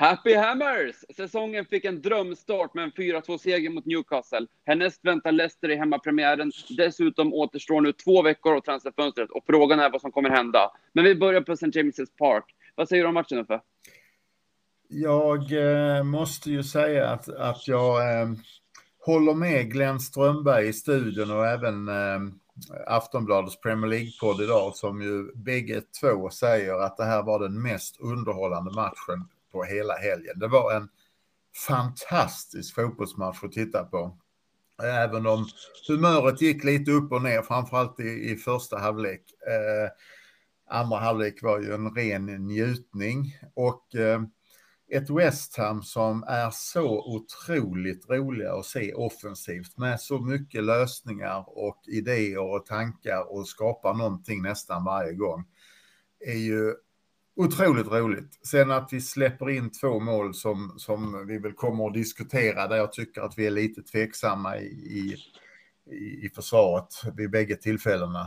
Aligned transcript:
Happy 0.00 0.34
Hammers! 0.34 0.96
Säsongen 1.16 1.64
fick 1.64 1.84
en 1.84 2.02
drömstart 2.02 2.74
med 2.74 2.84
en 2.84 2.90
4-2-seger 2.90 3.70
mot 3.70 3.86
Newcastle. 3.86 4.46
Härnäst 4.66 5.04
väntar 5.04 5.32
Leicester 5.32 5.68
i 5.70 5.76
hemmapremiären. 5.76 6.52
Dessutom 6.76 7.34
återstår 7.34 7.80
nu 7.80 7.92
två 7.92 8.22
veckor 8.22 8.56
av 8.56 8.60
transferfönstret 8.60 9.30
och 9.30 9.44
frågan 9.46 9.80
är 9.80 9.90
vad 9.90 10.00
som 10.00 10.12
kommer 10.12 10.30
hända. 10.30 10.70
Men 10.92 11.04
vi 11.04 11.14
börjar 11.14 11.40
på 11.40 11.52
St. 11.52 11.66
James' 11.66 12.16
Park. 12.18 12.44
Vad 12.74 12.88
säger 12.88 13.02
du 13.02 13.08
om 13.08 13.14
matchen 13.14 13.38
Uffe? 13.38 13.60
Jag 14.88 15.52
eh, 15.52 16.02
måste 16.02 16.50
ju 16.50 16.62
säga 16.62 17.10
att, 17.10 17.28
att 17.28 17.68
jag 17.68 18.20
eh, 18.20 18.28
håller 19.06 19.34
med 19.34 19.72
Glenn 19.72 20.00
Strömberg 20.00 20.68
i 20.68 20.72
studion 20.72 21.30
och 21.30 21.46
även 21.46 21.88
eh, 21.88 22.20
Aftonbladets 22.86 23.60
Premier 23.60 23.90
League-podd 23.90 24.40
idag 24.40 24.76
som 24.76 25.02
ju 25.02 25.32
bägge 25.34 25.82
två 26.00 26.30
säger 26.30 26.74
att 26.74 26.96
det 26.96 27.04
här 27.04 27.22
var 27.22 27.40
den 27.40 27.62
mest 27.62 28.00
underhållande 28.00 28.70
matchen 28.70 29.28
på 29.52 29.64
hela 29.64 29.94
helgen. 29.94 30.38
Det 30.38 30.48
var 30.48 30.74
en 30.74 30.88
fantastisk 31.66 32.74
fotbollsmatch 32.74 33.44
att 33.44 33.52
titta 33.52 33.84
på. 33.84 34.18
Även 34.82 35.26
om 35.26 35.46
humöret 35.88 36.42
gick 36.42 36.64
lite 36.64 36.90
upp 36.90 37.12
och 37.12 37.22
ner, 37.22 37.42
framförallt 37.42 38.00
i, 38.00 38.30
i 38.32 38.36
första 38.36 38.78
halvlek. 38.78 39.22
Eh, 39.46 39.90
andra 40.74 40.98
halvlek 40.98 41.42
var 41.42 41.60
ju 41.60 41.74
en 41.74 41.94
ren 41.94 42.26
njutning 42.26 43.36
och 43.54 43.94
eh, 43.94 44.22
ett 44.92 45.10
West 45.10 45.56
Ham 45.56 45.82
som 45.82 46.24
är 46.28 46.50
så 46.50 47.14
otroligt 47.16 48.10
roliga 48.10 48.54
att 48.54 48.66
se 48.66 48.94
offensivt 48.94 49.78
med 49.78 50.00
så 50.00 50.18
mycket 50.18 50.64
lösningar 50.64 51.44
och 51.46 51.82
idéer 51.86 52.38
och 52.38 52.66
tankar 52.66 53.32
och 53.32 53.48
skapar 53.48 53.94
någonting 53.94 54.42
nästan 54.42 54.84
varje 54.84 55.12
gång 55.12 55.44
är 56.20 56.38
ju 56.38 56.74
otroligt 57.40 57.86
roligt. 57.86 58.46
Sen 58.46 58.70
att 58.70 58.92
vi 58.92 59.00
släpper 59.00 59.50
in 59.50 59.70
två 59.70 60.00
mål 60.00 60.34
som, 60.34 60.74
som 60.76 61.26
vi 61.26 61.38
väl 61.38 61.52
kommer 61.52 61.86
att 61.86 61.94
diskutera 61.94 62.68
där 62.68 62.76
jag 62.76 62.92
tycker 62.92 63.20
att 63.22 63.38
vi 63.38 63.46
är 63.46 63.50
lite 63.50 63.82
tveksamma 63.82 64.58
i, 64.58 65.16
i, 65.90 66.26
i 66.26 66.30
försvaret 66.34 66.94
vid 67.16 67.30
bägge 67.30 67.56
tillfällena. 67.56 68.20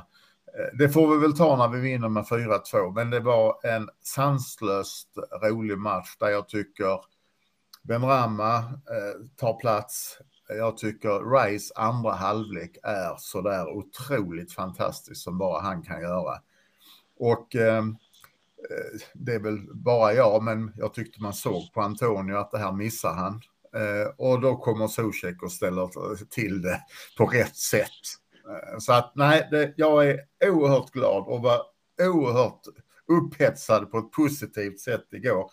Eh, 0.58 0.78
det 0.78 0.90
får 0.90 1.16
vi 1.16 1.22
väl 1.22 1.38
ta 1.38 1.58
när 1.58 1.68
vi 1.68 1.80
vinner 1.80 2.10
med 2.10 2.24
4-2, 2.24 2.96
men 2.96 3.10
det 3.10 3.20
var 3.20 3.60
en 3.64 3.90
sanslöst 4.02 5.10
rolig 5.42 5.78
match 5.78 6.16
där 6.20 6.30
jag 6.30 6.50
tycker 6.50 7.00
Benrahma 7.84 8.58
eh, 8.58 9.26
tar 9.36 9.60
plats. 9.60 10.20
Jag 10.48 10.78
tycker 10.78 11.32
Rice 11.32 11.74
andra 11.76 12.12
halvlek 12.12 12.78
är 12.84 13.16
sådär 13.18 13.68
otroligt 13.68 14.54
fantastisk 14.54 15.24
som 15.24 15.38
bara 15.38 15.62
han 15.62 15.84
kan 15.84 16.02
göra. 16.02 16.40
Och 17.20 17.56
Eh, 17.56 17.84
Eh, 18.70 19.00
det 19.14 19.34
är 19.34 19.40
väl 19.40 19.60
bara 19.74 20.14
jag, 20.14 20.44
men 20.44 20.74
jag 20.78 20.94
tyckte 20.94 21.22
man 21.22 21.34
såg 21.34 21.74
på 21.74 21.82
Antonio 21.82 22.36
att 22.36 22.52
det 22.52 22.58
här 22.58 22.72
missar 22.72 23.14
han. 23.14 23.42
Eh, 23.76 24.08
och 24.18 24.42
då 24.42 24.58
kommer 24.58 24.88
Zuzek 24.88 25.44
och 25.44 25.52
ställer 25.52 25.90
till 26.30 26.62
det 26.62 26.80
på 27.18 27.26
rätt 27.26 27.56
sätt. 27.56 27.90
Eh, 28.50 28.78
så 28.80 28.94
att 28.94 29.12
nej, 29.16 29.48
det, 29.52 29.74
jag 29.78 30.10
är 30.10 30.20
oerhört 30.42 30.92
glad 30.92 31.24
och 31.28 31.42
var 31.42 31.62
oerhört 32.02 32.62
upphetsad 33.08 33.92
på 33.92 33.98
ett 33.98 34.12
positivt 34.12 34.80
sätt 34.80 35.08
igår. 35.12 35.52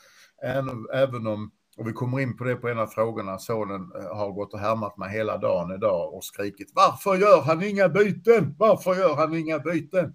Även 0.93 1.27
om, 1.27 1.51
och 1.77 1.89
vi 1.89 1.93
kommer 1.93 2.21
in 2.21 2.37
på 2.37 2.45
det 2.45 2.57
på 2.57 2.69
en 2.69 2.79
av 2.79 2.87
frågorna, 2.87 3.39
sonen 3.39 3.93
har 4.13 4.33
gått 4.33 4.55
och 4.55 4.61
härmat 4.61 4.97
mig 4.97 5.11
hela 5.11 5.39
dagen 5.39 5.75
idag 5.75 6.15
och 6.15 6.25
skrikit 6.25 6.73
varför 6.75 7.15
gör 7.15 7.41
han 7.41 7.63
inga 7.63 7.89
byten? 7.89 8.55
Varför 8.59 8.95
gör 8.95 9.15
han 9.15 9.35
inga 9.35 9.59
byten? 9.59 10.15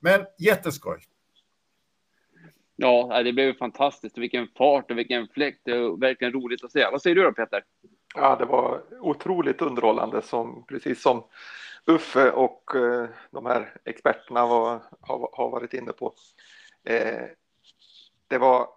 Men 0.00 0.20
jätteskoj. 0.38 1.09
Ja, 2.82 3.22
det 3.22 3.32
blev 3.32 3.58
fantastiskt. 3.58 4.18
Vilken 4.18 4.48
fart 4.56 4.90
och 4.90 4.98
vilken 4.98 5.28
fläkt. 5.28 5.60
Det 5.64 5.70
är 5.70 6.00
verkligen 6.00 6.32
roligt 6.32 6.64
att 6.64 6.72
se. 6.72 6.88
Vad 6.92 7.02
säger 7.02 7.16
du 7.16 7.22
då 7.22 7.32
Peter? 7.32 7.64
Ja, 8.14 8.36
det 8.36 8.44
var 8.44 8.82
otroligt 9.00 9.62
underhållande 9.62 10.22
som 10.22 10.64
precis 10.66 11.02
som 11.02 11.24
Uffe 11.86 12.30
och 12.30 12.74
eh, 12.74 13.08
de 13.30 13.46
här 13.46 13.74
experterna 13.84 14.46
var, 14.46 14.82
har, 15.00 15.30
har 15.32 15.50
varit 15.50 15.74
inne 15.74 15.92
på. 15.92 16.14
Eh, 16.84 17.24
det 18.28 18.38
var 18.38 18.68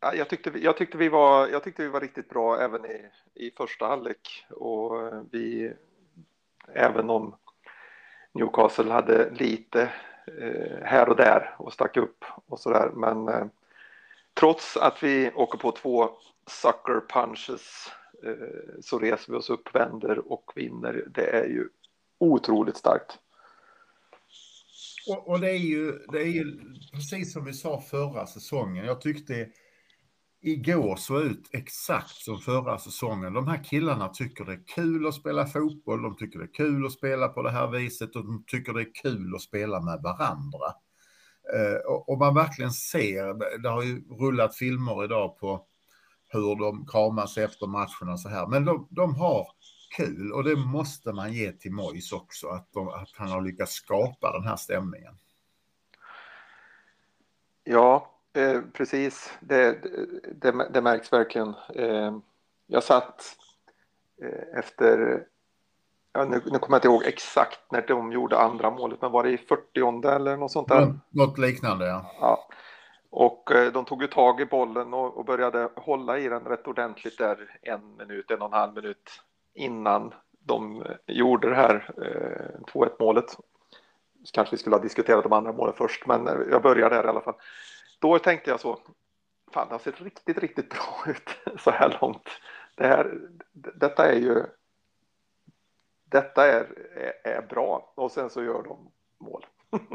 ja, 0.00 0.14
jag, 0.14 0.28
tyckte, 0.28 0.52
jag, 0.58 0.76
tyckte 0.76 0.98
vi 0.98 1.08
var, 1.08 1.48
jag 1.48 1.64
tyckte 1.64 1.82
vi 1.82 1.88
var 1.88 2.00
riktigt 2.00 2.28
bra 2.28 2.60
även 2.60 2.86
i, 2.86 3.06
i 3.34 3.50
första 3.50 3.86
halvlek 3.86 4.46
och 4.50 5.06
eh, 5.06 5.22
vi, 5.30 5.72
även 6.74 7.10
om 7.10 7.36
Newcastle 8.32 8.92
hade 8.92 9.30
lite 9.30 9.90
Eh, 10.40 10.84
här 10.84 11.08
och 11.08 11.16
där 11.16 11.54
och 11.58 11.72
stack 11.72 11.96
upp 11.96 12.24
och 12.46 12.60
sådär. 12.60 12.90
Men 12.94 13.28
eh, 13.28 13.46
trots 14.34 14.76
att 14.76 15.02
vi 15.02 15.30
åker 15.34 15.58
på 15.58 15.72
två 15.72 16.10
sucker 16.46 17.00
punches 17.08 17.92
eh, 18.24 18.80
så 18.80 18.98
reser 18.98 19.32
vi 19.32 19.38
oss 19.38 19.50
upp, 19.50 19.74
vänder 19.74 20.32
och 20.32 20.52
vinner. 20.54 21.04
Det 21.14 21.36
är 21.36 21.44
ju 21.44 21.68
otroligt 22.18 22.76
starkt. 22.76 23.18
Och, 25.08 25.28
och, 25.28 25.40
det, 25.40 25.50
är 25.50 25.58
ju, 25.58 25.92
det 25.92 26.18
är 26.18 26.26
ju 26.26 26.58
precis 26.92 27.32
som 27.32 27.44
vi 27.44 27.52
sa 27.52 27.80
förra 27.80 28.26
säsongen. 28.26 28.84
Jag 28.84 29.00
tyckte 29.00 29.48
igår 30.40 30.96
såg 30.96 31.22
ut 31.22 31.48
exakt 31.52 32.16
som 32.16 32.38
förra 32.38 32.78
säsongen. 32.78 33.32
De 33.32 33.48
här 33.48 33.64
killarna 33.64 34.08
tycker 34.08 34.44
det 34.44 34.52
är 34.52 34.66
kul 34.74 35.06
att 35.06 35.14
spela 35.14 35.46
fotboll, 35.46 36.02
de 36.02 36.16
tycker 36.16 36.38
det 36.38 36.44
är 36.44 36.54
kul 36.54 36.86
att 36.86 36.92
spela 36.92 37.28
på 37.28 37.42
det 37.42 37.50
här 37.50 37.66
viset 37.66 38.16
och 38.16 38.24
de 38.24 38.44
tycker 38.46 38.72
det 38.72 38.80
är 38.80 38.94
kul 39.02 39.34
att 39.34 39.42
spela 39.42 39.80
med 39.80 40.00
varandra. 40.02 40.66
Eh, 41.54 41.92
och, 42.06 42.18
man 42.18 42.34
verkligen 42.34 42.70
ser, 42.70 43.58
det 43.62 43.68
har 43.68 43.82
ju 43.82 44.04
rullat 44.08 44.56
filmer 44.56 45.04
idag 45.04 45.38
på 45.38 45.66
hur 46.28 46.56
de 46.56 46.86
kramas 46.86 47.38
efter 47.38 47.66
matcherna 47.66 48.16
så 48.16 48.28
här, 48.28 48.46
men 48.46 48.64
de, 48.64 48.88
de 48.90 49.14
har 49.14 49.46
kul 49.96 50.32
och 50.32 50.44
det 50.44 50.56
måste 50.56 51.12
man 51.12 51.32
ge 51.32 51.52
till 51.52 51.72
Mois 51.72 52.12
också, 52.12 52.48
att, 52.48 52.72
de, 52.72 52.88
att 52.88 53.10
han 53.16 53.28
har 53.28 53.42
lyckats 53.42 53.72
skapa 53.72 54.32
den 54.32 54.48
här 54.48 54.56
stämningen. 54.56 55.18
Ja, 57.64 58.17
Eh, 58.32 58.60
precis, 58.72 59.38
det, 59.40 59.78
det, 60.40 60.68
det, 60.70 60.80
märks 60.80 61.12
verkligen. 61.12 61.54
Eh, 61.74 62.18
jag 62.66 62.82
satt 62.82 63.36
eh, 64.22 64.58
efter, 64.58 65.26
ja, 66.12 66.24
nu, 66.24 66.40
nu 66.44 66.58
kommer 66.58 66.76
jag 66.76 66.78
inte 66.78 66.88
ihåg 66.88 67.04
exakt 67.04 67.60
när 67.72 67.86
de 67.86 68.12
gjorde 68.12 68.38
andra 68.38 68.70
målet, 68.70 69.02
men 69.02 69.12
var 69.12 69.24
det 69.24 69.30
i 69.30 69.38
40 69.38 70.06
eller 70.08 70.36
något 70.36 70.52
sånt 70.52 70.68
där? 70.68 70.94
Något 71.10 71.38
liknande, 71.38 71.86
ja. 71.86 72.12
ja. 72.20 72.48
Och 73.10 73.52
eh, 73.52 73.72
de 73.72 73.84
tog 73.84 74.02
ju 74.02 74.08
tag 74.08 74.40
i 74.40 74.46
bollen 74.46 74.94
och, 74.94 75.16
och, 75.16 75.24
började 75.24 75.68
hålla 75.76 76.18
i 76.18 76.28
den 76.28 76.44
rätt 76.44 76.66
ordentligt 76.66 77.18
där 77.18 77.58
en 77.62 77.96
minut, 77.96 78.30
en 78.30 78.42
och 78.42 78.46
en 78.46 78.52
halv 78.52 78.74
minut 78.74 79.22
innan 79.54 80.14
de 80.40 80.84
gjorde 81.06 81.48
det 81.48 81.54
här 81.54 81.90
2-1 82.72 82.90
målet. 82.98 83.24
Kanske 84.32 84.56
vi 84.56 84.60
skulle 84.60 84.76
ha 84.76 84.82
diskuterat 84.82 85.22
de 85.22 85.32
andra 85.32 85.52
målen 85.52 85.74
först, 85.76 86.06
men 86.06 86.26
jag 86.50 86.62
börjar 86.62 86.90
där 86.90 87.04
i 87.04 87.08
alla 87.08 87.20
fall 87.20 87.34
då 87.98 88.18
tänkte 88.18 88.50
jag 88.50 88.60
så, 88.60 88.80
fan 89.52 89.68
det 89.68 89.74
har 89.74 89.78
sett 89.78 90.00
riktigt, 90.00 90.38
riktigt 90.38 90.68
bra 90.70 91.04
ut 91.06 91.58
så 91.60 91.70
här 91.70 91.98
långt. 92.00 92.28
Det 92.74 92.86
här, 92.86 93.20
detta 93.52 94.12
är 94.12 94.18
ju, 94.18 94.44
detta 96.04 96.46
är, 96.46 96.66
är, 96.96 97.32
är 97.32 97.42
bra 97.42 97.92
och 97.96 98.12
sen 98.12 98.30
så 98.30 98.42
gör 98.42 98.62
de 98.62 98.92
mål. 99.20 99.46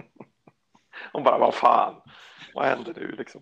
Och 1.13 1.23
bara, 1.23 1.37
vad 1.37 1.53
fan, 1.53 1.95
vad 2.53 2.65
händer 2.65 2.93
nu 2.95 3.11
liksom? 3.11 3.41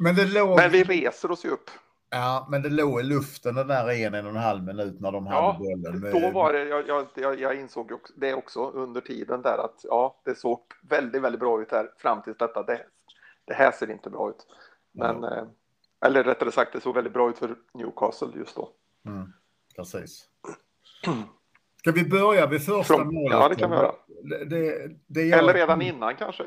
Men, 0.00 0.14
det 0.14 0.24
låg... 0.24 0.56
men 0.56 0.70
vi 0.70 0.84
reser 0.84 1.30
oss 1.30 1.44
ju 1.44 1.48
upp. 1.48 1.70
Ja, 2.10 2.46
men 2.50 2.62
det 2.62 2.68
låg 2.68 3.00
i 3.00 3.02
luften 3.02 3.54
den 3.54 3.68
där 3.68 3.90
en, 3.90 4.14
en 4.14 4.26
och 4.26 4.30
en 4.30 4.36
halv 4.36 4.62
minut 4.62 5.00
när 5.00 5.12
de 5.12 5.26
ja, 5.26 5.52
hade 5.52 5.58
bollen. 5.58 6.00
Med... 6.00 6.12
Då 6.12 6.30
var 6.30 6.52
det, 6.52 6.64
jag, 6.64 7.06
jag, 7.14 7.40
jag 7.40 7.60
insåg 7.60 7.92
det 8.16 8.34
också 8.34 8.70
under 8.70 9.00
tiden 9.00 9.42
där 9.42 9.64
att 9.64 9.80
ja, 9.82 10.20
det 10.24 10.34
såg 10.34 10.60
väldigt, 10.88 11.22
väldigt 11.22 11.40
bra 11.40 11.62
ut 11.62 11.72
här 11.72 11.90
fram 11.98 12.22
till 12.22 12.34
detta. 12.38 12.62
Det, 12.62 12.86
det 13.44 13.54
här 13.54 13.72
ser 13.72 13.90
inte 13.90 14.10
bra 14.10 14.30
ut. 14.30 14.46
Men, 14.92 15.24
mm. 15.24 15.48
eller 16.04 16.24
rättare 16.24 16.52
sagt, 16.52 16.72
det 16.72 16.80
såg 16.80 16.94
väldigt 16.94 17.12
bra 17.12 17.30
ut 17.30 17.38
för 17.38 17.56
Newcastle 17.74 18.28
just 18.36 18.56
då. 18.56 18.72
Mm, 19.06 19.32
precis. 19.76 20.28
Ska 21.78 21.92
vi 21.92 22.04
börja 22.04 22.46
vid 22.46 22.64
första 22.64 22.94
Från, 22.94 23.14
målet? 23.14 23.38
Ja, 23.38 23.48
det 23.48 23.54
kan 23.54 23.70
vi 23.70 23.76
göra. 23.76 23.94
Det, 24.46 24.90
det 25.06 25.22
jag... 25.22 25.38
Eller 25.38 25.54
redan 25.54 25.82
innan 25.82 26.16
kanske. 26.16 26.44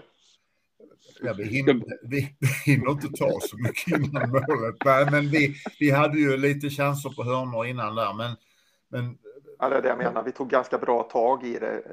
Ja, 1.22 1.34
vi, 1.38 1.44
hinner, 1.44 1.74
vi, 2.04 2.38
vi 2.40 2.48
hinner 2.72 2.92
inte 2.92 3.08
ta 3.08 3.40
så 3.42 3.58
mycket 3.58 3.88
innan 3.88 4.30
målet. 4.30 4.76
Nej, 4.86 5.12
men 5.12 5.30
vi, 5.30 5.56
vi 5.80 5.92
hade 5.92 6.20
ju 6.20 6.38
lite 6.38 6.70
chanser 6.70 7.10
på 7.10 7.24
hörnor 7.24 7.66
innan 7.66 7.96
där. 7.96 8.14
Men, 8.14 8.36
men... 8.88 9.18
Ja, 9.60 9.70
det 9.70 9.76
är 9.76 9.82
det 9.82 9.88
jag 9.88 9.98
menar. 9.98 10.24
Vi 10.24 10.32
tog 10.32 10.50
ganska 10.50 10.78
bra 10.78 11.04
tag 11.04 11.44
i 11.44 11.60
det 11.60 11.84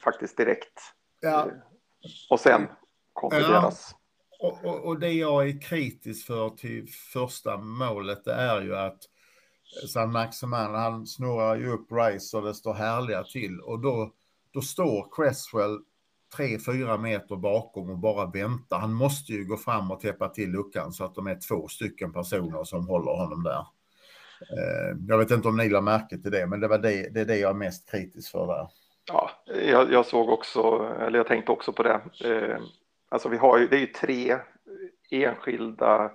faktiskt 0.00 0.36
direkt. 0.36 0.80
Ja. 1.20 1.48
Och 2.30 2.40
sen 2.40 2.66
kom 3.12 3.30
ja. 3.32 3.38
deras 3.38 3.94
och, 4.40 4.64
och, 4.64 4.86
och, 4.86 5.00
det 5.00 5.12
jag 5.12 5.48
är 5.48 5.60
kritisk 5.60 6.26
för 6.26 6.50
till 6.50 6.88
första 7.12 7.56
målet 7.56 8.24
det 8.24 8.32
är 8.32 8.60
ju 8.60 8.76
att 8.76 8.98
eh, 9.82 9.86
San 9.88 10.12
Maximan, 10.12 10.74
han 10.74 11.06
snurrar 11.06 11.56
ju 11.56 11.72
upp 11.72 11.92
Rice 11.92 12.36
och 12.36 12.42
det 12.42 12.54
står 12.54 12.74
härliga 12.74 13.24
till 13.24 13.60
och 13.60 13.80
då, 13.80 14.12
då 14.52 14.60
står 14.60 15.08
Cresswell 15.16 15.78
tre, 16.36 16.58
fyra 16.58 16.98
meter 16.98 17.36
bakom 17.36 17.90
och 17.90 17.98
bara 17.98 18.26
väntar. 18.26 18.78
Han 18.78 18.92
måste 18.92 19.32
ju 19.32 19.44
gå 19.44 19.56
fram 19.56 19.90
och 19.90 20.00
täppa 20.00 20.28
till 20.28 20.50
luckan 20.50 20.92
så 20.92 21.04
att 21.04 21.14
de 21.14 21.26
är 21.26 21.38
två 21.48 21.68
stycken 21.68 22.12
personer 22.12 22.64
som 22.64 22.86
håller 22.86 23.12
honom 23.12 23.42
där. 23.42 23.66
Eh, 24.40 24.96
jag 25.08 25.18
vet 25.18 25.30
inte 25.30 25.48
om 25.48 25.56
ni 25.56 25.68
la 25.68 25.80
märke 25.80 26.18
till 26.18 26.30
det, 26.30 26.46
men 26.46 26.60
det, 26.60 26.68
var 26.68 26.78
det, 26.78 27.14
det 27.14 27.20
är 27.20 27.24
det 27.24 27.36
jag 27.36 27.50
är 27.50 27.54
mest 27.54 27.90
kritisk 27.90 28.30
för 28.30 28.46
där. 28.46 28.68
Ja, 29.06 29.30
jag, 29.70 29.92
jag 29.92 30.06
såg 30.06 30.28
också, 30.28 30.60
eller 31.00 31.18
jag 31.18 31.26
tänkte 31.26 31.52
också 31.52 31.72
på 31.72 31.82
det. 31.82 32.00
Eh, 32.24 32.58
Alltså 33.12 33.28
vi 33.28 33.36
har 33.36 33.58
ju, 33.58 33.68
det 33.68 33.76
är 33.76 33.80
ju 33.80 33.86
tre 33.86 34.38
enskilda 35.10 36.10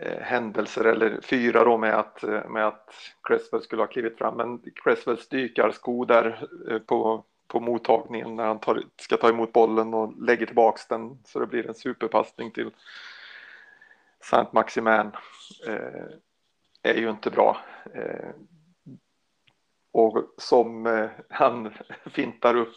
eh, 0.00 0.20
händelser, 0.20 0.84
eller 0.84 1.20
fyra 1.20 1.64
då 1.64 1.78
med 1.78 1.94
att, 1.94 2.22
eh, 2.22 2.48
med 2.48 2.66
att 2.66 2.90
Cresswell 3.22 3.62
skulle 3.62 3.82
ha 3.82 3.86
klivit 3.86 4.18
fram. 4.18 4.36
Men 4.36 4.62
Cresswells 4.74 5.28
dykarsko 5.28 6.04
där 6.04 6.48
eh, 6.70 6.78
på, 6.78 7.24
på 7.48 7.60
mottagningen 7.60 8.36
när 8.36 8.46
han 8.46 8.60
tar, 8.60 8.82
ska 8.96 9.16
ta 9.16 9.28
emot 9.28 9.52
bollen 9.52 9.94
och 9.94 10.22
lägger 10.22 10.46
tillbaks 10.46 10.88
den 10.88 11.18
så 11.24 11.38
det 11.38 11.46
blir 11.46 11.66
en 11.66 11.74
superpassning 11.74 12.50
till 12.50 12.70
Saint 14.20 14.52
Maximin 14.52 15.10
eh, 15.66 16.04
är 16.82 16.94
ju 16.94 17.10
inte 17.10 17.30
bra. 17.30 17.56
Eh, 17.94 18.30
och 19.92 20.34
som 20.36 20.86
eh, 20.86 21.10
han 21.28 21.74
fintar 22.04 22.56
upp 22.56 22.76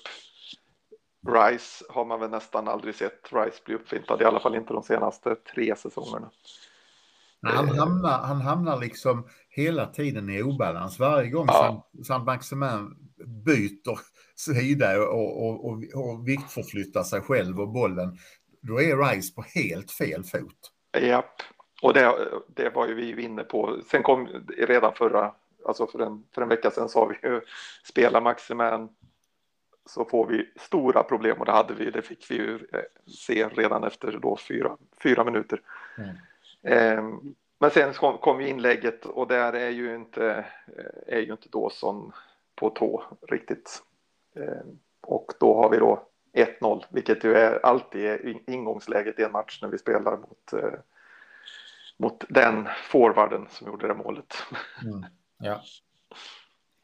Rice 1.28 1.86
har 1.90 2.06
man 2.06 2.20
väl 2.20 2.30
nästan 2.30 2.68
aldrig 2.68 2.96
sett 2.96 3.34
Rice 3.34 3.62
bli 3.66 3.76
uppfintad, 3.76 4.22
i 4.22 4.26
alla 4.26 4.40
fall 4.40 4.56
inte 4.56 4.74
de 4.74 4.84
senaste 4.84 5.36
tre 5.36 5.76
säsongerna. 5.76 6.30
Han 7.42 7.70
hamnar, 7.70 8.20
han 8.20 8.42
hamnar 8.42 8.80
liksom 8.80 9.28
hela 9.50 9.86
tiden 9.86 10.30
i 10.30 10.44
obalans. 10.44 11.00
Varje 11.00 11.30
gång 11.30 11.46
ja. 11.48 11.90
Saint 12.04 12.26
Maximin 12.26 12.96
byter 13.46 14.00
sida 14.36 15.02
och, 15.02 15.48
och, 15.48 15.66
och, 15.66 15.84
och 15.94 16.28
viktförflyttar 16.28 17.04
sig 17.04 17.22
själv 17.22 17.60
och 17.60 17.70
bollen, 17.70 18.18
då 18.62 18.82
är 18.82 18.98
Rice 18.98 19.36
på 19.36 19.42
helt 19.42 19.92
fel 19.92 20.24
fot. 20.24 20.72
Japp, 21.02 21.42
och 21.82 21.94
det, 21.94 22.14
det 22.48 22.70
var 22.70 22.88
ju 22.88 22.94
vi 22.94 23.24
inne 23.24 23.44
på. 23.44 23.78
Sen 23.92 24.04
kom 24.04 24.28
redan 24.58 24.94
förra 24.94 25.34
alltså 25.68 25.88
för 25.88 26.00
en, 26.00 26.24
för 26.36 26.42
en 26.42 26.50
vecka 26.50 26.72
sedan 26.72 26.90
sa 26.90 27.06
vi 27.06 27.30
ju 27.30 27.42
spela 27.84 28.22
Maximan 28.22 28.90
så 29.88 30.06
får 30.06 30.28
vi 30.28 30.50
stora 30.56 31.04
problem 31.04 31.40
och 31.40 31.46
det 31.46 31.52
hade 31.52 31.74
vi, 31.74 31.92
det 31.92 32.02
fick 32.02 32.32
vi 32.32 32.36
ju 32.36 32.56
eh, 32.56 33.12
se 33.12 33.48
redan 33.48 33.84
efter 33.84 34.20
då 34.22 34.38
fyra, 34.38 34.78
fyra 35.04 35.24
minuter. 35.24 35.62
Mm. 35.98 36.16
Eh, 36.64 37.20
men 37.60 37.72
sen 37.72 37.94
kom, 37.94 38.18
kom 38.18 38.42
ju 38.42 38.48
inlägget 38.48 39.06
och 39.06 39.28
där 39.28 39.54
är 39.54 39.70
ju 39.70 39.96
inte, 39.96 40.46
eh, 40.78 41.16
är 41.16 41.20
ju 41.20 41.32
inte 41.32 41.50
Dawson 41.50 42.12
på 42.56 42.70
tå 42.70 43.04
riktigt. 43.28 43.84
Eh, 44.36 44.66
och 45.02 45.32
då 45.40 45.56
har 45.56 45.70
vi 45.70 45.78
då 45.78 46.08
1-0, 46.34 46.84
vilket 46.90 47.24
ju 47.24 47.34
är 47.34 47.66
alltid 47.66 48.06
är 48.06 48.50
ingångsläget 48.50 49.20
i 49.20 49.24
en 49.24 49.32
match 49.32 49.60
när 49.62 49.70
vi 49.70 49.78
spelar 49.78 50.18
mot, 50.18 50.54
eh, 50.54 50.80
mot 51.98 52.24
den 52.30 52.68
forwarden 52.84 53.48
som 53.50 53.68
gjorde 53.68 53.88
det 53.88 53.94
målet. 53.94 54.34
Mm. 54.84 55.06
Ja. 55.40 55.62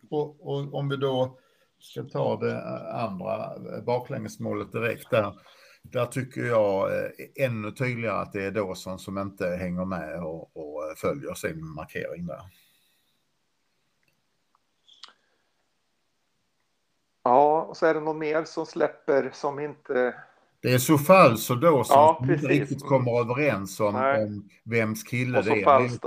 Och, 0.10 0.48
och, 0.48 0.74
om 0.74 0.90
vi 0.90 0.98
då 0.98 1.38
ska 1.83 2.03
ta 2.03 2.38
det 2.38 2.63
andra 2.94 3.59
baklängesmålet 3.81 4.71
direkt 4.71 5.09
där. 5.09 5.33
Där 5.81 6.06
tycker 6.06 6.41
jag 6.41 6.97
eh, 6.97 7.09
ännu 7.45 7.71
tydligare 7.71 8.21
att 8.21 8.33
det 8.33 8.44
är 8.44 8.51
Dawson 8.51 9.00
som 9.00 9.18
inte 9.18 9.47
hänger 9.47 9.85
med 9.85 10.24
och, 10.24 10.57
och 10.57 10.97
följer 10.97 11.33
sin 11.33 11.68
markering 11.68 12.25
där. 12.25 12.41
Ja, 17.24 17.62
och 17.62 17.77
så 17.77 17.85
är 17.85 17.94
det 17.94 18.00
någon 18.00 18.19
mer 18.19 18.44
som 18.44 18.65
släpper 18.65 19.30
som 19.33 19.59
inte 19.59 20.15
det 20.63 20.74
är 20.74 20.77
så 20.77 20.97
falskt 20.97 21.62
då 21.62 21.83
som 21.83 21.95
ja, 21.95 22.19
inte 22.21 22.47
riktigt 22.47 22.83
kommer 22.83 23.19
överens 23.19 23.80
om, 23.80 23.95
om 23.95 24.50
vems 24.63 25.03
kille 25.03 25.38
och 25.38 25.45
så 25.45 25.53
det 25.53 25.62
är. 25.62 25.63
Falskt, 25.63 26.06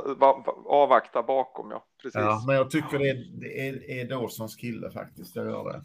avvakta 0.67 1.23
bakom, 1.23 1.71
ja. 1.71 1.85
Precis. 2.07 2.21
Ja, 2.21 2.45
men 2.47 2.57
jag 2.57 2.71
tycker 2.71 2.99
det 2.99 3.09
är, 3.09 3.27
det 3.33 3.69
är, 3.69 3.91
är 3.91 4.05
Dawsons 4.05 4.57
kille 4.57 4.91
faktiskt, 4.91 5.37
jag 5.37 5.47
gör 5.47 5.73
det. 5.73 5.83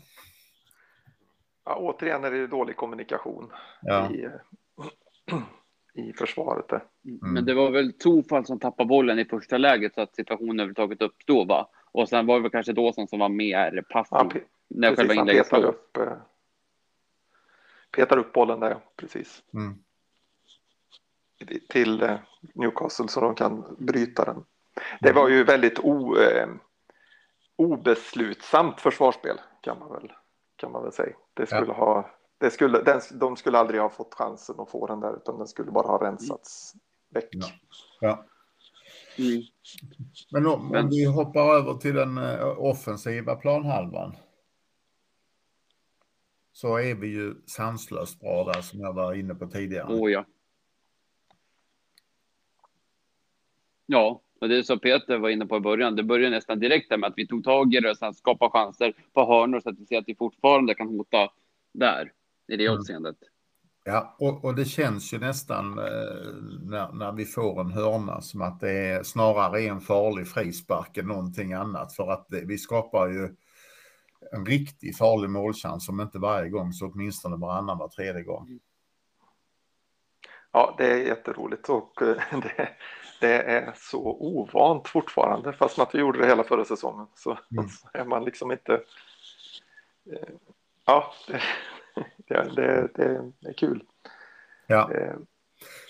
Ja, 1.65 1.75
återigen 1.75 2.23
är 2.23 2.31
det 2.31 2.47
dålig 2.47 2.75
kommunikation 2.75 3.51
ja. 3.81 4.11
i, 4.11 4.29
i 6.01 6.13
försvaret. 6.13 6.71
Mm. 6.71 7.33
Men 7.33 7.45
det 7.45 7.53
var 7.53 7.71
väl 7.71 7.93
Tofall 7.93 8.45
som 8.45 8.59
tappade 8.59 8.87
bollen 8.87 9.19
i 9.19 9.25
första 9.25 9.57
läget 9.57 9.95
så 9.95 10.01
att 10.01 10.15
situationen 10.15 10.59
överhuvudtaget 10.59 11.01
uppstod, 11.01 11.47
va? 11.47 11.69
Och 11.91 12.09
sen 12.09 12.25
var 12.25 12.35
det 12.35 12.41
väl 12.41 12.51
kanske 12.51 12.73
Dawson 12.73 13.07
som 13.07 13.19
var 13.19 13.29
mer 13.29 13.81
passiv 13.89 14.17
ja, 14.33 14.41
när 14.67 14.89
precis, 14.89 14.97
själva 14.97 15.21
inlägget 15.21 15.47
stod. 15.47 15.63
Upp, 15.63 15.97
eh, 15.97 16.13
petar 17.91 18.17
upp 18.17 18.33
bollen 18.33 18.59
där, 18.59 18.77
precis. 18.95 19.43
Mm. 19.53 19.75
Till 21.69 22.01
eh, 22.01 22.19
Newcastle 22.53 23.07
så 23.07 23.21
de 23.21 23.35
kan 23.35 23.75
bryta 23.79 24.25
den. 24.25 24.43
Det 25.01 25.09
mm. 25.09 25.21
var 25.21 25.29
ju 25.29 25.43
väldigt 25.43 25.79
o, 25.79 26.17
eh, 26.17 26.47
obeslutsamt 27.55 28.81
försvarsspel 28.81 29.39
kan 29.61 29.79
man 29.79 29.91
väl, 29.91 30.11
kan 30.55 30.71
man 30.71 30.83
väl 30.83 30.91
säga. 30.91 31.15
Det 31.33 31.45
skulle 31.45 31.67
ja. 31.67 31.73
ha, 31.73 32.09
det 32.37 32.51
skulle, 32.51 32.81
den, 32.81 33.01
de 33.11 33.35
skulle 33.35 33.57
aldrig 33.57 33.81
ha 33.81 33.89
fått 33.89 34.13
chansen 34.13 34.59
att 34.59 34.71
få 34.71 34.87
den 34.87 34.99
där 34.99 35.15
utan 35.15 35.37
den 35.37 35.47
skulle 35.47 35.71
bara 35.71 35.87
ha 35.87 36.05
rensats 36.07 36.73
väck. 37.09 37.29
Ja. 37.31 37.47
ja. 37.99 38.25
Mm. 39.17 39.41
Men 40.31 40.47
om, 40.47 40.75
om 40.75 40.89
vi 40.89 41.05
hoppar 41.05 41.55
över 41.55 41.73
till 41.73 41.95
den 41.95 42.17
eh, 42.17 42.59
offensiva 42.59 43.35
planhalvan 43.35 44.15
så 46.53 46.77
är 46.77 46.95
vi 46.95 47.07
ju 47.07 47.35
sanslöst 47.45 48.19
bra 48.19 48.43
där 48.43 48.61
som 48.61 48.79
jag 48.79 48.93
var 48.93 49.13
inne 49.13 49.35
på 49.35 49.47
tidigare. 49.47 49.93
Oh 49.93 50.11
ja. 50.11 50.25
Ja, 53.85 54.21
och 54.41 54.49
det 54.49 54.57
är 54.57 54.63
så 54.63 54.79
Peter 54.79 55.17
var 55.17 55.29
inne 55.29 55.45
på 55.45 55.57
i 55.57 55.59
början. 55.59 55.95
Det 55.95 56.03
började 56.03 56.35
nästan 56.35 56.59
direkt 56.59 56.89
med 56.89 57.03
att 57.03 57.13
vi 57.17 57.27
tog 57.27 57.43
tag 57.43 57.73
i 57.73 57.79
det 57.79 57.89
och 57.89 57.97
sen 57.97 58.13
skapade 58.13 58.51
chanser 58.51 58.93
på 59.13 59.25
hörnor 59.25 59.59
så 59.59 59.69
att 59.69 59.79
vi 59.79 59.85
ser 59.85 59.97
att 59.97 60.07
vi 60.07 60.15
fortfarande 60.15 60.73
kan 60.73 60.87
hota 60.87 61.29
där 61.73 62.11
i 62.47 62.57
det 62.57 62.65
mm. 62.65 62.77
avseendet. 62.77 63.17
Ja, 63.83 64.15
och, 64.19 64.45
och, 64.45 64.55
det 64.55 64.65
känns 64.65 65.13
ju 65.13 65.19
nästan 65.19 65.79
eh, 65.79 65.85
när, 66.61 66.91
när 66.91 67.11
vi 67.11 67.25
får 67.25 67.61
en 67.61 67.71
hörna 67.71 68.21
som 68.21 68.41
att 68.41 68.59
det 68.59 68.71
är 68.71 69.03
snarare 69.03 69.61
en 69.61 69.81
farlig 69.81 70.27
frispark 70.27 70.97
än 70.97 71.07
någonting 71.07 71.53
annat 71.53 71.95
för 71.95 72.11
att 72.11 72.27
det, 72.29 72.45
vi 72.45 72.57
skapar 72.57 73.07
ju 73.07 73.35
en 74.31 74.45
riktigt 74.45 74.97
farlig 74.97 75.29
målchans, 75.29 75.89
om 75.89 76.01
inte 76.01 76.19
varje 76.19 76.49
gång 76.49 76.73
så 76.73 76.91
åtminstone 76.91 77.37
varannan, 77.37 77.77
var 77.77 77.87
tredje 77.87 78.23
gång. 78.23 78.59
Ja, 80.51 80.75
det 80.77 80.91
är 80.91 80.97
jätteroligt 80.97 81.69
och 81.69 82.01
eh, 82.01 82.15
det, 82.41 82.69
det 83.21 83.41
är 83.41 83.73
så 83.75 84.17
ovant 84.19 84.87
fortfarande, 84.87 85.53
fast 85.53 85.79
att 85.79 85.95
vi 85.95 85.99
gjorde 85.99 86.19
det 86.19 86.27
hela 86.27 86.43
förra 86.43 86.65
säsongen 86.65 87.07
så, 87.15 87.37
mm. 87.51 87.69
så 87.69 87.89
är 87.93 88.05
man 88.05 88.23
liksom 88.23 88.51
inte... 88.51 88.73
Eh, 90.11 90.29
ja, 90.85 91.13
det, 91.27 91.41
det, 92.55 92.89
det, 92.95 93.31
det 93.39 93.49
är 93.49 93.53
kul. 93.53 93.83
Ja. 94.67 94.91
Eh, 94.93 95.15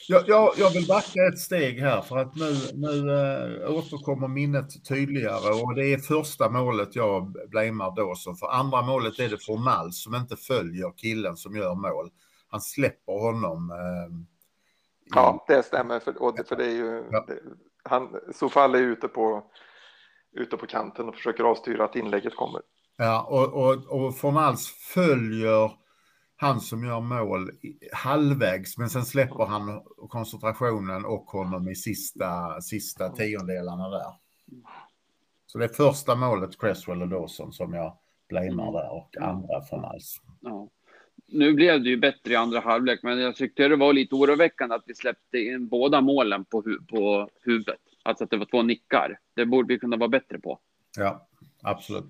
jag, 0.08 0.24
jag, 0.28 0.54
jag, 0.58 0.72
vill 0.74 0.88
backa 0.88 1.28
ett 1.34 1.40
steg 1.40 1.80
här 1.80 2.02
för 2.02 2.18
att 2.18 2.36
nu, 2.36 2.56
nu 2.74 3.14
äh, 3.14 3.72
återkommer 3.72 4.28
minnet 4.28 4.86
tydligare 4.86 5.54
och 5.64 5.76
det 5.76 5.94
är 5.94 5.98
första 5.98 6.50
målet 6.50 6.96
jag 6.96 7.36
blamear 7.50 7.96
då 7.96 8.16
så 8.16 8.34
för 8.34 8.48
andra 8.48 8.82
målet 8.82 9.20
är 9.20 9.30
det 9.30 9.46
Fornal 9.46 9.94
som 9.94 10.16
inte 10.16 10.36
följer 10.36 10.94
killen 10.98 11.38
som 11.38 11.56
gör 11.56 11.76
mål. 11.76 12.10
Han 12.50 12.62
släpper 12.62 13.14
honom. 13.14 13.72
Ja, 15.16 15.46
det 15.48 15.64
stämmer 15.64 16.00
för, 16.00 16.22
och 16.22 16.36
det, 16.38 16.44
för 16.44 16.56
det 16.56 16.66
är 16.66 16.76
ju 16.76 17.08
ja. 17.12 17.26
det, 17.28 17.40
han, 17.84 18.20
Sofall 18.34 18.76
är 18.76 18.80
ute 18.80 19.08
på, 19.08 19.44
ute 20.32 20.58
på 20.58 20.66
kanten 20.68 21.10
och 21.10 21.16
försöker 21.16 21.44
avstyra 21.44 21.86
att 21.86 21.96
inlägget 21.96 22.36
kommer. 22.36 22.62
Ja, 22.98 23.28
och, 23.30 23.54
och, 23.54 24.06
och 24.06 24.18
Fornals 24.18 24.68
följer 24.94 25.72
han 26.36 26.60
som 26.60 26.86
gör 26.86 27.00
mål 27.00 27.52
halvvägs, 27.94 28.78
men 28.78 28.90
sen 28.90 29.06
släpper 29.06 29.46
han 29.46 29.84
koncentrationen 30.10 31.06
och 31.06 31.26
honom 31.26 31.70
i 31.70 31.76
sista, 31.76 32.62
sista 32.62 33.10
tiondelarna 33.10 33.90
där. 33.90 34.14
Så 35.46 35.58
det 35.58 35.66
är 35.66 35.70
första 35.70 36.16
målet 36.16 36.60
Cresswell 36.60 37.02
och 37.02 37.10
Dawson 37.10 37.54
som 37.54 37.74
jag 37.74 37.98
blamear 38.30 38.72
där 38.72 38.92
och 38.92 39.18
andra 39.22 39.62
från 39.62 39.86
alls. 39.86 40.22
Ja. 40.42 40.70
Nu 41.32 41.54
blev 41.54 41.84
det 41.84 41.90
ju 41.90 41.98
bättre 41.98 42.34
i 42.34 42.36
andra 42.36 42.60
halvlek, 42.60 43.00
men 43.04 43.20
jag 43.20 43.36
tyckte 43.36 43.68
det 43.68 43.76
var 43.76 43.94
lite 43.94 44.16
oroväckande 44.16 44.76
att 44.76 44.84
vi 44.86 44.96
släppte 44.96 45.38
in 45.40 45.68
båda 45.68 46.02
målen 46.02 46.46
på, 46.46 46.62
hu 46.62 46.78
på 46.90 47.30
huvudet. 47.44 47.80
Alltså 48.04 48.24
att 48.24 48.30
det 48.30 48.38
var 48.38 48.46
två 48.46 48.64
nickar. 48.64 49.20
Det 49.36 49.46
borde 49.46 49.74
vi 49.74 49.80
kunna 49.80 49.98
vara 49.98 50.10
bättre 50.10 50.40
på. 50.40 50.60
Ja, 50.98 51.28
absolut. 51.64 52.10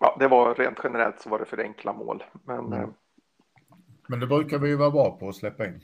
Ja, 0.00 0.16
det 0.18 0.28
var 0.28 0.54
rent 0.54 0.78
generellt 0.84 1.20
så 1.20 1.28
var 1.28 1.38
det 1.38 1.44
för 1.44 1.60
enkla 1.60 1.92
mål. 1.92 2.24
Men, 2.44 2.58
mm. 2.58 2.80
Eh, 2.80 2.88
men 4.08 4.20
det 4.20 4.26
brukar 4.26 4.58
vi 4.58 4.68
ju 4.68 4.76
vara 4.76 4.90
bra 4.90 5.18
på 5.18 5.28
att 5.28 5.36
släppa 5.36 5.66
in. 5.66 5.80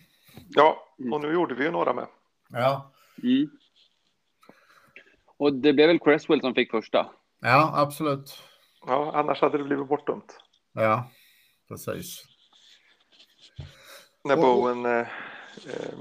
Ja, 0.49 0.95
och 1.13 1.21
nu 1.21 1.33
gjorde 1.33 1.55
vi 1.55 1.65
ju 1.65 1.71
några 1.71 1.93
med. 1.93 2.07
Ja. 2.49 2.93
Mm. 3.23 3.51
Och 5.37 5.53
det 5.53 5.73
blev 5.73 5.89
väl 5.89 5.99
Cresswell 5.99 6.41
som 6.41 6.55
fick 6.55 6.71
första? 6.71 7.11
Ja, 7.41 7.73
absolut. 7.77 8.43
Ja, 8.87 9.13
annars 9.15 9.41
hade 9.41 9.59
det 9.59 9.65
blivit 9.65 9.89
bortdömt. 9.89 10.39
Ja, 10.73 11.11
precis. 11.73 12.25
När 14.25 14.37
Och- 14.37 14.43
Bowen 14.43 14.87
eh, 14.87 15.01
eh, 15.67 15.99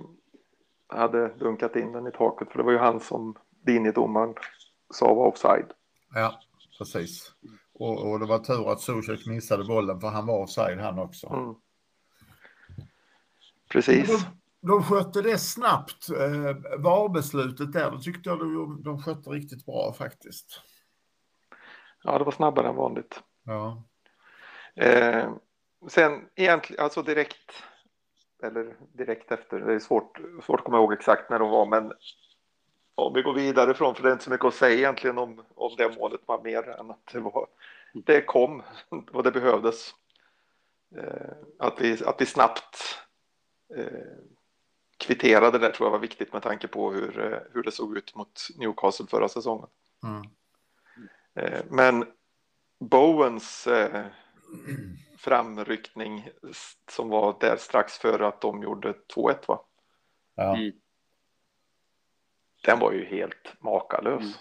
hade 0.88 1.28
dunkat 1.28 1.76
in 1.76 1.92
den 1.92 2.08
i 2.08 2.12
taket, 2.12 2.50
för 2.52 2.58
det 2.58 2.64
var 2.64 2.72
ju 2.72 2.78
han 2.78 3.00
som 3.00 3.36
linjedomaren 3.66 4.34
sa 4.94 5.14
var 5.14 5.28
offside. 5.28 5.72
Ja, 6.14 6.40
precis. 6.78 7.32
Och, 7.74 8.12
och 8.12 8.20
det 8.20 8.26
var 8.26 8.40
tur 8.40 8.72
att 8.72 8.82
Zuzek 8.82 9.26
missade 9.26 9.64
bollen 9.64 10.00
för 10.02 10.08
han 10.08 10.26
var 10.26 10.40
offside 10.44 10.80
han 10.80 11.00
också. 11.00 11.28
Mm. 11.28 11.56
Precis. 13.70 14.08
De, 14.08 14.68
de 14.68 14.84
skötte 14.84 15.22
det 15.22 15.38
snabbt, 15.38 16.10
eh, 16.10 16.56
VAR-beslutet 16.80 17.74
där. 17.74 17.92
Då 17.92 18.00
tyckte 18.00 18.30
jag 18.30 18.40
de, 18.40 18.84
de 18.84 19.02
skötte 19.04 19.30
riktigt 19.30 19.66
bra 19.66 19.94
faktiskt. 19.98 20.62
Ja, 22.04 22.18
det 22.18 22.24
var 22.24 22.32
snabbare 22.32 22.68
än 22.70 22.76
vanligt. 22.76 23.20
Ja, 23.44 23.84
Eh, 24.76 25.30
sen 25.88 26.30
egentligen, 26.36 26.84
alltså 26.84 27.02
direkt, 27.02 27.64
eller 28.44 28.76
direkt 28.94 29.32
efter, 29.32 29.60
det 29.60 29.74
är 29.74 29.80
svårt, 29.80 30.20
svårt 30.44 30.60
att 30.60 30.66
komma 30.66 30.78
ihåg 30.78 30.94
exakt 30.94 31.30
när 31.30 31.40
de 31.40 31.50
var, 31.50 31.66
men 31.66 31.94
om 32.96 33.14
vi 33.14 33.22
går 33.22 33.34
vidare 33.34 33.74
från, 33.74 33.96
för 33.96 34.04
det 34.04 34.10
är 34.10 34.14
inte 34.14 34.24
så 34.24 34.32
mycket 34.32 34.46
att 34.46 34.54
säga 34.54 34.78
egentligen 34.78 35.18
om, 35.18 35.46
om 35.56 35.76
det 35.78 35.98
målet 36.00 36.22
var 36.26 36.44
mer 36.44 36.70
än 36.70 36.92
att 36.92 37.06
det 37.14 37.20
var, 37.20 37.48
det 37.94 38.22
kom 38.22 38.64
och 39.12 39.24
det 39.24 39.32
behövdes. 39.32 39.96
Eh, 40.96 41.32
att, 41.60 41.82
vi, 41.82 42.04
att 42.06 42.22
vi 42.22 42.26
snabbt 42.26 43.00
eh, 43.76 43.86
kvitterade 44.98 45.58
det 45.58 45.72
tror 45.72 45.88
jag 45.88 45.92
var 45.92 46.00
viktigt 46.00 46.34
med 46.34 46.42
tanke 46.42 46.68
på 46.68 46.92
hur, 46.92 47.20
eh, 47.20 47.40
hur 47.54 47.64
det 47.64 47.72
såg 47.72 47.98
ut 47.98 48.16
mot 48.16 48.48
Newcastle 48.58 49.08
förra 49.08 49.30
säsongen. 49.30 49.68
mm. 50.04 50.24
Eh, 51.36 51.62
Men 51.70 52.06
Bowens 52.80 53.68
eh, 53.68 54.06
framryckning 55.24 56.30
som 56.90 57.10
var 57.10 57.36
där 57.40 57.58
strax 57.58 57.98
före 57.98 58.28
att 58.28 58.42
de 58.42 58.64
gjorde 58.64 58.94
2-1 59.16 59.36
va? 59.48 59.62
ja. 60.36 60.56
Mm. 60.58 60.72
Den 62.66 62.80
var 62.80 62.92
ju 62.92 63.06
helt 63.06 63.54
makalös. 63.60 64.22
Mm. 64.22 64.34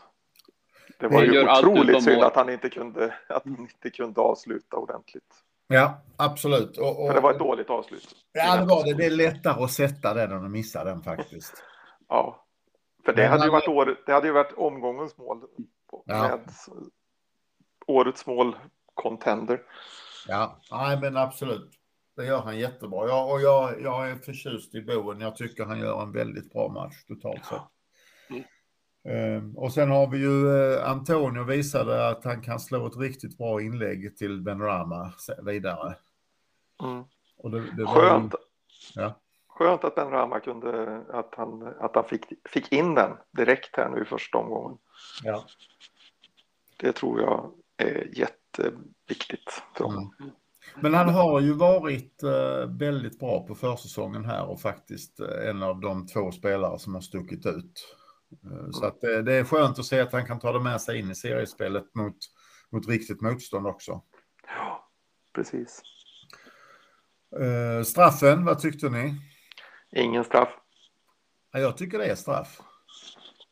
Det 0.98 1.08
var 1.08 1.22
ju 1.22 1.50
otroligt 1.50 2.04
synd 2.04 2.22
att 2.22 2.36
han 2.36 2.48
inte 2.48 2.68
kunde, 2.68 3.14
att 3.28 3.44
han 3.44 3.60
inte 3.60 3.90
kunde 3.90 4.20
avsluta 4.20 4.76
ordentligt. 4.76 5.34
ja 5.66 6.02
absolut. 6.16 6.78
Och, 6.78 7.02
och, 7.02 7.08
För 7.08 7.14
det 7.14 7.20
var 7.20 7.30
ett 7.30 7.38
dåligt 7.38 7.70
avslut. 7.70 8.16
Ja, 8.32 8.56
det 8.56 8.64
var 8.64 8.84
det. 8.84 8.94
Det 8.94 9.06
är 9.06 9.10
lättare 9.10 9.64
att 9.64 9.70
sätta 9.70 10.14
den 10.14 10.32
än 10.32 10.44
att 10.44 10.50
missa 10.50 10.84
den 10.84 11.02
faktiskt. 11.02 11.64
Ja. 12.12 12.44
För 13.04 13.12
det 13.12 13.22
Men 13.22 13.30
hade, 13.30 13.44
ju 13.44 13.50
varit 13.50 13.68
år, 13.68 14.02
det 14.06 14.12
hade 14.12 14.26
ju 14.26 14.32
varit 14.32 14.52
omgångens 14.52 15.16
mål. 15.16 15.42
Ja. 16.04 16.22
Med 16.22 16.40
årets 17.86 18.26
mål 18.26 18.56
contender. 18.94 19.62
Ja, 20.28 20.60
nej 20.70 21.00
men 21.00 21.16
absolut. 21.16 21.70
Det 22.16 22.26
gör 22.26 22.40
han 22.40 22.58
jättebra. 22.58 23.08
Jag, 23.08 23.30
och 23.30 23.40
jag, 23.40 23.82
jag 23.82 24.10
är 24.10 24.16
förtjust 24.16 24.74
i 24.74 24.82
Boen. 24.82 25.20
Jag 25.20 25.36
tycker 25.36 25.64
han 25.64 25.78
gör 25.78 26.02
en 26.02 26.12
väldigt 26.12 26.52
bra 26.52 26.68
match 26.68 27.04
totalt 27.08 27.44
sett. 27.44 27.62
Mm. 29.04 29.56
Och 29.56 29.72
sen 29.72 29.90
har 29.90 30.06
vi 30.06 30.18
ju 30.18 30.48
eh, 30.48 30.90
Antonio 30.90 31.44
visade 31.44 32.08
att 32.08 32.24
han 32.24 32.42
kan 32.42 32.60
slå 32.60 32.86
ett 32.86 32.96
riktigt 32.96 33.38
bra 33.38 33.60
inlägg 33.60 34.16
till 34.16 34.40
Ben 34.42 34.60
Rama 34.60 35.12
vidare. 35.42 35.96
Mm. 36.82 37.04
Och 37.36 37.50
det, 37.50 37.76
det 37.76 37.84
var 37.84 37.94
Skönt. 37.94 38.34
Ja. 38.94 39.20
Skönt 39.48 39.84
att 39.84 39.94
Ben 39.94 40.10
Rama 40.10 40.40
kunde, 40.40 41.02
att 41.12 41.34
han, 41.36 41.62
att 41.80 41.94
han 41.94 42.04
fick, 42.04 42.24
fick 42.48 42.72
in 42.72 42.94
den 42.94 43.16
direkt 43.30 43.76
här 43.76 43.88
nu 43.88 44.02
i 44.02 44.04
första 44.04 44.38
omgången. 44.38 44.78
Ja. 45.22 45.44
Det 46.76 46.92
tror 46.92 47.20
jag 47.20 47.52
är 47.76 48.08
jätteviktigt 48.58 49.62
för 49.76 49.84
honom. 49.84 50.14
Mm. 50.20 50.32
Men 50.80 50.94
han 50.94 51.08
har 51.08 51.40
ju 51.40 51.52
varit 51.52 52.22
eh, 52.22 52.78
väldigt 52.78 53.18
bra 53.18 53.46
på 53.46 53.54
försäsongen 53.54 54.24
här 54.24 54.46
och 54.46 54.60
faktiskt 54.60 55.20
eh, 55.20 55.48
en 55.50 55.62
av 55.62 55.80
de 55.80 56.06
två 56.06 56.32
spelare 56.32 56.78
som 56.78 56.94
har 56.94 57.00
stuckit 57.00 57.46
ut. 57.46 57.96
Eh, 58.44 58.70
så 58.70 58.86
att 58.86 59.00
det, 59.00 59.32
är 59.32 59.44
skönt 59.44 59.78
att 59.78 59.84
se 59.84 60.00
att 60.00 60.12
han 60.12 60.26
kan 60.26 60.38
ta 60.38 60.52
det 60.52 60.60
med 60.60 60.80
sig 60.80 60.98
in 60.98 61.10
i 61.10 61.14
seriespelet 61.14 61.94
mot, 61.94 62.16
mot 62.72 62.88
riktigt 62.88 63.20
motstånd 63.20 63.66
också. 63.66 64.02
Ja, 64.46 64.88
precis. 65.34 65.82
Eh, 67.40 67.82
straffen, 67.82 68.44
vad 68.44 68.58
tyckte 68.58 68.88
ni? 68.88 69.14
Ingen 69.96 70.24
straff. 70.24 70.48
Ja, 71.52 71.58
jag 71.58 71.76
tycker 71.76 71.98
det 71.98 72.06
är 72.06 72.14
straff. 72.14 72.60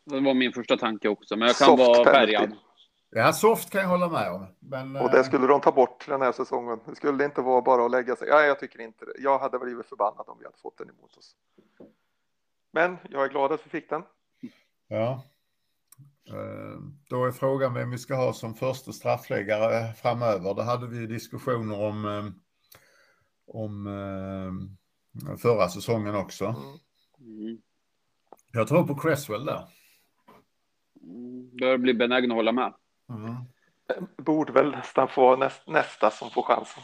Det 0.04 0.20
var 0.20 0.34
min 0.34 0.52
första 0.52 0.76
tanke 0.76 1.08
också, 1.08 1.36
men 1.36 1.48
jag 1.48 1.56
kan 1.56 1.66
Soft 1.66 1.78
vara 1.78 2.04
penalty. 2.04 2.54
Ja, 3.10 3.32
soft 3.32 3.70
kan 3.70 3.80
jag 3.80 3.88
hålla 3.88 4.08
med 4.08 4.32
om. 4.32 4.46
Men, 4.60 4.96
Och 4.96 5.02
eh, 5.02 5.10
det 5.10 5.24
skulle 5.24 5.46
de 5.46 5.60
ta 5.60 5.72
bort 5.72 6.06
den 6.08 6.22
här 6.22 6.32
säsongen. 6.32 6.80
Det 6.86 6.94
skulle 6.94 7.24
inte 7.24 7.40
vara 7.40 7.62
bara 7.62 7.84
att 7.84 7.90
lägga 7.90 8.16
sig. 8.16 8.28
Ja, 8.28 8.42
jag 8.42 8.60
tycker 8.60 8.80
inte 8.80 9.04
det. 9.04 9.12
Jag 9.18 9.38
hade 9.38 9.58
blivit 9.58 9.86
förbannad 9.86 10.24
om 10.28 10.38
vi 10.38 10.44
hade 10.44 10.58
fått 10.58 10.78
den 10.78 10.90
emot 10.90 11.16
oss. 11.16 11.36
Men 12.72 12.96
jag 13.10 13.24
är 13.24 13.28
glad 13.28 13.52
att 13.52 13.66
vi 13.66 13.70
fick 13.70 13.90
den. 13.90 14.02
Ja. 14.88 15.24
Eh, 16.28 16.80
Då 17.08 17.24
är 17.24 17.32
frågan 17.32 17.74
vem 17.74 17.90
vi 17.90 17.98
ska 17.98 18.14
ha 18.14 18.32
som 18.32 18.54
första 18.54 18.92
straffläggare 18.92 19.92
framöver. 19.94 20.54
Det 20.54 20.62
hade 20.62 20.86
vi 20.86 21.06
diskussioner 21.06 21.80
om, 21.80 22.04
eh, 22.04 22.24
om 23.46 23.86
eh, 23.86 25.36
förra 25.36 25.68
säsongen 25.68 26.14
också. 26.14 26.44
Mm. 27.20 27.58
Jag 28.52 28.68
tror 28.68 28.86
på 28.86 28.94
Cresswell 28.94 29.44
där. 29.44 29.64
Mm. 31.02 31.56
Börjar 31.56 31.78
bli 31.78 31.94
benägen 31.94 32.30
att 32.30 32.36
hålla 32.36 32.52
med. 32.52 32.74
Mm. 33.08 33.36
Borde 34.16 34.52
väl 34.52 34.70
nästan 34.70 35.08
få 35.08 35.36
näst, 35.36 35.66
nästa 35.66 36.10
som 36.10 36.30
får 36.30 36.42
chansen. 36.42 36.82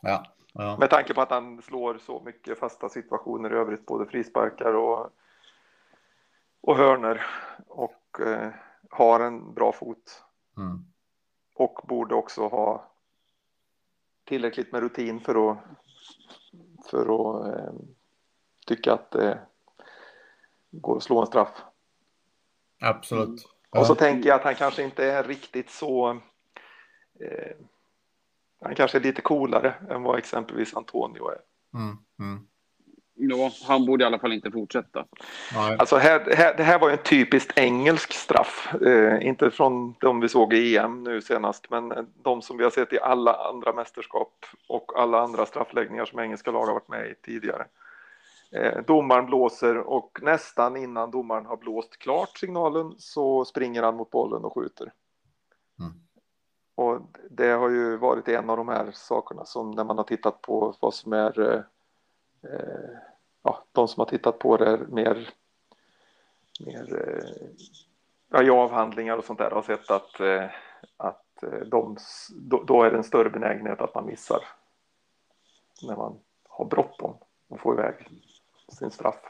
Ja. 0.00 0.24
Ja. 0.52 0.76
Med 0.76 0.90
tanke 0.90 1.14
på 1.14 1.20
att 1.20 1.30
han 1.30 1.62
slår 1.62 1.98
så 1.98 2.22
mycket 2.24 2.58
fasta 2.58 2.88
situationer 2.88 3.52
i 3.52 3.56
övrigt, 3.56 3.86
både 3.86 4.06
frisparkar 4.06 4.74
och, 4.74 5.10
och 6.60 6.76
hörner 6.76 7.26
och 7.68 8.20
eh, 8.20 8.50
har 8.90 9.20
en 9.20 9.54
bra 9.54 9.72
fot 9.72 10.20
Mm. 10.56 10.84
och 11.54 11.80
borde 11.84 12.14
också 12.14 12.48
ha 12.48 12.90
tillräckligt 14.24 14.72
med 14.72 14.80
rutin 14.80 15.20
för 15.20 15.50
att, 15.50 15.58
för 16.90 17.00
att 17.00 17.58
eh, 17.58 17.72
tycka 18.66 18.92
att 18.92 19.10
det 19.10 19.38
går 20.70 20.96
att 20.96 21.02
slå 21.02 21.20
en 21.20 21.26
straff. 21.26 21.62
Absolut. 22.80 23.53
Och 23.74 23.86
så 23.86 23.92
Ja. 23.92 23.96
tänker 23.96 24.28
jag 24.28 24.36
att 24.36 24.44
han 24.44 24.54
kanske 24.54 24.82
inte 24.82 25.04
är 25.04 25.22
riktigt 25.24 25.70
så 25.70 26.10
eh, 27.20 27.56
han 28.62 28.74
kanske 28.74 28.98
är 28.98 29.02
lite 29.02 29.22
coolare 29.22 29.74
än 29.90 30.02
vad 30.02 30.18
exempelvis 30.18 30.74
Antonio 30.74 31.28
är. 31.28 31.38
Mm. 31.74 31.96
Mm. 32.20 32.46
Ja, 33.16 33.50
han 33.66 33.86
borde 33.86 34.04
i 34.04 34.06
alla 34.06 34.18
fall 34.18 34.32
inte 34.32 34.50
fortsätta. 34.50 35.06
Nej. 35.54 35.76
Alltså 35.78 35.96
här, 35.96 36.34
här, 36.36 36.56
det 36.56 36.62
här 36.62 36.78
var 36.78 36.88
ju 36.88 36.92
en 36.92 37.02
typiskt 37.02 37.58
engelsk 37.58 38.12
straff. 38.12 38.74
Eh, 38.82 39.26
inte 39.26 39.50
från 39.50 39.94
de 40.00 40.20
vi 40.20 40.28
såg 40.28 40.54
i 40.54 40.76
EM 40.76 41.04
nu 41.04 41.22
senast, 41.22 41.70
men 41.70 42.12
de 42.22 42.42
som 42.42 42.56
vi 42.56 42.64
har 42.64 42.70
sett 42.70 42.92
i 42.92 43.00
alla 43.00 43.34
andra 43.34 43.72
mästerskap 43.72 44.32
och 44.68 44.92
alla 45.00 45.20
andra 45.20 45.46
straffläggningar 45.46 46.04
som 46.04 46.18
engelska 46.18 46.50
lag 46.50 46.66
har 46.66 46.72
varit 46.74 46.88
med 46.88 47.06
i 47.06 47.14
tidigare. 47.14 47.66
Eh, 48.54 48.82
domaren 48.86 49.26
blåser 49.26 49.78
och 49.78 50.18
nästan 50.22 50.76
innan 50.76 51.10
domaren 51.10 51.46
har 51.46 51.56
blåst 51.56 51.96
klart 51.98 52.38
signalen 52.38 52.94
så 52.98 53.44
springer 53.44 53.82
han 53.82 53.96
mot 53.96 54.10
bollen 54.10 54.44
och 54.44 54.54
skjuter. 54.54 54.92
Mm. 55.80 55.92
Och 56.74 57.00
det 57.30 57.50
har 57.50 57.68
ju 57.68 57.96
varit 57.96 58.28
en 58.28 58.50
av 58.50 58.56
de 58.56 58.68
här 58.68 58.90
sakerna 58.92 59.44
som 59.44 59.70
när 59.70 59.84
man 59.84 59.98
har 59.98 60.04
tittat 60.04 60.42
på 60.42 60.74
vad 60.80 60.94
som 60.94 61.12
är 61.12 61.40
eh, 62.42 62.98
ja, 63.42 63.64
de 63.72 63.88
som 63.88 64.00
har 64.00 64.06
tittat 64.06 64.38
på 64.38 64.56
det 64.56 64.80
mer, 64.88 65.28
mer 66.66 67.08
eh, 67.08 68.44
ja, 68.44 68.52
avhandlingar 68.52 69.16
och 69.16 69.24
sånt 69.24 69.38
där 69.38 69.50
har 69.50 69.62
sett 69.62 69.90
att, 69.90 70.20
eh, 70.20 70.50
att 70.96 71.42
eh, 71.42 71.58
de, 71.66 71.96
då, 72.34 72.62
då 72.62 72.82
är 72.82 72.90
det 72.90 72.96
en 72.96 73.04
större 73.04 73.30
benägenhet 73.30 73.80
att 73.80 73.94
man 73.94 74.06
missar 74.06 74.40
när 75.82 75.96
man 75.96 76.20
har 76.48 76.64
bråttom 76.64 77.16
och 77.48 77.60
får 77.60 77.74
iväg 77.74 78.08
sin 78.72 78.90
straff. 78.90 79.20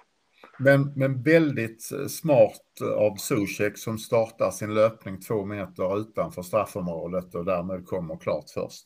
Men, 0.58 0.92
men 0.96 1.22
väldigt 1.22 1.92
eh, 1.92 2.06
smart 2.06 2.80
av 2.96 3.16
Zuzek 3.16 3.78
som 3.78 3.98
startar 3.98 4.50
sin 4.50 4.74
löpning 4.74 5.20
två 5.20 5.44
meter 5.44 6.00
utanför 6.00 6.42
straffområdet 6.42 7.34
och 7.34 7.44
därmed 7.44 7.86
kommer 7.86 8.16
klart 8.16 8.50
först. 8.54 8.84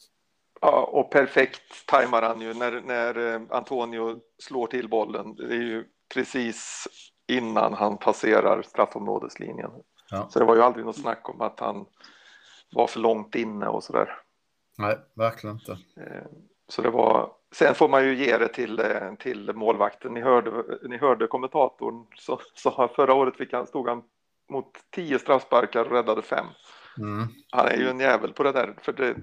Ja, 0.60 0.90
och 0.92 1.10
perfekt 1.10 1.86
tajmar 1.86 2.22
han 2.22 2.40
ju 2.40 2.54
när, 2.54 2.80
när 2.80 3.34
eh, 3.34 3.40
Antonio 3.50 4.20
slår 4.38 4.66
till 4.66 4.88
bollen. 4.88 5.34
Det 5.34 5.54
är 5.54 5.62
ju 5.62 5.84
precis 6.14 6.88
innan 7.28 7.74
han 7.74 7.98
passerar 7.98 8.62
straffområdeslinjen. 8.62 9.70
Ja. 10.10 10.28
Så 10.30 10.38
det 10.38 10.44
var 10.44 10.56
ju 10.56 10.62
aldrig 10.62 10.86
något 10.86 11.00
snack 11.00 11.28
om 11.28 11.40
att 11.40 11.60
han 11.60 11.86
var 12.72 12.86
för 12.86 13.00
långt 13.00 13.34
inne 13.34 13.66
och 13.66 13.84
sådär. 13.84 14.08
Nej, 14.78 14.98
verkligen 15.14 15.56
inte. 15.56 15.78
Så 16.68 16.82
det 16.82 16.90
var, 16.90 17.32
sen 17.52 17.74
får 17.74 17.88
man 17.88 18.04
ju 18.04 18.14
ge 18.14 18.38
det 18.38 18.48
till, 18.48 18.78
eh, 18.80 19.14
till 19.18 19.52
målvakten. 19.52 20.14
Ni 20.14 20.20
hörde, 20.20 20.50
ni 20.88 20.96
hörde 20.96 21.26
kommentatorn 21.26 22.06
så 22.16 22.40
sa 22.54 22.90
förra 22.96 23.14
året 23.14 23.36
fick 23.36 23.52
han, 23.52 23.66
stod 23.66 23.88
han 23.88 24.02
mot 24.52 24.70
tio 24.90 25.18
straffsparkar 25.18 25.84
och 25.84 25.92
räddade 25.92 26.22
fem. 26.22 26.46
Mm. 26.98 27.28
Han 27.50 27.66
är 27.66 27.76
ju 27.76 27.88
en 27.88 28.00
jävel 28.00 28.32
på 28.32 28.42
det 28.42 28.52
där, 28.52 28.74
för 28.82 28.92
det, 28.92 29.16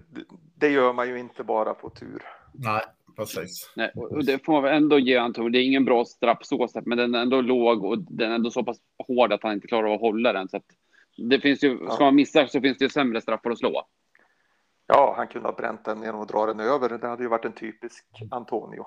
det 0.56 0.70
gör 0.70 0.94
man 0.94 1.10
ju 1.10 1.20
inte 1.20 1.44
bara 1.44 1.74
på 1.74 1.90
tur. 1.90 2.24
Nej, 2.54 2.82
precis. 3.18 3.74
Nej, 3.76 3.92
och 3.96 4.26
det 4.26 4.46
får 4.46 4.54
man 4.54 4.64
väl 4.64 4.76
ändå 4.76 5.00
ge 5.00 5.18
Antonio. 5.18 5.50
Det 5.50 5.60
är 5.60 5.64
ingen 5.64 5.86
bra 5.86 6.06
straff 6.06 6.38
så 6.42 6.68
sett, 6.68 6.86
men 6.86 6.98
den 6.98 7.16
är 7.16 7.22
ändå 7.22 7.42
låg 7.42 7.86
och 7.86 7.98
den 8.00 8.32
är 8.32 8.36
ändå 8.36 8.52
så 8.52 8.64
pass 8.64 8.78
hård 9.08 9.34
att 9.34 9.44
han 9.44 9.54
inte 9.54 9.68
klarar 9.68 9.88
av 9.88 9.94
att 9.94 10.02
hålla 10.02 10.34
den. 10.34 10.50
Så 10.50 10.58
att 10.58 10.66
det 11.18 11.40
finns 11.40 11.64
ju, 11.64 11.78
ska 11.78 12.04
man 12.04 12.16
missa 12.16 12.48
så 12.48 12.62
finns 12.62 12.78
det 12.78 12.86
ju 12.86 12.90
sämre 12.90 13.22
straffar 13.22 13.52
att 13.52 13.60
slå. 13.60 13.88
Ja, 14.88 15.14
han 15.18 15.28
kunde 15.28 15.48
ha 15.48 15.56
bränt 15.56 15.86
den 15.86 16.02
genom 16.04 16.22
att 16.22 16.28
dra 16.28 16.46
den 16.46 16.60
över. 16.60 16.90
Det 16.90 17.08
hade 17.08 17.24
ju 17.24 17.30
varit 17.30 17.46
en 17.46 17.54
typisk 17.54 18.06
Antonio. 18.32 18.86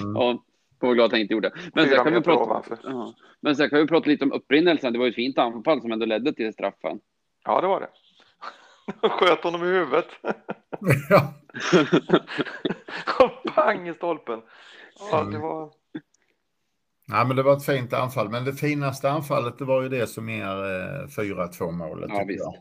Mm. 0.00 0.14
Ja, 0.16 0.42
får 0.80 0.86
vara 0.86 0.94
glad 0.94 1.06
att 1.06 1.12
han 1.12 1.20
inte 1.20 1.34
gjorde. 1.34 1.52
Men 1.74 1.88
sen, 1.88 2.04
kan 2.04 2.14
vi 2.14 2.20
prata, 2.22 2.76
ja. 2.82 3.14
Men 3.40 3.56
sen 3.56 3.70
kan 3.70 3.78
vi 3.78 3.86
prata 3.86 4.08
lite 4.08 4.24
om 4.24 4.32
upprinnelsen. 4.32 4.92
Det 4.92 4.98
var 4.98 5.06
ju 5.06 5.10
ett 5.10 5.14
fint 5.16 5.38
anfall 5.38 5.80
som 5.80 5.92
ändå 5.92 6.06
ledde 6.06 6.32
till 6.32 6.52
straffen. 6.52 7.00
Ja, 7.44 7.60
det 7.60 7.66
var 7.66 7.80
det. 7.80 7.88
Sköt 9.08 9.44
honom 9.44 9.62
i 9.62 9.66
huvudet. 9.66 10.06
Ja. 11.10 11.34
och 13.18 13.54
pang 13.54 13.88
i 13.88 13.94
stolpen. 13.94 14.42
Ja, 15.10 15.16
det 15.16 15.28
Mm. 15.28 15.40
var... 15.40 15.72
Ja, 17.06 17.24
men 17.24 17.36
det 17.36 17.42
var 17.42 17.52
ett 17.56 17.64
fint 17.66 17.92
anfall, 17.92 18.28
men 18.30 18.44
det 18.44 18.52
finaste 18.52 19.10
anfallet 19.10 19.58
det 19.58 19.64
var 19.64 19.82
ju 19.82 19.88
det 19.88 20.06
som 20.06 20.28
eh, 20.28 20.34
4-2 20.34 21.70
målet. 21.70 22.10
Ja, 22.10 22.14
tycker 22.16 22.26
visst. 22.28 22.44
jag. 22.44 22.54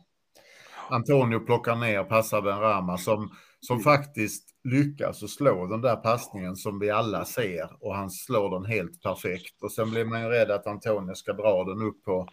Antonio 0.91 1.39
plockar 1.39 1.75
ner, 1.75 2.03
passar 2.03 2.41
Ben 2.41 2.59
Rama 2.59 2.97
som, 2.97 3.35
som 3.59 3.75
Mm. 3.75 3.83
faktiskt 3.83 4.49
lyckas 4.63 5.23
att 5.23 5.29
slå 5.29 5.67
den 5.67 5.81
där 5.81 5.95
passningen 5.95 6.55
som 6.55 6.79
vi 6.79 6.89
alla 6.89 7.25
ser 7.25 7.69
och 7.79 7.95
han 7.95 8.09
slår 8.09 8.49
den 8.49 8.65
helt 8.65 9.01
perfekt. 9.01 9.63
Och 9.63 9.71
sen 9.71 9.91
blir 9.91 10.05
man 10.05 10.21
ju 10.21 10.29
rädd 10.29 10.51
att 10.51 10.67
Antonio 10.67 11.13
ska 11.15 11.33
dra 11.33 11.63
den 11.63 11.81
upp 11.81 12.03
på 12.03 12.27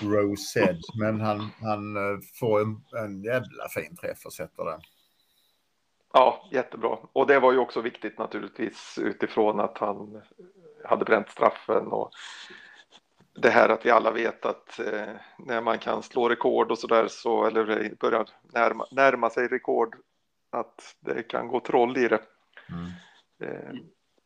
Rose 0.00 0.78
men 1.00 1.20
han, 1.20 1.48
han 1.60 1.96
eh, 1.96 2.18
får 2.40 2.60
en, 2.60 2.84
en 3.04 3.22
jävla 3.22 3.68
fin 3.74 3.96
träff 3.96 4.26
och 4.26 4.32
sätter 4.32 4.64
den. 4.64 4.80
Ja, 6.12 6.48
jättebra. 6.52 6.98
Och 7.12 7.26
det 7.26 7.40
var 7.40 7.52
ju 7.52 7.58
också 7.58 7.80
viktigt 7.80 8.18
naturligtvis 8.18 8.98
utifrån 9.02 9.60
att 9.60 9.78
han 9.78 10.22
hade 10.84 11.04
bränt 11.04 11.30
straffen 11.30 11.86
och 11.86 12.10
det 13.40 13.50
här 13.50 13.68
att 13.68 13.86
vi 13.86 13.90
alla 13.90 14.10
vet 14.10 14.46
att 14.46 14.78
eh, 14.78 15.14
när 15.38 15.60
man 15.60 15.78
kan 15.78 16.02
slå 16.02 16.28
rekord 16.28 16.70
och 16.70 16.78
så 16.78 16.86
där 16.86 17.08
så 17.08 17.44
eller 17.44 17.94
börjar 18.00 18.26
närma, 18.42 18.86
närma 18.90 19.30
sig 19.30 19.48
rekord 19.48 19.96
att 20.50 20.96
det 21.00 21.22
kan 21.22 21.48
gå 21.48 21.60
troll 21.60 21.96
i 21.96 22.08
det. 22.08 22.20
Mm. 22.68 22.90
Eh, 23.42 23.74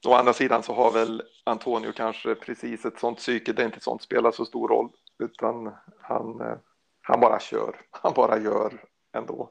å 0.06 0.14
andra 0.14 0.32
sidan 0.32 0.62
så 0.62 0.74
har 0.74 0.92
väl 0.92 1.22
Antonio 1.44 1.92
kanske 1.92 2.34
precis 2.34 2.84
ett 2.84 2.98
sånt 2.98 3.18
psyke, 3.18 3.52
det 3.52 3.62
är 3.62 3.66
inte 3.66 3.80
sånt 3.80 4.02
spelar 4.02 4.30
så 4.30 4.44
stor 4.44 4.68
roll 4.68 4.90
utan 5.18 5.74
han, 6.00 6.40
eh, 6.40 6.56
han 7.02 7.20
bara 7.20 7.40
kör, 7.40 7.80
han 7.90 8.12
bara 8.12 8.38
gör 8.38 8.84
ändå. 9.12 9.50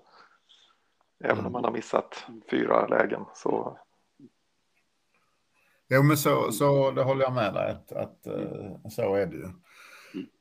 Även 1.24 1.40
Mm. 1.40 1.46
om 1.46 1.56
han 1.56 1.64
har 1.64 1.72
missat 1.72 2.26
fyra 2.50 2.88
lägen 2.88 3.26
så 3.34 3.80
Jo, 5.90 6.04
men 6.04 6.18
så, 6.18 6.52
så 6.52 6.92
det 6.92 7.04
håller 7.04 7.24
jag 7.24 7.34
med 7.34 7.54
dig 7.54 7.72
att, 7.72 7.92
att 7.92 8.28
eh, 8.28 8.90
så 8.90 9.16
är 9.16 9.26
det 9.26 9.36
ju. 9.36 9.48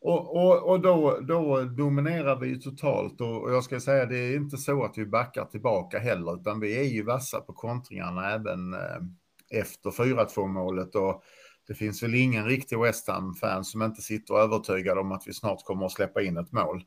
Och, 0.00 0.37
och, 0.37 0.70
och 0.70 0.80
då, 0.80 1.18
då 1.20 1.61
dominerar 1.62 2.40
vi 2.40 2.49
ju 2.49 2.56
totalt 2.56 3.20
och, 3.20 3.42
och 3.42 3.52
jag 3.52 3.64
ska 3.64 3.80
säga 3.80 4.06
det 4.06 4.18
är 4.18 4.37
inte 4.37 4.56
så 4.56 4.84
att 4.84 4.99
vi 4.99 5.06
backar 5.06 5.44
tillbaka 5.44 5.99
heller 5.99 6.40
utan 6.40 6.61
vi 6.61 6.78
är 6.78 6.84
ju 6.84 7.02
vassa 7.02 7.40
på 7.40 7.52
kontringarna 7.52 8.30
även 8.30 8.75
eh, 8.75 9.61
efter 9.61 9.90
4-2 9.90 10.46
målet 10.46 10.94
och 10.94 11.22
det 11.66 11.75
finns 11.75 12.02
väl 12.02 12.14
ingen 12.14 12.46
riktig 12.46 12.78
West 12.78 13.08
Ham-fan 13.08 13.64
som 13.64 13.82
inte 13.82 14.02
sitter 14.02 14.34
övertygad 14.34 14.99
om 14.99 15.12
att 15.12 15.22
vi 15.26 15.32
snart 15.32 15.64
kommer 15.64 15.87
att 15.87 15.92
släppa 15.92 16.22
in 16.22 16.37
ett 16.37 16.52
mål. 16.52 16.84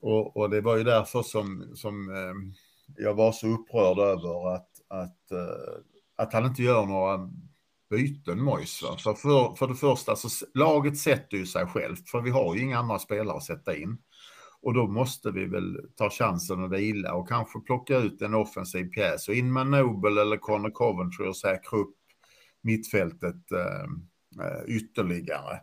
Och, 0.00 0.36
och 0.36 0.50
det 0.50 0.60
var 0.60 0.76
ju 0.76 0.84
därför 0.84 1.22
som, 1.22 1.72
som 1.74 2.10
eh, 2.10 2.34
jag 3.04 3.14
var 3.14 3.32
så 3.32 3.46
upprörd 3.46 3.98
över 3.98 4.54
att, 4.54 4.70
att, 4.88 5.32
att 6.16 6.32
han 6.32 6.44
inte 6.44 6.62
gör 6.62 6.86
några 6.86 7.30
byten 7.90 8.42
Mois. 8.42 8.82
va. 8.82 8.96
För, 8.96 9.56
för, 9.56 9.66
det 9.66 9.74
första 9.74 10.16
så 10.16 10.46
laget 10.54 10.98
sätter 10.98 11.36
ju 11.36 11.46
sig 11.46 11.66
självt 11.66 12.08
för 12.08 12.20
vi 12.20 12.30
har 12.30 12.54
ju 12.54 12.62
inga 12.62 12.78
andra 12.78 12.98
spelare 12.98 13.36
att 13.36 13.44
sätta 13.44 13.76
in. 13.76 13.98
Och 14.62 14.74
då 14.74 14.86
måste 14.86 15.30
vi 15.30 15.46
väl 15.46 15.76
ta 15.96 16.10
chansen 16.10 16.64
att 16.64 16.70
vila 16.70 17.14
och 17.14 17.28
kanske 17.28 17.60
plocka 17.60 17.96
ut 17.96 18.22
en 18.22 18.34
offensiv 18.34 18.84
pjäs 18.84 19.28
och 19.28 19.34
in 19.34 19.52
med 19.52 19.66
Noble 19.66 20.20
eller 20.20 20.36
Connor 20.36 20.70
Coventry 20.70 21.26
och 21.26 21.36
säkra 21.36 21.78
upp 21.78 21.96
mittfältet 22.62 23.52
eh, 23.52 24.46
eh, 24.46 24.76
ytterligare. 24.76 25.58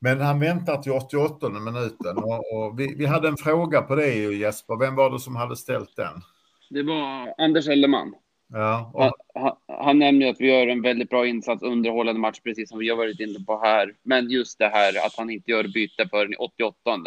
Men 0.00 0.20
han 0.20 0.40
väntar 0.40 0.82
till 0.82 0.92
88 0.92 1.48
minuten 1.48 2.16
och, 2.16 2.54
och 2.54 2.80
vi, 2.80 2.94
vi 2.94 3.06
hade 3.06 3.28
en 3.28 3.36
fråga 3.36 3.82
på 3.82 3.94
det 3.94 4.14
Jesper. 4.14 4.78
Vem 4.78 4.94
var 4.94 5.10
det 5.10 5.20
som 5.20 5.36
hade 5.36 5.56
ställt 5.56 5.96
den? 5.96 6.22
Det 6.70 6.82
var 6.82 7.34
Anders 7.38 7.68
Elleman. 7.68 8.14
Ja, 8.48 8.90
och, 8.94 9.02
Han, 9.42 9.56
han, 9.82 9.98
nämner 9.98 10.30
att 10.30 10.40
vi 10.40 10.46
gör 10.46 10.66
en 10.66 10.82
väldigt 10.82 11.10
bra 11.10 11.26
insats, 11.26 11.62
underhållande 11.62 12.20
match, 12.20 12.40
precis 12.40 12.68
som 12.68 12.78
vi 12.78 12.88
har 12.88 12.96
varit 12.96 13.20
inne 13.20 13.44
på 13.46 13.60
här. 13.60 13.94
Men 14.02 14.30
just 14.30 14.58
det 14.58 14.68
här 14.68 15.06
att 15.06 15.16
han 15.16 15.30
inte 15.30 15.50
gör 15.50 15.64
byte 15.64 16.08
förrän 16.08 16.32
i 16.32 16.36
88. 16.36 17.00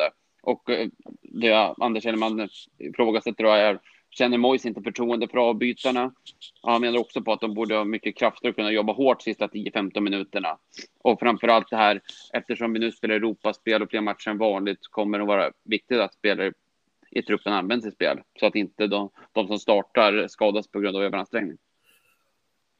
Och 0.43 0.69
eh, 0.69 0.87
det 1.21 1.73
Anders 1.77 2.05
Hellman 2.05 2.49
ifrågasätter 2.77 3.43
då 3.43 3.49
är, 3.49 3.79
känner 4.09 4.37
Mois 4.37 4.65
inte 4.65 4.81
förtroende 4.81 5.27
för 5.27 5.37
avbytarna? 5.37 6.13
Han 6.61 6.81
menar 6.81 6.99
också 6.99 7.21
på 7.21 7.33
att 7.33 7.41
de 7.41 7.53
borde 7.53 7.75
ha 7.75 7.83
mycket 7.83 8.17
krafter 8.17 8.49
och 8.49 8.55
kunna 8.55 8.71
jobba 8.71 8.93
hårt 8.93 9.21
sista 9.21 9.47
10-15 9.47 9.99
minuterna. 9.99 10.57
Och 10.99 11.19
framför 11.19 11.47
allt 11.47 11.69
det 11.69 11.77
här, 11.77 12.01
eftersom 12.33 12.73
vi 12.73 12.79
nu 12.79 12.91
spelar 12.91 13.15
Europaspel 13.15 13.81
och 13.81 13.89
fler 13.89 14.01
matcher 14.01 14.29
än 14.29 14.37
vanligt, 14.37 14.87
kommer 14.89 15.19
det 15.19 15.25
vara 15.25 15.51
viktigt 15.63 15.99
att 15.99 16.13
spelare 16.13 16.53
i 17.11 17.21
truppen 17.21 17.53
används 17.53 17.85
i 17.85 17.91
spel. 17.91 18.21
Så 18.39 18.45
att 18.45 18.55
inte 18.55 18.87
de, 18.87 19.09
de 19.31 19.47
som 19.47 19.59
startar 19.59 20.27
skadas 20.27 20.67
på 20.67 20.79
grund 20.79 20.97
av 20.97 21.03
överansträngning. 21.03 21.57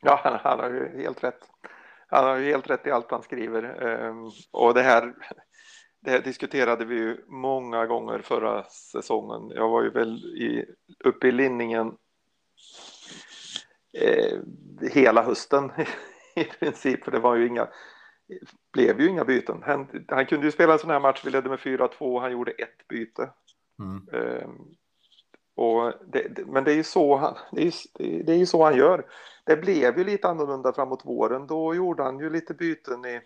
Ja, 0.06 0.20
han, 0.24 0.40
han 0.44 0.60
har 0.60 0.70
ju 0.70 1.02
helt 1.02 1.24
rätt. 1.24 1.50
Han 2.08 2.24
har 2.24 2.38
ju 2.38 2.46
helt 2.46 2.70
rätt 2.70 2.88
i 2.88 2.92
allt 2.92 3.12
han 3.12 3.24
skriver. 3.24 3.64
Ehm, 3.64 4.30
och 4.52 4.74
det 4.74 4.82
här, 4.82 5.14
det 6.02 6.12
här 6.12 6.22
diskuterade 6.22 6.86
vi 6.86 6.96
ju 6.96 7.26
många 7.28 7.86
gånger 7.86 8.20
förra 8.20 8.64
säsongen. 8.64 9.50
Jag 9.56 9.70
var 9.70 9.84
ju 9.84 9.90
väl 9.90 10.18
i, 10.26 10.66
uppe 11.04 11.28
i 11.28 11.32
linningen 11.32 11.98
eh, 13.94 14.40
hela 14.92 15.24
hösten 15.24 15.72
i 16.36 16.44
princip, 16.44 17.04
för 17.04 17.12
det 17.12 17.20
var 17.20 17.36
ju 17.36 17.48
inga, 17.48 17.68
blev 18.74 19.02
ju 19.02 19.10
inga 19.10 19.26
byten. 19.26 19.64
Han, 19.66 20.06
han 20.08 20.26
kunde 20.26 20.46
ju 20.46 20.52
spela 20.52 20.74
en 20.74 20.80
sån 20.80 20.90
här 20.90 21.00
match, 21.00 21.22
vi 21.26 21.32
ledde 21.32 21.50
med 21.50 21.60
4-2, 21.60 22.22
han 22.22 22.32
gjorde 22.32 22.52
ett 22.52 22.88
byte. 22.88 23.30
mm, 23.80 24.08
Ehm, 24.14 24.76
och 25.56 25.94
det, 26.08 26.28
det, 26.36 26.46
men 26.46 26.64
det 26.64 26.72
är 26.72 26.76
ju 26.76 26.84
så 26.84 27.16
han, 27.16 27.38
det 27.52 27.62
är, 27.68 27.74
det 28.24 28.34
är 28.34 28.46
så 28.46 28.64
han 28.64 28.78
gör. 28.78 29.06
Det 29.44 29.56
blev 29.58 29.98
ju 29.98 30.04
lite 30.04 30.28
annorlunda 30.30 30.74
framåt 30.74 31.06
våren. 31.06 31.48
Då 31.48 31.76
gjorde 31.76 32.04
han 32.04 32.20
ju 32.20 32.30
lite 32.30 32.54
byten 32.54 33.06
i... 33.06 33.22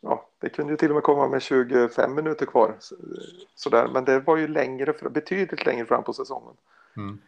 Ja, 0.00 0.28
det 0.38 0.48
kunde 0.48 0.72
ju 0.72 0.76
till 0.76 0.90
och 0.90 0.94
med 0.94 1.02
komma 1.02 1.28
med 1.28 1.42
25 1.42 2.14
minuter 2.14 2.46
kvar. 2.46 2.76
så- 2.80 2.96
Sådär. 3.54 3.88
Men 3.92 4.04
det 4.04 4.20
var 4.20 4.36
ju 4.36 4.48
längre, 4.48 4.92
betydligt 5.10 5.66
längre 5.66 5.86
fram 5.86 6.04
på 6.04 6.12
säsongen. 6.12 6.56
mm. 6.96 7.18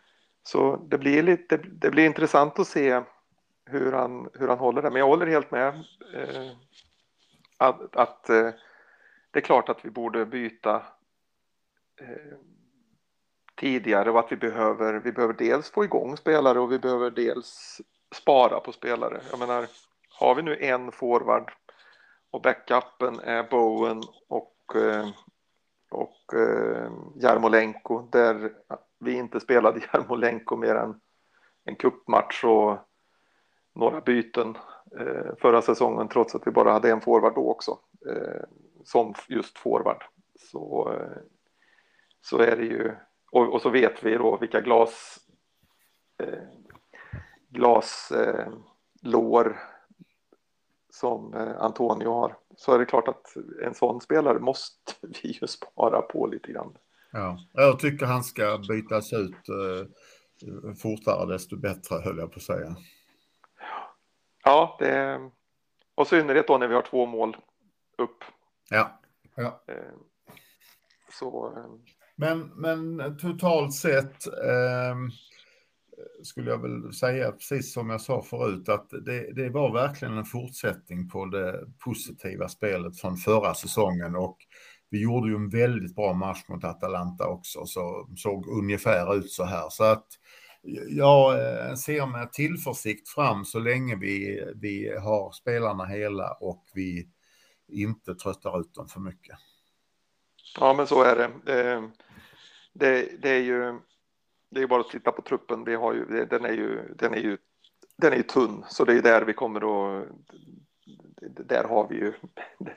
Så 0.42 0.76
det 0.76 0.98
blir, 0.98 1.22
lite, 1.22 1.56
det, 1.56 1.68
det 1.68 1.90
blir 1.90 2.06
intressant 2.06 2.58
att 2.58 2.66
se 2.68 3.02
hur 3.64 3.92
han, 3.92 4.28
hur 4.34 4.48
han 4.48 4.58
håller 4.58 4.82
det. 4.82 4.90
Men 4.90 4.98
jag 5.00 5.06
håller 5.06 5.26
helt 5.26 5.50
med. 5.50 5.68
Eh, 6.14 6.50
att 7.56 7.96
att 7.96 8.30
eh, 8.30 8.50
det 9.30 9.38
är 9.38 9.40
klart 9.40 9.68
att 9.68 9.84
vi 9.84 9.90
borde 9.90 10.26
byta 10.26 10.82
eh, 12.00 12.36
tidigare 13.58 14.10
och 14.10 14.18
att 14.18 14.32
vi 14.32 14.36
behöver, 14.36 14.94
vi 14.94 15.12
behöver 15.12 15.34
dels 15.34 15.70
få 15.70 15.84
igång 15.84 16.16
spelare 16.16 16.60
och 16.60 16.72
vi 16.72 16.78
behöver 16.78 17.10
dels 17.10 17.80
spara 18.14 18.60
på 18.60 18.72
spelare. 18.72 19.20
Jag 19.30 19.38
menar, 19.38 19.66
har 20.18 20.34
vi 20.34 20.42
nu 20.42 20.56
en 20.56 20.92
forward 20.92 21.52
och 22.30 22.42
backupen 22.42 23.20
är 23.20 23.42
Bowen 23.50 24.02
och, 24.28 24.76
eh, 24.76 25.08
och 25.90 26.34
eh, 26.34 26.90
Jarmolenko 27.14 28.08
där 28.12 28.52
vi 28.98 29.12
inte 29.12 29.40
spelade 29.40 29.80
Jarmolenko 29.92 30.56
mer 30.56 30.74
än 30.74 31.00
en 31.64 31.76
kuppmatch 31.76 32.44
och 32.44 32.78
några 33.74 34.00
byten 34.00 34.56
eh, 34.98 35.34
förra 35.40 35.62
säsongen 35.62 36.08
trots 36.08 36.34
att 36.34 36.46
vi 36.46 36.50
bara 36.50 36.72
hade 36.72 36.90
en 36.90 37.00
forward 37.00 37.34
då 37.34 37.50
också 37.50 37.78
som 38.84 39.14
just 39.28 39.58
forward 39.58 40.04
så, 40.38 40.94
så 42.20 42.38
är 42.38 42.56
det 42.56 42.64
ju 42.64 42.94
och, 43.30 43.54
och 43.54 43.62
så 43.62 43.70
vet 43.70 44.02
vi 44.02 44.14
då 44.14 44.36
vilka 44.36 44.60
glas 44.60 45.18
eh, 46.22 46.42
glas 47.48 48.10
eh, 48.10 48.52
som 50.90 51.34
eh, 51.34 51.62
Antonio 51.62 52.10
har 52.10 52.36
så 52.56 52.74
är 52.74 52.78
det 52.78 52.86
klart 52.86 53.08
att 53.08 53.36
en 53.62 53.74
sån 53.74 54.00
spelare 54.00 54.38
måste 54.38 54.92
vi 55.22 55.38
ju 55.40 55.46
spara 55.46 56.02
på 56.02 56.26
lite 56.26 56.52
grann. 56.52 56.76
Ja, 57.10 57.38
jag 57.52 57.78
tycker 57.78 58.06
han 58.06 58.24
ska 58.24 58.58
bytas 58.68 59.12
ut 59.12 59.48
eh, 59.48 59.86
fortare 60.82 61.32
desto 61.32 61.56
bättre 61.56 61.96
höll 62.04 62.18
jag 62.18 62.32
på 62.32 62.36
att 62.36 62.42
säga. 62.42 62.76
Ja, 64.44 64.76
det 64.78 65.20
och 65.94 66.06
i 66.06 66.08
synnerhet 66.08 66.46
då 66.46 66.58
när 66.58 66.68
vi 66.68 66.74
har 66.74 66.82
två 66.82 67.06
mål 67.06 67.36
upp. 67.98 68.24
Ja, 68.70 69.00
ja. 69.34 69.62
Eh, 69.66 69.94
så 71.12 71.52
eh, 71.56 71.97
men, 72.20 72.40
men 72.56 73.16
totalt 73.16 73.74
sett, 73.74 74.26
eh, 74.26 74.96
skulle 76.22 76.50
jag 76.50 76.62
väl 76.62 76.92
säga, 76.92 77.32
precis 77.32 77.72
som 77.72 77.90
jag 77.90 78.00
sa 78.00 78.22
förut, 78.22 78.68
att 78.68 78.90
det, 78.90 79.32
det 79.34 79.48
var 79.48 79.72
verkligen 79.72 80.18
en 80.18 80.24
fortsättning 80.24 81.08
på 81.08 81.26
det 81.26 81.66
positiva 81.84 82.48
spelet 82.48 83.00
från 83.00 83.16
förra 83.16 83.54
säsongen 83.54 84.16
och 84.16 84.38
vi 84.90 85.02
gjorde 85.02 85.28
ju 85.28 85.34
en 85.34 85.48
väldigt 85.48 85.94
bra 85.96 86.12
match 86.12 86.44
mot 86.48 86.64
Atalanta 86.64 87.26
också, 87.26 87.66
så 87.66 88.08
såg 88.16 88.46
ungefär 88.48 89.16
ut 89.16 89.30
så 89.30 89.44
här. 89.44 89.68
Så 89.70 89.84
att 89.84 90.06
jag 90.88 91.32
eh, 91.34 91.74
ser 91.74 92.06
med 92.06 92.32
tillförsikt 92.32 93.08
fram 93.08 93.44
så 93.44 93.58
länge 93.58 93.96
vi, 93.96 94.44
vi 94.54 94.96
har 94.98 95.32
spelarna 95.32 95.84
hela 95.84 96.32
och 96.32 96.64
vi 96.74 97.08
inte 97.68 98.14
tröttar 98.14 98.60
ut 98.60 98.74
dem 98.74 98.88
för 98.88 99.00
mycket. 99.00 99.36
Ja, 100.60 100.74
men 100.74 100.86
så 100.86 101.02
är 101.02 101.16
det. 101.16 101.52
Ehm, 101.52 101.90
det, 102.78 103.22
det, 103.22 103.30
är 103.30 103.40
ju 103.40 103.78
det 104.50 104.62
är 104.62 104.66
bara 104.66 104.80
att 104.80 104.88
titta 104.88 105.12
på 105.12 105.22
truppen. 105.22 105.64
Vi 105.64 105.74
har 105.74 105.94
ju, 105.94 106.24
den, 106.24 106.44
är 106.44 106.52
ju, 106.52 106.94
den, 106.94 107.14
är 107.14 107.18
ju, 107.18 107.38
den 107.96 108.12
är 108.12 108.16
ju 108.16 108.22
tunn, 108.22 108.64
så 108.68 108.84
det 108.84 108.94
är 108.94 109.02
där 109.02 109.22
vi 109.22 109.32
kommer 109.32 109.60
att... 109.60 110.08
Där 111.20 111.64
har 111.64 111.88
vi 111.88 111.96
ju... 111.96 112.12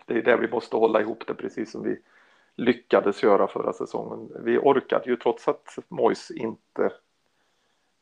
Det 0.05 0.17
är 0.17 0.21
där 0.21 0.37
vi 0.37 0.51
måste 0.51 0.75
hålla 0.75 1.01
ihop 1.01 1.27
det, 1.27 1.33
precis 1.33 1.71
som 1.71 1.83
vi 1.83 2.01
lyckades 2.55 3.23
göra 3.23 3.47
förra 3.47 3.73
säsongen. 3.73 4.31
Vi 4.43 4.57
orkade 4.57 5.09
ju 5.09 5.15
trots 5.15 5.47
att 5.47 5.77
Mois 5.87 6.31
inte 6.31 6.83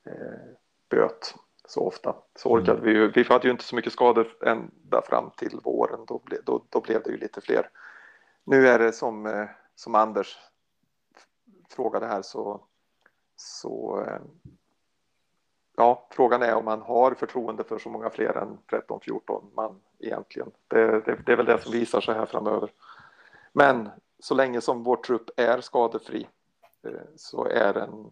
eh, 0.05 0.49
böt 0.89 1.35
så 1.67 1.87
ofta. 1.87 2.15
Så 2.35 2.49
orkade 2.49 2.79
mm. 2.79 2.83
vi 2.83 2.91
ju. 2.91 3.11
Vi 3.11 3.23
hade 3.23 3.47
ju 3.47 3.51
inte 3.51 3.63
så 3.63 3.75
mycket 3.75 3.93
skador 3.93 4.27
ända 4.45 5.01
fram 5.01 5.31
till 5.37 5.59
våren. 5.63 5.99
Då, 6.07 6.21
ble, 6.25 6.37
då, 6.45 6.63
då 6.69 6.81
blev 6.81 7.03
det 7.03 7.09
ju 7.09 7.17
lite 7.17 7.41
fler. 7.41 7.69
Nu 8.43 8.67
är 8.67 8.79
det 8.79 8.91
som, 8.91 9.25
eh, 9.25 9.45
som 9.75 9.95
Anders 9.95 10.37
frågade 11.73 12.07
här 12.07 12.21
så 12.21 12.61
så 13.39 14.03
eh, 14.07 14.21
ja, 15.77 16.07
frågan 16.11 16.41
är 16.41 16.55
om 16.55 16.65
man 16.65 16.81
har 16.81 17.13
förtroende 17.13 17.63
för 17.63 17.79
så 17.79 17.89
många 17.89 18.09
fler 18.09 18.37
än 18.37 18.57
13-14 18.71 19.43
man 19.55 19.79
egentligen. 19.99 20.51
Det, 20.67 20.85
det, 21.05 21.19
det, 21.25 21.31
är 21.31 21.37
väl 21.37 21.45
det 21.45 21.61
som 21.61 21.71
visar 21.71 22.01
sig 22.01 22.15
här 22.15 22.25
framöver. 22.25 22.71
Men 23.53 23.89
så 24.19 24.35
länge 24.35 24.61
som 24.61 24.83
vår 24.83 24.95
trupp 24.95 25.29
är 25.37 25.61
skadefri 25.61 26.27
eh, 26.85 26.91
så 27.15 27.45
är 27.45 27.73
den 27.73 28.11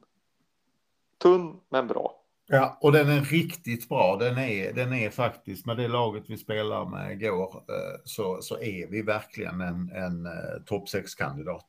tunn 1.18 1.60
men 1.70 1.88
bra. 1.88 2.14
Ja, 2.50 2.78
och 2.82 2.92
den 2.92 3.10
är 3.10 3.22
riktigt 3.22 3.90
bra. 3.90 4.16
Den 4.16 4.38
är, 4.38 4.74
den 4.74 4.94
är 4.94 5.10
faktiskt, 5.10 5.66
med 5.66 5.78
det 5.78 5.88
laget 5.88 6.24
vi 6.28 6.38
spelar 6.38 6.86
med 6.86 7.12
igår, 7.12 7.64
eh, 7.70 8.02
så, 8.04 8.42
så 8.42 8.60
är 8.60 8.88
vi 8.88 9.02
verkligen 9.02 9.62
en, 9.62 9.92
en 9.92 10.28
topp 10.66 10.88
6-kandidat. 10.88 11.66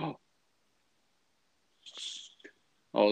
Ja. 0.00 0.18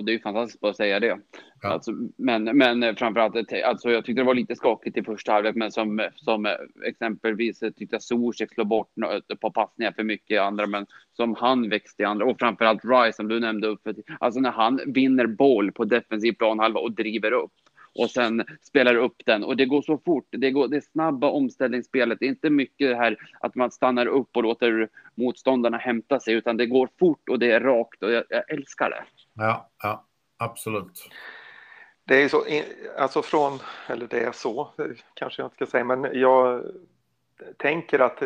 Det 0.07 0.15
är 0.15 0.19
fantastiskt 0.19 0.65
att 0.65 0.77
säga 0.77 1.01
det. 1.01 1.19
Ja. 1.63 1.69
Alltså, 1.69 1.93
men, 2.17 2.45
men 2.45 2.97
framförallt, 2.97 3.53
alltså, 3.65 3.91
jag 3.91 4.05
tyckte 4.05 4.21
det 4.21 4.27
var 4.27 4.35
lite 4.35 4.57
skakigt 4.57 4.97
i 4.97 5.03
första 5.03 5.33
halvlek, 5.33 5.55
men 5.55 5.73
som, 5.73 6.09
som 6.15 6.57
exempelvis 6.85 7.59
tyckte 7.59 7.87
jag 7.91 8.03
Zuzek 8.03 8.55
slog 8.55 8.67
bort 8.67 8.93
på 9.41 9.51
passningar 9.51 9.93
för 9.93 10.03
mycket 10.03 10.31
i 10.31 10.39
andra, 10.39 10.67
men 10.67 10.87
som 11.13 11.35
han 11.35 11.69
växte 11.69 12.03
i 12.03 12.07
andra 12.07 12.27
och 12.27 12.39
framförallt 12.39 12.85
Rice 12.85 13.17
som 13.17 13.29
du 13.29 13.41
nämnde 13.41 13.67
upp. 13.67 13.89
Alltså 14.21 14.41
när 14.41 14.51
han 14.51 14.81
vinner 14.87 15.27
boll 15.27 15.73
på 15.73 15.85
defensiv 15.85 16.33
planhalva 16.33 16.81
och 16.81 16.93
driver 16.93 17.33
upp 17.33 17.53
och 17.95 18.11
sen 18.11 18.45
spelar 18.63 18.95
upp 18.95 19.23
den 19.27 19.45
och 19.45 19.57
det 19.57 19.67
går 19.67 19.83
så 19.83 19.99
fort. 19.99 20.27
Det, 20.31 20.51
går, 20.51 20.69
det 20.69 20.81
snabba 20.81 21.31
omställningsspelet. 21.31 22.19
Det 22.21 22.27
är 22.27 22.29
inte 22.29 22.51
mycket 22.51 22.89
det 22.91 22.97
här 22.97 23.17
att 23.41 23.55
man 23.55 23.71
stannar 23.71 24.07
upp 24.07 24.37
och 24.37 24.43
låter 24.43 24.89
motståndarna 25.15 25.77
hämta 25.77 26.21
sig, 26.21 26.35
utan 26.35 26.57
det 26.57 26.67
går 26.67 26.89
fort 26.99 27.29
och 27.29 27.39
det 27.39 27.51
är 27.51 27.61
rakt 27.61 28.03
och 28.03 28.13
jag, 28.13 28.25
jag 28.29 28.51
älskar 28.51 28.91
det. 28.91 29.05
Ja, 29.35 29.71
ja, 29.83 30.05
absolut. 30.37 31.09
Det 32.05 32.23
är 32.23 32.29
så, 32.29 32.45
alltså 32.99 33.23
från, 33.23 33.59
eller 33.89 34.07
det 34.07 34.21
är 34.21 34.33
så, 34.33 34.71
kanske 35.15 35.43
jag 35.43 35.47
inte 35.47 35.57
ska 35.57 35.67
säga, 35.67 35.85
men 35.85 36.09
jag 36.13 36.65
tänker 37.57 37.99
att 37.99 38.23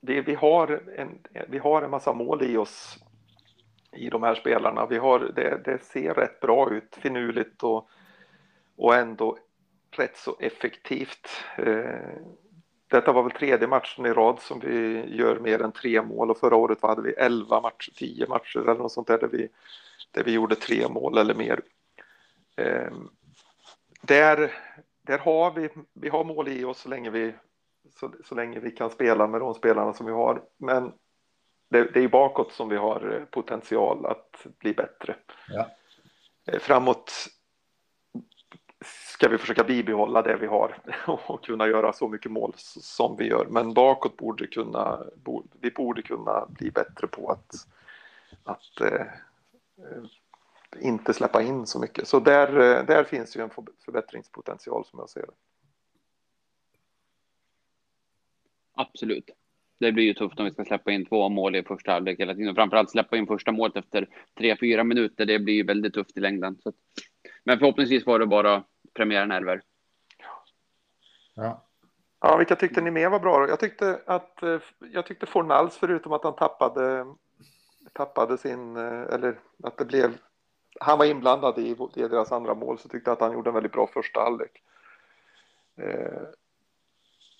det, 0.00 0.20
vi, 0.20 0.34
har 0.34 0.80
en, 0.96 1.18
vi 1.48 1.58
har 1.58 1.82
en 1.82 1.90
massa 1.90 2.12
mål 2.12 2.42
i 2.42 2.56
oss 2.56 2.98
i 3.92 4.08
de 4.08 4.22
här 4.22 4.34
spelarna. 4.34 4.86
Vi 4.86 4.98
har, 4.98 5.18
det, 5.18 5.60
det 5.64 5.84
ser 5.84 6.14
rätt 6.14 6.40
bra 6.40 6.70
ut, 6.70 6.98
finurligt 7.02 7.62
och 7.62 7.88
och 8.76 8.94
ändå 8.94 9.38
rätt 9.90 10.16
så 10.16 10.36
effektivt. 10.40 11.28
Eh, 11.56 12.16
detta 12.88 13.12
var 13.12 13.22
väl 13.22 13.32
tredje 13.32 13.66
matchen 13.66 14.06
i 14.06 14.12
rad 14.12 14.40
som 14.40 14.60
vi 14.60 15.04
gör 15.16 15.38
mer 15.38 15.62
än 15.62 15.72
tre 15.72 16.02
mål 16.02 16.30
och 16.30 16.38
förra 16.38 16.56
året 16.56 16.82
hade 16.82 17.02
vi 17.02 17.12
elva 17.12 17.60
matcher, 17.60 17.92
tio 17.96 18.26
matcher 18.26 18.58
eller 18.58 18.74
något 18.74 18.92
sånt 18.92 19.06
där, 19.06 19.18
där 19.18 19.28
vi, 19.28 19.48
där 20.10 20.24
vi 20.24 20.32
gjorde 20.32 20.54
tre 20.54 20.88
mål 20.88 21.18
eller 21.18 21.34
mer. 21.34 21.60
Eh, 22.56 22.92
där, 24.00 24.52
där 25.02 25.18
har 25.18 25.50
vi, 25.50 25.68
vi 25.92 26.08
har 26.08 26.24
mål 26.24 26.48
i 26.48 26.64
oss 26.64 26.78
så 26.78 26.88
länge 26.88 27.10
vi, 27.10 27.34
så, 28.00 28.14
så 28.24 28.34
länge 28.34 28.60
vi 28.60 28.70
kan 28.70 28.90
spela 28.90 29.26
med 29.26 29.40
de 29.40 29.54
spelarna 29.54 29.94
som 29.94 30.06
vi 30.06 30.12
har. 30.12 30.42
Men 30.56 30.92
det, 31.70 31.84
det 31.94 32.00
är 32.00 32.08
bakåt 32.08 32.52
som 32.52 32.68
vi 32.68 32.76
har 32.76 33.26
potential 33.30 34.06
att 34.06 34.46
bli 34.58 34.74
bättre. 34.74 35.16
Ja. 35.48 35.70
Eh, 36.46 36.58
framåt 36.58 37.12
ska 39.22 39.28
vi 39.28 39.38
försöka 39.38 39.64
bibehålla 39.64 40.22
det 40.22 40.36
vi 40.36 40.46
har 40.46 40.78
och 41.26 41.44
kunna 41.44 41.68
göra 41.68 41.92
så 41.92 42.08
mycket 42.08 42.32
mål 42.32 42.52
som 42.56 43.16
vi 43.16 43.26
gör. 43.26 43.46
Men 43.50 43.74
bakåt 43.74 44.16
borde 44.16 44.46
kunna, 44.46 45.02
vi 45.60 45.70
borde 45.70 46.02
kunna 46.02 46.46
bli 46.48 46.70
bättre 46.70 47.06
på 47.06 47.30
att, 47.30 47.54
att 48.44 48.80
eh, 48.80 49.06
inte 50.80 51.14
släppa 51.14 51.42
in 51.42 51.66
så 51.66 51.78
mycket. 51.78 52.08
Så 52.08 52.20
där, 52.20 52.48
eh, 52.48 52.86
där 52.86 53.04
finns 53.04 53.36
ju 53.36 53.40
en 53.40 53.50
förbättringspotential 53.84 54.84
som 54.84 54.98
jag 54.98 55.10
ser 55.10 55.20
det. 55.20 55.32
Absolut. 58.74 59.30
Det 59.78 59.92
blir 59.92 60.04
ju 60.04 60.14
tufft 60.14 60.38
om 60.38 60.44
vi 60.44 60.52
ska 60.52 60.64
släppa 60.64 60.92
in 60.92 61.06
två 61.06 61.28
mål 61.28 61.56
i 61.56 61.62
första 61.62 61.92
halvlek 61.92 62.20
hela 62.20 62.34
tiden. 62.34 62.54
Framförallt 62.54 62.90
släppa 62.90 63.16
in 63.16 63.26
första 63.26 63.52
målet 63.52 63.76
efter 63.76 64.08
tre, 64.38 64.56
fyra 64.60 64.84
minuter. 64.84 65.26
Det 65.26 65.38
blir 65.38 65.54
ju 65.54 65.62
väldigt 65.62 65.94
tufft 65.94 66.16
i 66.16 66.20
längden. 66.20 66.58
Så. 66.62 66.72
Men 67.44 67.58
förhoppningsvis 67.58 68.06
var 68.06 68.18
det 68.18 68.26
bara 68.26 68.64
premiärnerver. 68.94 69.62
Ja. 71.34 71.62
Ja, 72.20 72.36
vilka 72.36 72.56
tyckte 72.56 72.80
ni 72.80 72.90
mer 72.90 73.08
var 73.08 73.20
bra? 73.20 73.48
Jag 73.48 73.60
tyckte 73.60 74.00
att 74.06 74.42
eh, 74.42 74.60
jag 74.78 75.06
tyckte 75.06 75.26
Fornals, 75.26 75.76
förutom 75.76 76.12
att 76.12 76.24
han 76.24 76.36
tappade, 76.36 77.06
tappade 77.92 78.38
sin, 78.38 78.76
eh, 78.76 79.02
eller 79.02 79.40
att 79.62 79.78
det 79.78 79.84
blev, 79.84 80.18
han 80.80 80.98
var 80.98 81.04
inblandad 81.04 81.58
i, 81.58 81.76
i 81.94 82.02
deras 82.02 82.32
andra 82.32 82.54
mål, 82.54 82.78
så 82.78 82.88
tyckte 82.88 83.10
jag 83.10 83.16
att 83.16 83.20
han 83.20 83.32
gjorde 83.32 83.50
en 83.50 83.54
väldigt 83.54 83.72
bra 83.72 83.86
första 83.86 84.20
halvlek. 84.20 84.62
Eh, 85.76 86.22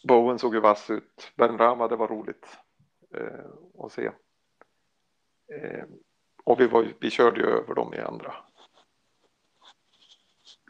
Bowen 0.09 0.39
såg 0.39 0.55
ju 0.55 0.61
vass 0.61 0.91
ut. 0.91 1.33
Ben 1.37 1.59
Rama, 1.59 1.89
det 1.89 1.97
var 1.97 2.09
roligt 2.09 2.59
eh, 3.15 3.85
att 3.85 3.93
se. 3.93 4.11
Eh, 5.53 5.85
och 6.45 6.61
vi, 6.61 6.67
var, 6.67 6.87
vi 7.01 7.11
körde 7.11 7.41
ju 7.41 7.47
över 7.47 7.75
dem 7.75 7.95
i 7.95 8.01
andra 8.01 8.35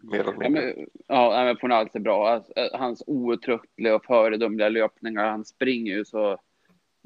mer 0.02 0.20
eller 0.20 0.32
mindre. 0.32 0.74
Ja, 1.06 1.44
men, 1.44 1.56
Fornals 1.56 1.94
är 1.94 2.00
bra. 2.00 2.28
Alltså, 2.28 2.52
eh, 2.56 2.80
hans 2.80 3.02
outtröttliga 3.06 3.94
och 3.94 4.04
föredömliga 4.04 4.68
löpningar. 4.68 5.30
Han 5.30 5.44
springer 5.44 5.96
ju 5.96 6.04
så. 6.04 6.32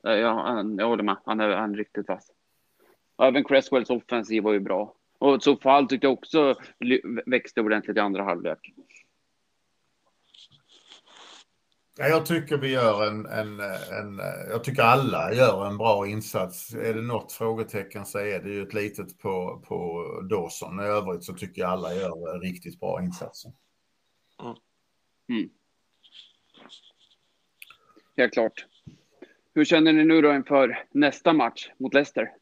Eh, 0.06 0.12
ja, 0.12 0.42
han, 0.42 0.78
jag 0.78 0.88
håller 0.88 1.02
med. 1.02 1.16
Han 1.24 1.40
är, 1.40 1.48
han 1.48 1.72
är 1.72 1.78
riktigt 1.78 2.08
vass. 2.08 2.32
Även 3.22 3.44
Cresswells 3.44 3.90
offensiv 3.90 4.42
var 4.42 4.52
ju 4.52 4.60
bra. 4.60 4.94
Och 5.18 5.42
så 5.42 5.56
fall 5.56 5.88
tyckte 5.88 6.06
jag 6.06 6.14
också 6.14 6.54
växte 7.26 7.60
ordentligt 7.60 7.96
i 7.96 8.00
andra 8.00 8.22
halvlek. 8.22 8.58
Ja, 11.98 12.08
jag 12.08 12.26
tycker 12.26 12.58
vi 12.58 12.72
gör 12.72 13.06
en, 13.06 13.26
en, 13.26 13.60
en, 13.60 14.20
jag 14.50 14.64
tycker 14.64 14.82
alla 14.82 15.32
gör 15.32 15.66
en 15.66 15.78
bra 15.78 16.06
insats. 16.06 16.74
Är 16.74 16.94
det 16.94 17.02
något 17.02 17.32
frågetecken 17.32 18.06
så 18.06 18.18
är 18.18 18.40
det 18.40 18.50
ju 18.50 18.62
ett 18.62 18.74
litet 18.74 19.18
på, 19.18 19.64
på 19.68 20.04
Dawson. 20.30 20.80
I 20.80 20.82
övrigt 20.82 21.24
så 21.24 21.34
tycker 21.34 21.62
jag 21.62 21.70
alla 21.70 21.94
gör 21.94 22.40
riktigt 22.40 22.80
bra 22.80 23.02
insatser. 23.02 23.52
Mm. 25.28 25.50
Helt 28.16 28.32
klart. 28.32 28.66
Hur 29.54 29.64
känner 29.64 29.92
ni 29.92 30.04
nu 30.04 30.22
då 30.22 30.34
inför 30.34 30.84
nästa 30.90 31.32
match 31.32 31.70
mot 31.78 31.94
Leicester? 31.94 32.32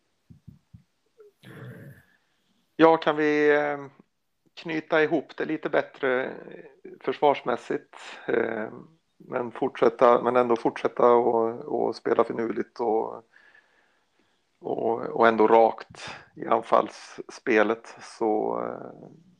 Ja, 2.77 2.97
kan 2.97 3.17
vi 3.17 3.57
eh, 3.57 3.87
knyta 4.55 5.03
ihop 5.03 5.37
det 5.37 5.45
lite 5.45 5.69
bättre 5.69 6.35
försvarsmässigt? 7.01 7.97
Men, 9.17 9.51
fortsätta, 9.51 10.23
men 10.23 10.37
ändå 10.37 10.57
fortsätta 10.57 11.13
och, 11.13 11.65
och 11.65 11.97
spela 11.97 12.25
finurligt 12.25 12.81
och, 12.81 13.23
och, 14.61 15.01
och 15.01 15.29
ändå 15.29 15.47
rakt 15.47 16.11
i 16.37 16.47
anfallsspelet 16.47 17.97
så, 18.01 18.63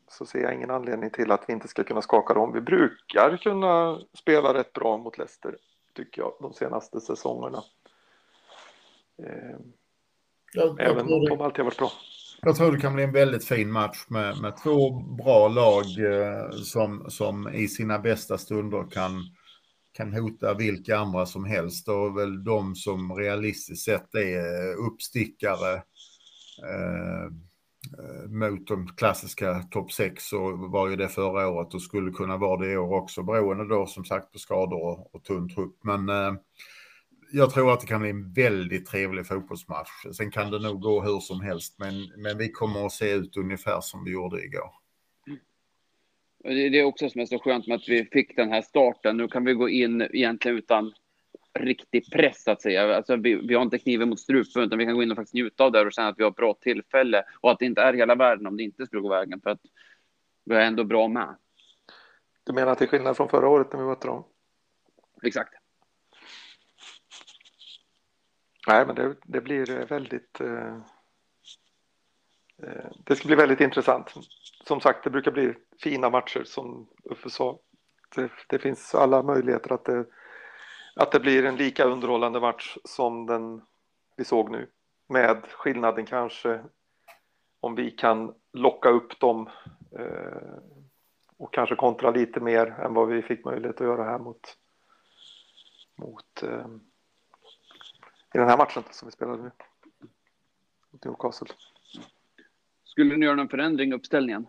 så 0.09 0.27
ser 0.27 0.41
jag 0.41 0.55
ingen 0.55 0.71
anledning 0.71 1.11
till 1.11 1.33
att 1.33 1.45
vi 1.49 1.53
inte 1.53 1.69
ska 1.69 1.85
kunna 1.85 2.03
skaka 2.03 2.35
dem. 2.35 2.53
Vi 2.53 2.61
brukar 2.61 3.37
kunna 3.37 4.01
spela 4.19 4.55
rätt 4.55 4.73
bra 4.73 4.97
mot 4.97 5.19
Leicester, 5.19 5.57
tycker 5.95 6.23
jag, 6.23 6.33
de 6.41 6.53
senaste 6.53 7.01
säsongerna. 7.01 7.63
Även 10.79 11.13
om 11.13 11.25
de 11.25 11.41
alltid 11.41 11.59
har 11.59 11.65
varit 11.65 11.79
bra. 11.79 11.91
Jag 12.43 12.57
tror 12.57 12.73
det 12.73 12.81
kan 12.81 12.95
bli 12.95 13.05
en 13.05 13.13
väldigt 13.13 13.45
fin 13.45 13.73
match 13.73 14.05
med, 14.09 14.41
med 14.43 14.57
två 14.63 14.91
bra 14.91 15.49
lag 15.49 15.85
eh, 15.85 16.51
som, 16.51 17.11
som 17.11 17.49
i 17.49 17.69
sina 17.69 17.99
bästa 17.99 18.39
stunder 18.39 18.85
kan, 18.91 19.11
kan 19.95 20.13
hota 20.13 20.55
vilka 20.55 20.99
andra 20.99 21.27
som 21.27 21.45
helst 21.45 21.89
och 21.89 22.19
väl 22.19 22.45
de 22.45 22.75
som 22.75 23.13
realistiskt 23.15 23.85
sett 23.85 24.15
är 24.15 24.75
uppstickare 24.75 25.75
eh, 26.63 27.25
eh 27.25 28.29
mot 28.29 28.67
de 28.67 28.89
klassiska 28.97 29.63
topp 29.63 29.93
6 29.93 30.25
så 30.25 30.57
var 30.57 30.89
ju 30.89 30.97
det 30.97 31.09
förra 31.09 31.49
året 31.49 31.75
och 31.75 31.83
skulle 31.83 32.11
kunna 32.11 32.37
vara 32.37 32.61
det 32.61 32.73
i 32.73 32.77
år 32.77 32.95
också 32.95 33.23
beroende 33.23 33.69
då 33.69 33.87
som 33.87 34.05
sagt 34.05 34.33
på 34.33 34.39
skador 34.39 34.83
och, 34.83 35.15
och 35.15 35.25
tunn 35.25 35.49
trupp. 35.49 35.77
Men 35.83 36.09
eh, 36.09 36.35
jag 37.33 37.51
tror 37.51 37.73
att 37.73 37.81
det 37.81 37.87
kan 37.87 38.01
bli 38.01 38.11
en 38.11 38.33
väldigt 38.33 38.87
trevlig 38.87 39.27
fotbollsmatch. 39.27 39.91
Sen 40.17 40.31
kan 40.31 40.51
det 40.51 40.59
nog 40.59 40.81
gå 40.81 41.03
hur 41.03 41.21
som 41.21 41.41
helst, 41.41 41.75
men, 41.79 41.95
men 42.17 42.39
vi 42.39 42.53
kommer 42.53 42.87
att 42.87 42.93
se 42.93 43.11
ut 43.11 43.37
ungefär 43.37 43.81
som 43.81 44.05
vi 44.05 44.11
gjorde 44.11 44.45
igår. 44.45 44.84
Det 46.45 46.79
är 46.79 46.85
också 46.85 47.11
som 47.11 47.21
är 47.21 47.27
så 47.27 47.39
skönt 47.39 47.67
med 47.67 47.75
att 47.75 47.89
vi 47.89 48.05
fick 48.05 48.37
den 48.37 48.53
här 48.53 48.63
starten. 48.63 49.17
Nu 49.17 49.29
kan 49.29 49.45
vi 49.45 49.55
gå 49.55 49.69
in 49.69 50.03
egentligen 50.03 50.59
utan 50.59 50.93
riktig 51.59 52.11
press, 52.13 52.49
att 52.49 52.63
säga. 52.63 52.97
Alltså, 52.97 53.17
vi, 53.17 53.35
vi 53.35 53.55
har 53.55 53.63
inte 53.63 53.79
kniven 53.79 54.09
mot 54.09 54.21
strupen, 54.21 54.63
utan 54.63 54.79
vi 54.79 54.85
kan 54.85 54.95
gå 54.95 55.03
in 55.03 55.11
och 55.11 55.17
faktiskt 55.17 55.35
njuta 55.35 55.65
av 55.65 55.73
det 55.73 55.81
och 55.81 55.93
känna 55.93 56.09
att 56.09 56.19
vi 56.19 56.23
har 56.23 56.31
ett 56.31 56.37
bra 56.37 56.55
tillfälle 56.55 57.25
och 57.41 57.51
att 57.51 57.59
det 57.59 57.67
inte 57.67 57.83
är 57.83 57.93
hela 57.93 58.15
världen 58.15 58.47
om 58.47 58.57
det 58.57 58.63
inte 58.63 58.87
skulle 58.87 59.03
gå 59.03 59.09
vägen, 59.09 59.41
för 59.41 59.51
att 59.51 59.61
vi 60.45 60.55
är 60.55 60.61
ändå 60.61 60.85
bra 60.85 61.09
med. 61.09 61.37
Du 62.45 62.53
menar 62.53 62.73
att 62.73 62.79
det 62.79 62.85
är 62.85 62.89
skillnad 62.89 63.17
från 63.17 63.29
förra 63.29 63.49
året 63.49 63.73
när 63.73 63.81
vi 63.81 63.87
mötte 63.87 64.07
dem? 64.07 64.25
Exakt. 65.23 65.55
Nej, 68.69 68.87
men 68.87 68.95
det, 68.95 69.15
det 69.25 69.41
blir 69.41 69.87
väldigt... 69.87 70.41
Eh, 70.41 70.79
Eh, 72.63 72.91
det 73.05 73.17
ska 73.17 73.27
bli 73.27 73.37
väldigt 73.37 73.61
intressant. 73.61 74.15
Som 74.67 74.81
sagt, 74.81 75.05
det 75.05 75.11
brukar 75.11 75.31
bli 75.31 75.55
fina 75.83 76.11
matcher 76.11 76.45
som 76.45 76.89
Uffe 77.05 77.31
sa. 77.31 77.59
Det, 78.17 78.31
det, 78.49 78.59
finns 78.59 78.95
alla 78.95 79.23
möjligheter 79.23 79.73
att 79.73 79.85
det, 79.85 80.07
att 80.97 81.13
det 81.13 81.21
blir 81.21 81.45
en 81.45 81.57
lika 81.57 81.85
underhållande 81.85 82.41
match 82.41 82.77
som 82.85 83.27
den 83.27 83.63
vi 84.17 84.25
såg 84.25 84.51
nu. 84.51 84.71
Med 85.09 85.47
skillnaden 85.47 86.07
kanske 86.07 86.65
om 87.61 87.75
vi 87.75 87.91
kan 87.91 88.35
locka 88.53 88.89
upp 88.89 89.21
dem 89.21 89.51
eh, 89.99 90.59
och 91.37 91.55
kanske 91.55 91.77
kontra 91.77 92.11
lite 92.11 92.41
mer 92.41 92.67
än 92.67 92.95
vad 92.95 93.09
vi 93.09 93.23
fick 93.23 93.45
möjlighet 93.45 93.81
att 93.81 93.87
göra 93.87 94.05
här 94.05 94.19
mot, 94.19 94.57
mot 95.97 96.43
eh, 96.43 96.67
i 98.35 98.39
den 98.39 98.49
här 98.49 98.57
matchen 98.57 98.83
som 98.91 99.09
vi 99.09 99.13
spelade 99.13 99.43
nu. 99.43 99.51
Mot 100.91 101.05
Newcastle. 101.05 101.49
Skulle 102.95 103.17
ni 103.17 103.27
göra 103.27 103.37
någon 103.37 103.49
förändring 103.49 103.91
i 103.91 103.95
uppställningen? 103.95 104.47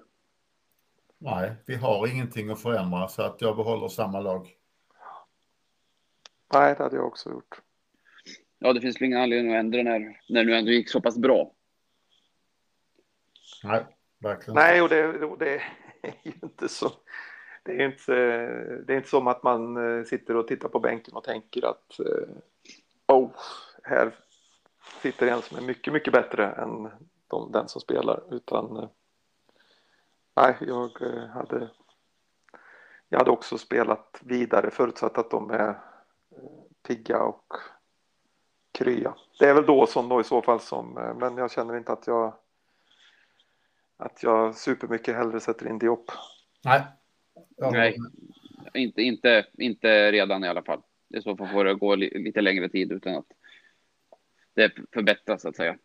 Nej, 1.18 1.54
vi 1.66 1.76
har 1.76 2.08
ingenting 2.08 2.50
att 2.50 2.62
förändra 2.62 3.08
så 3.08 3.22
att 3.22 3.42
jag 3.42 3.56
behåller 3.56 3.88
samma 3.88 4.20
lag. 4.20 4.56
Nej, 6.54 6.76
det 6.78 6.84
hade 6.84 6.96
jag 6.96 7.08
också 7.08 7.30
gjort. 7.30 7.62
Ja, 8.60 8.74
det 8.74 8.82
finns 8.82 9.02
väl 9.02 9.06
ingen 9.06 9.22
anledning 9.22 9.56
att 9.56 9.60
ändra 9.60 9.84
när, 9.84 10.20
när 10.30 10.44
nu 10.44 10.56
ändå 10.56 10.72
gick 10.72 10.90
så 10.90 11.02
pass 11.02 11.18
bra. 11.18 11.52
Nej, 13.64 13.86
verkligen 14.20 14.56
Nej, 14.56 14.82
och 14.82 14.90
det, 14.90 15.26
och 15.26 15.38
det 15.38 15.56
är 16.02 16.16
ju 16.24 16.32
inte 16.44 16.70
så. 16.70 16.92
Det 17.64 17.72
är 17.72 17.86
inte, 17.86 18.14
det 18.88 18.94
är 18.94 18.98
inte 18.98 19.10
som 19.10 19.28
att 19.28 19.44
man 19.44 19.78
eh, 19.78 20.04
sitter 20.04 20.36
och 20.36 20.48
tittar 20.48 20.70
på 20.70 20.80
bänken 20.80 21.14
och 21.14 21.24
tänker 21.24 21.66
att 21.70 22.00
eh, 22.00 22.28
oh, 23.08 23.32
här 23.84 24.16
sitter 25.02 25.28
en 25.28 25.42
som 25.42 25.58
är 25.58 25.62
mycket, 25.62 25.94
mycket 25.94 26.14
bättre 26.14 26.52
än 26.52 26.92
de, 27.28 27.52
den 27.52 27.68
som 27.68 27.82
spelar. 27.82 28.34
Utan 28.34 28.78
eh, 28.78 28.90
nej, 30.36 30.56
jag 30.60 31.02
eh, 31.02 31.28
hade, 31.28 31.70
jag 33.10 33.20
hade 33.20 33.32
också 33.32 33.58
spelat 33.58 34.22
vidare 34.22 34.72
förutsatt 34.72 35.18
att 35.18 35.32
de 35.32 35.52
är 35.52 35.70
eh, 35.70 35.76
pigga 36.88 37.24
och 37.24 37.54
krya. 38.72 39.16
Det 39.40 39.46
är 39.46 39.54
väl 39.54 39.66
då 39.66 39.88
som 39.88 40.10
då 40.10 40.22
i 40.22 40.24
så 40.24 40.42
fall 40.42 40.60
som, 40.60 40.94
men 41.20 41.38
jag 41.38 41.52
känner 41.52 41.78
inte 41.78 41.92
att 41.92 42.08
jag 42.08 42.34
att 43.98 44.24
jag 44.24 44.56
supermycket 44.56 45.16
hellre 45.16 45.40
sätter 45.40 45.68
in 45.68 45.80
Diop. 45.80 46.12
Nej. 46.66 46.82
Nej, 47.58 47.98
inte, 48.74 49.02
inte, 49.02 49.46
inte 49.54 50.12
redan 50.12 50.44
i 50.44 50.48
alla 50.48 50.64
fall. 50.64 50.82
I 51.10 51.22
så 51.22 51.38
fall 51.38 51.48
får 51.48 51.66
det 51.66 51.76
gå 51.76 51.96
lite 51.96 52.42
längre 52.42 52.70
tid 52.70 52.92
utan 52.92 53.16
att 53.16 53.32
det 54.54 54.72
förbättras 54.92 55.42
så 55.42 55.50
att 55.50 55.56
säga. 55.56 55.78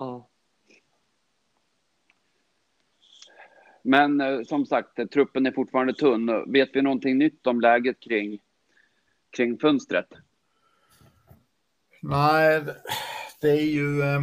Mm. 0.00 0.20
Men 3.88 4.20
eh, 4.20 4.42
som 4.42 4.66
sagt, 4.66 5.10
truppen 5.12 5.46
är 5.46 5.52
fortfarande 5.52 5.94
tunn. 5.94 6.52
Vet 6.52 6.68
vi 6.72 6.82
någonting 6.82 7.18
nytt 7.18 7.46
om 7.46 7.60
läget 7.60 8.00
kring, 8.00 8.38
kring 9.36 9.58
fönstret? 9.58 10.06
Nej, 12.02 12.64
det 13.40 13.50
är 13.50 13.66
ju... 13.66 14.02
Eh, 14.02 14.22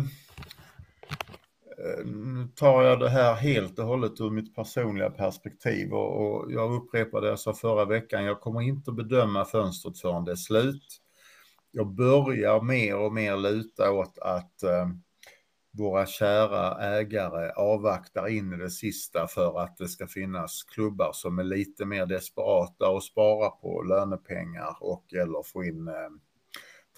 eh, 1.78 2.06
nu 2.06 2.47
tar 2.56 2.84
jag 2.84 2.99
det 2.99 3.10
här 3.10 3.34
helt 3.34 3.80
och 3.80 3.86
hållet 3.86 4.21
ur 4.21 4.30
mitt 4.30 4.56
personliga 4.56 5.10
perspektiv 5.10 5.93
och, 5.93 6.21
och 6.21 6.51
jag 6.51 6.73
upprepar 6.73 7.21
det 7.21 7.28
jag 7.28 7.39
sa 7.39 7.54
förra 7.54 7.86
veckan. 7.86 8.23
Jag 8.23 8.41
kommer 8.41 8.62
inte 8.62 8.91
bedöma 8.91 9.45
fönstret 9.45 9.99
förrän 9.99 10.25
det 10.25 10.32
är 10.32 10.36
slut 10.36 11.01
jag 11.75 11.88
börjar 11.88 12.62
mer 12.62 12.97
och 12.97 13.13
mer 13.13 13.38
luta 13.38 13.91
åt 13.91 14.17
att 14.17 14.63
eh, 14.63 14.89
våra 15.78 16.06
kära 16.06 16.84
ägare 16.98 17.52
avvaktar 17.52 18.28
in 18.28 18.54
i 18.54 18.58
det 18.58 18.70
sista 18.70 19.28
för 19.28 19.60
att 19.60 19.78
det 19.78 19.88
ska 19.88 20.08
finnas 20.08 20.64
klubbar 20.64 21.12
som 21.14 21.40
är 21.40 21.44
lite 21.44 21.86
mer 21.86 22.06
desperata 22.06 22.90
och 22.90 23.04
spara 23.04 23.50
på 23.50 23.82
lönepengar 23.82 24.78
och 24.80 25.14
eller 25.14 25.44
få 25.44 25.64
in 25.64 25.88
eh, 25.88 25.94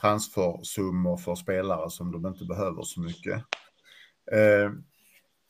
transfersummor 0.01 1.17
för 1.17 1.35
spelare 1.35 1.89
som 1.89 2.11
de 2.11 2.25
inte 2.25 2.45
behöver 2.45 2.83
så 2.83 3.01
mycket. 3.01 3.35
Eh, 4.31 4.71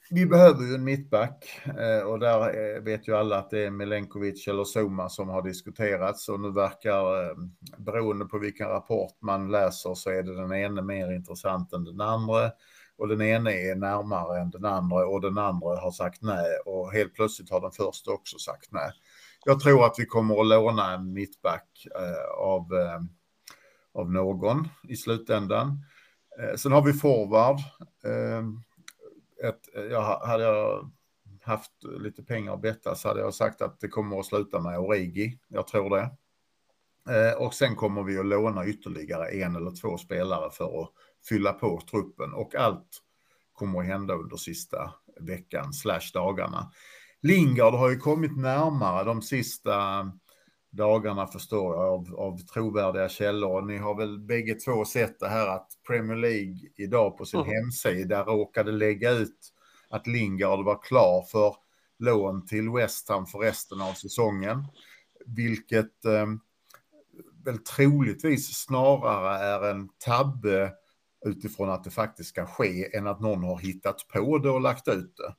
vi 0.09 0.25
behöver 0.25 0.63
ju 0.63 0.75
en 0.75 0.83
mittback 0.83 1.61
eh, 1.65 2.07
och 2.07 2.19
där 2.19 2.79
vet 2.79 3.07
ju 3.07 3.15
alla 3.15 3.37
att 3.37 3.49
det 3.49 3.65
är 3.65 3.71
Milenkovic 3.71 4.47
eller 4.47 4.79
Zuma 4.79 5.09
som 5.09 5.29
har 5.29 5.41
diskuterats 5.41 6.29
och 6.29 6.39
nu 6.39 6.51
verkar, 6.51 7.35
beroende 7.77 8.25
på 8.25 8.37
vilken 8.37 8.67
rapport 8.67 9.21
man 9.21 9.51
läser, 9.51 9.93
så 9.93 10.09
är 10.09 10.23
det 10.23 10.35
den 10.35 10.51
ene 10.51 10.81
mer 10.81 11.11
intressant 11.11 11.73
än 11.73 11.83
den 11.83 12.01
andra 12.01 12.51
och 12.97 13.07
den 13.07 13.21
ena 13.21 13.51
är 13.51 13.75
närmare 13.75 14.39
än 14.39 14.49
den 14.49 14.65
andra 14.65 15.07
och 15.07 15.21
den 15.21 15.37
andra 15.37 15.79
har 15.79 15.91
sagt 15.91 16.21
nej 16.21 16.57
och 16.65 16.91
helt 16.91 17.13
plötsligt 17.13 17.49
har 17.49 17.61
den 17.61 17.71
första 17.71 18.11
också 18.11 18.37
sagt 18.37 18.71
nej. 18.71 18.91
Jag 19.45 19.59
tror 19.59 19.85
att 19.85 19.95
vi 19.97 20.05
kommer 20.05 20.41
att 20.41 20.47
låna 20.47 20.93
en 20.93 21.13
mittback 21.13 21.87
eh, 21.95 22.39
av, 22.39 22.73
eh, 22.73 23.01
av 23.93 24.11
någon 24.11 24.67
i 24.83 24.95
slutändan. 24.95 25.85
Eh, 26.39 26.55
sen 26.55 26.71
har 26.71 26.81
vi 26.81 26.93
forward 26.93 27.57
ett, 29.43 29.61
jag, 29.91 30.01
hade 30.19 30.43
jag 30.43 30.91
haft 31.41 31.71
lite 31.99 32.23
pengar 32.23 32.53
att 32.53 32.61
betta 32.61 32.95
så 32.95 33.07
hade 33.07 33.19
jag 33.19 33.33
sagt 33.33 33.61
att 33.61 33.79
det 33.79 33.87
kommer 33.87 34.19
att 34.19 34.25
sluta 34.25 34.59
med 34.59 34.79
Origi. 34.79 35.39
Jag 35.47 35.67
tror 35.67 35.89
det. 35.89 36.09
Eh, 37.09 37.41
och 37.41 37.53
sen 37.53 37.75
kommer 37.75 38.03
vi 38.03 38.19
att 38.19 38.25
låna 38.25 38.65
ytterligare 38.65 39.27
en 39.27 39.55
eller 39.55 39.81
två 39.81 39.97
spelare 39.97 40.51
för 40.51 40.81
att 40.81 40.89
fylla 41.29 41.53
på 41.53 41.81
truppen 41.91 42.33
och 42.33 42.55
allt 42.55 42.87
kommer 43.53 43.79
att 43.79 43.85
hända 43.85 44.13
under 44.13 44.37
sista 44.37 44.93
veckan 45.19 45.73
slash 45.73 46.11
dagarna. 46.13 46.71
Lingard 47.21 47.73
har 47.73 47.89
ju 47.89 47.97
kommit 47.97 48.37
närmare 48.37 49.03
de 49.03 49.21
sista 49.21 50.05
dagarna 50.71 51.27
förstår 51.27 51.75
jag 51.75 51.93
av, 51.93 52.15
av 52.15 52.37
trovärdiga 52.37 53.09
källor. 53.09 53.61
Ni 53.61 53.77
har 53.77 53.95
väl 53.95 54.19
bägge 54.19 54.55
två 54.55 54.85
sett 54.85 55.19
det 55.19 55.27
här 55.27 55.47
att 55.47 55.67
Premier 55.87 56.17
League 56.17 56.57
idag 56.75 57.17
på 57.17 57.25
sin 57.25 57.39
mm. 57.39 57.51
hemsida 57.51 58.23
råkade 58.23 58.71
lägga 58.71 59.11
ut 59.11 59.53
att 59.89 60.07
Lingard 60.07 60.65
var 60.65 60.81
klar 60.81 61.21
för 61.31 61.55
lån 61.99 62.45
till 62.45 62.69
West 62.69 63.09
Ham 63.09 63.25
för 63.25 63.39
resten 63.39 63.81
av 63.81 63.93
säsongen. 63.93 64.65
Vilket 65.25 66.05
eh, 66.05 66.25
väl 67.47 67.57
troligtvis 67.57 68.53
snarare 68.53 69.37
är 69.37 69.71
en 69.71 69.89
tabbe 70.05 70.71
utifrån 71.25 71.69
att 71.69 71.83
det 71.83 71.89
faktiskt 71.89 72.29
ska 72.29 72.45
ske 72.45 72.97
än 72.97 73.07
att 73.07 73.21
någon 73.21 73.43
har 73.43 73.57
hittat 73.57 74.07
på 74.13 74.37
det 74.37 74.49
och 74.49 74.61
lagt 74.61 74.87
ut 74.87 75.13
det. 75.17 75.33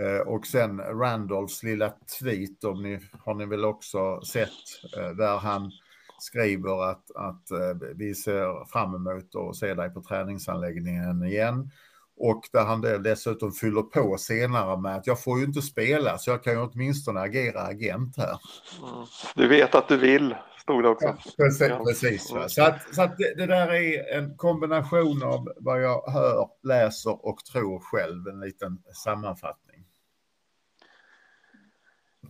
Eh, 0.00 0.20
och 0.20 0.46
sen 0.46 0.80
Randolphs 0.80 1.62
lilla 1.62 1.92
tweet, 2.20 2.64
om 2.64 2.82
ni, 2.82 3.00
har 3.24 3.34
ni 3.34 3.46
väl 3.46 3.64
också 3.64 4.20
sett, 4.20 4.50
eh, 4.96 5.10
där 5.10 5.38
han 5.38 5.72
skriver 6.18 6.90
att, 6.90 7.10
att 7.14 7.50
eh, 7.50 7.88
vi 7.94 8.14
ser 8.14 8.64
fram 8.64 8.94
emot 8.94 9.34
att 9.34 9.56
se 9.56 9.74
dig 9.74 9.90
på 9.90 10.02
träningsanläggningen 10.02 11.24
igen. 11.24 11.70
Och 12.16 12.48
där 12.52 12.64
han 12.64 12.80
dessutom 12.80 13.52
fyller 13.52 13.82
på 13.82 14.16
senare 14.18 14.80
med 14.80 14.96
att 14.96 15.06
jag 15.06 15.22
får 15.22 15.38
ju 15.38 15.44
inte 15.44 15.62
spela 15.62 16.18
så 16.18 16.30
jag 16.30 16.44
kan 16.44 16.52
ju 16.52 16.60
åtminstone 16.60 17.20
agera 17.20 17.60
agent 17.60 18.16
här. 18.16 18.38
Mm. 18.82 19.06
Du 19.34 19.48
vet 19.48 19.74
att 19.74 19.88
du 19.88 19.96
vill, 19.96 20.34
stod 20.64 20.82
det 20.82 20.88
också. 20.88 21.06
Ja, 21.06 21.16
precis. 21.36 21.68
precis 21.68 22.32
va? 22.32 22.48
Så, 22.48 22.62
att, 22.62 22.94
så 22.94 23.02
att 23.02 23.18
det, 23.18 23.34
det, 23.34 23.46
där 23.46 23.72
är 23.72 24.18
en 24.18 24.36
kombination 24.36 25.22
av 25.22 25.52
vad 25.56 25.82
jag 25.82 26.10
hör, 26.10 26.48
läser 26.62 27.26
och 27.26 27.44
tror 27.44 27.78
själv. 27.80 28.28
En 28.28 28.40
liten 28.40 28.82
sammanfattning. 29.04 29.84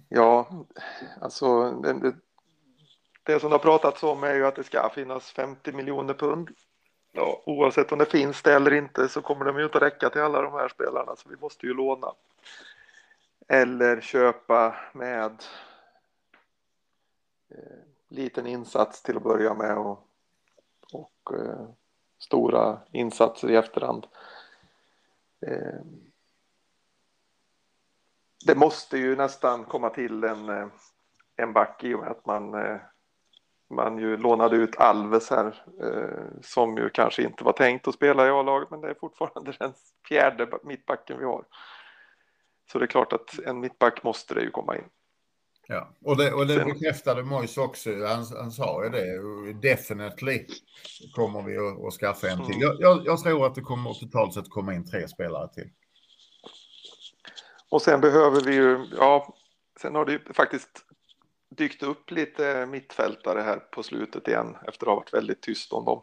Ja, 0.08 0.48
alltså 1.20 1.70
det, 1.70 1.92
det, 1.92 2.14
det 3.22 3.40
som 3.40 3.50
det 3.50 3.54
har 3.54 3.62
pratats 3.62 4.02
om 4.02 4.24
är 4.24 4.34
ju 4.34 4.46
att 4.46 4.56
det 4.56 4.64
ska 4.64 4.90
finnas 4.94 5.30
50 5.30 5.72
miljoner 5.72 6.14
pund. 6.14 6.50
Ja, 7.12 7.42
oavsett 7.46 7.92
om 7.92 7.98
det 7.98 8.06
finns 8.06 8.42
det 8.42 8.54
eller 8.54 8.74
inte 8.74 9.08
så 9.08 9.22
kommer 9.22 9.44
de 9.44 9.58
ju 9.58 9.64
inte 9.64 9.80
räcka 9.80 10.10
till 10.10 10.20
alla 10.20 10.42
de 10.42 10.52
här 10.52 10.68
spelarna 10.68 11.16
så 11.16 11.28
vi 11.28 11.36
måste 11.36 11.66
ju 11.66 11.74
låna. 11.74 12.12
Eller 13.48 14.00
köpa 14.00 14.76
med 14.92 15.42
eh, 17.50 17.93
liten 18.14 18.46
insats 18.46 19.02
till 19.02 19.16
att 19.16 19.22
börja 19.22 19.54
med 19.54 19.78
och, 19.78 20.08
och 20.92 21.38
eh, 21.38 21.68
stora 22.18 22.78
insatser 22.92 23.50
i 23.50 23.56
efterhand. 23.56 24.06
Eh, 25.46 25.80
det 28.46 28.54
måste 28.54 28.98
ju 28.98 29.16
nästan 29.16 29.64
komma 29.64 29.90
till 29.90 30.24
en, 30.24 30.48
eh, 30.48 30.66
en 31.36 31.52
back 31.52 31.84
i 31.84 31.94
och 31.94 32.00
med 32.00 32.10
att 32.10 32.26
man, 32.26 32.54
eh, 32.54 32.80
man 33.70 33.98
ju 33.98 34.16
lånade 34.16 34.56
ut 34.56 34.76
Alves 34.76 35.30
här 35.30 35.64
eh, 35.82 36.40
som 36.42 36.76
ju 36.76 36.90
kanske 36.90 37.22
inte 37.22 37.44
var 37.44 37.52
tänkt 37.52 37.88
att 37.88 37.94
spela 37.94 38.26
i 38.26 38.30
A-laget 38.30 38.70
men 38.70 38.80
det 38.80 38.90
är 38.90 38.94
fortfarande 38.94 39.52
den 39.58 39.72
fjärde 40.08 40.48
mittbacken 40.62 41.18
vi 41.18 41.24
har. 41.24 41.44
Så 42.72 42.78
det 42.78 42.84
är 42.84 42.86
klart 42.86 43.12
att 43.12 43.38
en 43.38 43.60
mittback 43.60 44.02
måste 44.02 44.34
det 44.34 44.40
ju 44.40 44.50
komma 44.50 44.76
in. 44.76 44.88
Ja, 45.66 45.90
och 46.04 46.16
det, 46.16 46.32
och 46.32 46.46
det 46.46 46.64
bekräftade 46.64 47.22
Mojs 47.22 47.58
också. 47.58 47.90
Han, 47.90 48.24
han 48.36 48.50
sa 48.50 48.84
ju 48.84 48.90
det. 48.90 49.68
Definitely 49.68 50.46
kommer 51.14 51.42
vi 51.42 51.58
att, 51.58 51.84
att 51.86 51.94
skaffa 51.94 52.28
en 52.28 52.46
till. 52.46 52.60
Jag, 52.60 52.76
jag, 52.80 53.06
jag, 53.06 53.22
tror 53.22 53.46
att 53.46 53.54
det 53.54 53.60
kommer 53.60 53.94
totalt 53.94 54.34
sett 54.34 54.50
komma 54.50 54.74
in 54.74 54.90
tre 54.90 55.08
spelare 55.08 55.48
till. 55.48 55.70
Och 57.68 57.82
sen 57.82 58.00
behöver 58.00 58.40
vi 58.40 58.54
ju, 58.54 58.86
ja, 58.98 59.34
sen 59.80 59.94
har 59.94 60.04
det 60.04 60.12
ju 60.12 60.20
faktiskt 60.32 60.84
dykt 61.56 61.82
upp 61.82 62.10
lite 62.10 62.66
mittfältare 62.66 63.40
här 63.40 63.56
på 63.56 63.82
slutet 63.82 64.28
igen 64.28 64.56
efter 64.68 64.86
att 64.86 64.90
ha 64.90 64.94
varit 64.94 65.14
väldigt 65.14 65.42
tyst 65.42 65.72
om 65.72 65.84
dem. 65.84 66.02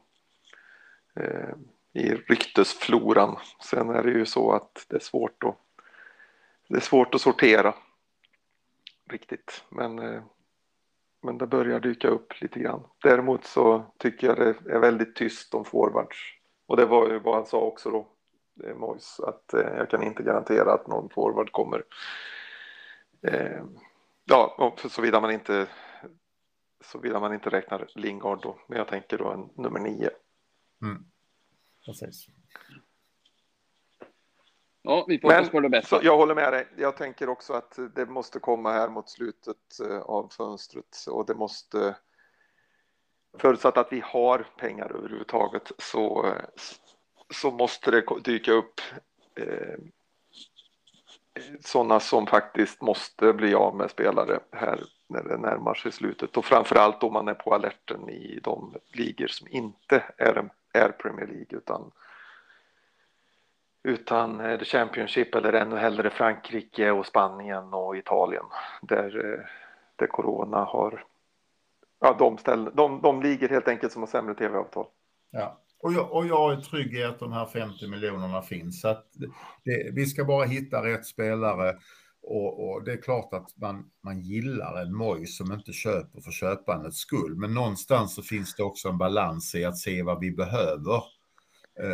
Eh, 1.16 1.56
I 2.04 2.16
ryktesfloran. 2.16 3.38
Sen 3.64 3.90
är 3.90 4.04
det 4.04 4.12
ju 4.12 4.26
så 4.26 4.52
att 4.52 4.86
det 4.90 4.96
är 4.96 5.00
svårt 5.00 5.44
att, 5.44 5.58
det 6.68 6.76
är 6.76 6.82
svårt 6.82 7.16
att 7.16 7.22
sortera 7.22 7.74
riktigt. 9.12 9.64
Men, 9.70 10.00
eh, 10.00 10.24
men 11.22 11.38
det 11.38 11.48
börjar 11.48 11.80
dyka 11.80 12.08
upp 12.08 12.42
lite 12.42 12.60
grann. 12.60 12.84
Däremot 13.04 13.46
så 13.46 13.94
tycker 13.98 14.28
jag 14.28 14.38
det 14.38 14.72
är 14.72 14.80
väldigt 14.80 15.16
tyst 15.16 15.54
om 15.54 15.66
forwards. 15.66 16.18
Och 16.66 16.78
det 16.78 16.86
var 16.86 17.10
ju 17.10 17.20
vad 17.20 17.36
han 17.36 17.46
sa 17.46 17.62
också 17.62 17.90
då, 17.92 18.08
eh, 18.64 18.76
Mois, 18.76 19.20
att 19.20 19.54
eh, 19.54 19.60
jag 19.78 19.90
kan 19.90 20.04
inte 20.04 20.24
garantera 20.24 20.74
att 20.74 20.88
någon 20.88 21.10
forward 21.10 21.52
kommer. 21.52 21.84
Ja, 24.26 24.76
såvida 24.90 25.22
man 25.22 25.32
inte 25.32 25.68
såvida 26.84 27.20
man 27.20 27.34
inte 27.34 27.50
räknar 27.50 27.88
Lingard 27.96 28.42
då, 28.42 28.60
men 28.68 28.78
jag 28.78 28.88
tänker 28.88 29.18
då 29.18 29.32
en 29.32 29.50
nummer 29.64 29.80
nio. 29.80 30.10
Mm. 30.82 31.06
Precis. 31.86 32.28
Ja, 34.84 35.06
vi 35.08 35.20
får 35.20 35.32
hoppas 35.32 35.50
på 35.50 35.60
det 35.60 35.70
bästa. 35.70 36.04
Jag 36.04 36.18
håller 36.18 36.36
med 36.36 36.54
dig. 36.54 36.68
Jag 36.78 36.98
tänker 36.98 37.30
också 37.30 37.54
att 37.54 37.80
det 37.96 38.06
måste 38.06 38.40
komma 38.40 38.72
här 38.72 38.90
mot 38.90 39.10
slutet 39.10 39.80
eh, 39.90 40.00
av 40.00 40.32
fönstret 40.38 41.06
och 41.10 41.26
det 41.26 41.36
måste 41.36 41.96
förutsatt 43.38 43.78
att 43.78 43.94
vi 43.94 44.00
har 44.06 44.48
pengar 44.58 44.96
överhuvudtaget 44.96 45.72
så, 45.78 46.34
så 47.30 47.52
måste 47.52 47.92
det 47.92 48.04
dyka 48.24 48.52
upp 48.52 48.82
eh, 49.36 49.78
sådana 51.60 52.00
som 52.00 52.28
faktiskt 52.28 52.82
måste 52.82 53.34
bli 53.34 53.54
av 53.54 53.76
med 53.76 53.92
spelare 53.92 54.40
här 54.52 54.84
när 55.08 55.24
det 55.24 55.38
närmar 55.38 55.74
sig 55.74 55.92
slutet 55.92 56.38
och 56.38 56.46
framförallt 56.46 57.04
om 57.04 57.14
man 57.14 57.28
är 57.28 57.34
på 57.34 57.54
alerten 57.54 58.10
i 58.10 58.40
de 58.44 58.76
ligor 58.94 59.28
som 59.28 59.48
inte 59.48 60.04
är, 60.18 60.50
är 60.74 60.90
Premier 60.90 61.28
League 61.28 61.58
utan 61.58 61.92
utan 63.84 64.40
eh, 64.40 64.60
The 64.60 64.66
Championship 64.66 65.36
eller 65.36 65.54
ännu 65.54 65.76
hellre 65.76 66.10
Frankrike 66.10 66.92
och 66.92 67.06
Spanien 67.06 67.74
och 67.74 67.98
Italien 67.98 68.46
där, 68.82 69.26
eh, 69.26 69.46
där 69.96 70.08
Corona 70.08 70.58
har 70.58 71.04
ja, 72.00 72.16
de, 72.20 72.38
ställ, 72.38 72.70
de, 72.74 73.02
de 73.02 73.22
ligger 73.22 73.50
helt 73.50 73.68
enkelt 73.68 73.94
som 73.94 74.02
har 74.02 74.08
sämre 74.08 74.36
tv-avtal. 74.36 74.86
Ja, 75.32 75.62
och 75.80 75.94
jag, 75.94 76.12
och 76.12 76.26
jag 76.26 76.54
är 76.54 76.58
trygg 76.58 76.94
i 76.94 77.04
att 77.04 77.20
de 77.20 77.34
här 77.34 77.46
50 77.46 77.88
miljonerna 77.88 78.42
finns. 78.42 78.82
Så 78.82 78.88
att 78.88 79.06
det, 79.64 79.92
vi 79.94 80.06
ska 80.06 80.26
bara 80.26 80.46
hitta 80.46 80.86
rätt 80.86 81.06
spelare. 81.06 81.78
Och, 82.24 82.70
och, 82.70 82.84
det 82.84 82.92
är 82.92 83.02
klart 83.02 83.34
att 83.34 83.58
man, 83.58 83.90
man 84.04 84.20
gillar 84.20 84.82
en 84.82 84.96
moj 84.96 85.26
som 85.26 85.52
inte 85.52 85.74
köper 85.74 86.22
för 86.22 86.32
köpandets 86.32 86.98
skull. 86.98 87.36
Men 87.36 87.54
någonstans 87.54 88.16
så 88.16 88.22
finns 88.22 88.56
det 88.56 88.64
också 88.64 88.90
en 88.90 88.98
balans 88.98 89.56
i 89.56 89.66
att 89.66 89.78
se 89.78 90.04
vad 90.04 90.20
vi 90.20 90.32
behöver 90.32 91.02
Eh, 91.02 91.21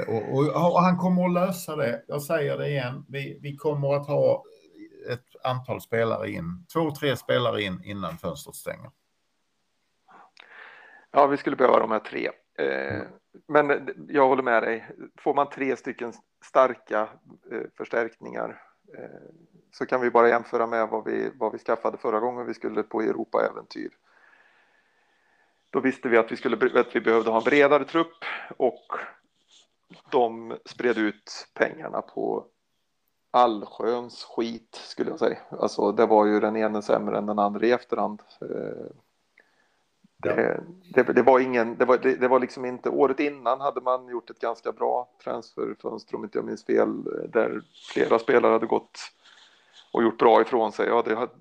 och, 0.07 0.33
och, 0.33 0.73
och, 0.73 0.81
han 0.81 0.97
kommer 0.97 1.25
att 1.25 1.33
lösa 1.33 1.75
det. 1.75 2.03
Jag 2.07 2.21
säger 2.21 2.57
det 2.57 2.69
igen. 2.69 3.05
Vi, 3.09 3.39
vi 3.41 3.55
kommer 3.55 3.93
att 3.93 4.07
ha 4.07 4.43
ett 5.09 5.45
antal 5.45 5.81
spelare 5.81 6.29
in, 6.29 6.65
två, 6.73 6.91
tre 6.91 7.17
spelare 7.17 7.61
in 7.61 7.81
innan 7.83 8.17
fönstret 8.17 8.55
stänger. 8.55 8.91
Ja, 11.11 11.27
vi 11.27 11.37
skulle 11.37 11.55
behöva 11.55 11.79
de 11.79 11.91
här 11.91 11.99
tre. 11.99 12.29
Eh, 12.59 13.01
men 13.47 13.89
jag 14.07 14.27
håller 14.27 14.43
med 14.43 14.63
dig. 14.63 14.89
Får 15.19 15.33
man 15.33 15.49
tre 15.49 15.75
stycken 15.75 16.13
starka 16.45 17.09
eh, 17.51 17.61
förstärkningar 17.77 18.61
eh, 18.97 19.29
så 19.71 19.85
kan 19.85 20.01
vi 20.01 20.11
bara 20.11 20.29
jämföra 20.29 20.67
med 20.67 20.89
vad 20.89 21.05
vi, 21.05 21.31
vad 21.35 21.51
vi 21.51 21.57
skaffade 21.59 21.97
förra 21.97 22.19
gången 22.19 22.45
vi 22.45 22.53
skulle 22.53 22.83
på 22.83 23.01
Europa-äventyr. 23.01 23.89
Då 25.69 25.79
visste 25.79 26.09
vi 26.09 26.17
att 26.17 26.31
vi, 26.31 26.37
skulle, 26.37 26.79
att 26.79 26.95
vi 26.95 27.01
behövde 27.01 27.29
ha 27.29 27.37
en 27.37 27.43
bredare 27.43 27.85
trupp 27.85 28.25
och 28.57 28.85
de 30.11 30.57
spred 30.65 30.97
ut 30.97 31.47
pengarna 31.53 32.01
på 32.01 32.45
allsköns 33.31 34.23
skit 34.23 34.75
skulle 34.75 35.09
jag 35.09 35.19
säga. 35.19 35.37
Alltså 35.49 35.91
det 35.91 36.05
var 36.05 36.25
ju 36.25 36.39
den 36.39 36.57
ene 36.57 36.81
sämre 36.81 37.17
än 37.17 37.25
den 37.25 37.39
andra 37.39 37.65
i 37.65 37.71
efterhand. 37.71 38.21
Eh, 38.41 38.91
det, 40.17 40.63
det, 40.93 41.03
det, 41.03 41.21
var 41.21 41.39
ingen, 41.39 41.77
det 41.77 41.85
var, 41.85 41.97
det, 41.97 42.15
det, 42.15 42.27
var 42.27 42.39
liksom 42.39 42.65
inte, 42.65 42.89
året 42.89 43.19
innan 43.19 43.61
hade 43.61 43.81
man 43.81 44.07
gjort 44.07 44.29
ett 44.29 44.39
ganska 44.39 44.71
bra 44.71 45.09
transferfönster 45.23 46.15
om 46.15 46.23
inte 46.23 46.37
jag 46.37 46.45
minns 46.45 46.65
fel, 46.65 47.03
där 47.29 47.61
flera 47.93 48.19
spelare 48.19 48.51
hade 48.51 48.65
gått 48.65 48.99
och 49.93 50.03
gjort 50.03 50.19
bra 50.19 50.41
ifrån 50.41 50.71
sig. 50.71 50.87
Ja, 50.87 51.03
det 51.05 51.15
hade, 51.15 51.31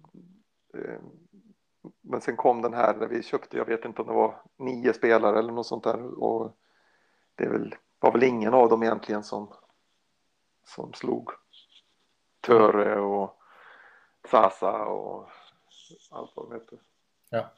eh, 0.74 1.00
men 2.00 2.20
sen 2.20 2.36
kom 2.36 2.62
den 2.62 2.74
här 2.74 2.96
när 2.96 3.06
vi 3.06 3.22
köpte, 3.22 3.56
jag 3.56 3.66
vet 3.66 3.84
inte 3.84 4.02
om 4.02 4.08
det 4.08 4.14
var 4.14 4.42
nio 4.58 4.92
spelare 4.92 5.38
eller 5.38 5.52
något 5.52 5.66
sånt 5.66 5.84
där 5.84 6.22
och 6.22 6.56
det 7.34 7.44
är 7.44 7.50
väl 7.50 7.74
var 7.98 8.12
väl 8.12 8.22
ingen 8.22 8.54
av 8.54 8.68
dem 8.68 8.82
egentligen 8.82 9.24
som, 9.24 9.52
som 10.64 10.92
slog 10.92 11.30
Töre 12.40 13.00
och 13.00 13.40
Sasa 14.30 14.84
och 14.84 15.30
allt 16.10 16.32
vad 16.34 16.50
de 16.50 16.54
heter. 16.54 16.78
Ja. 17.30 17.52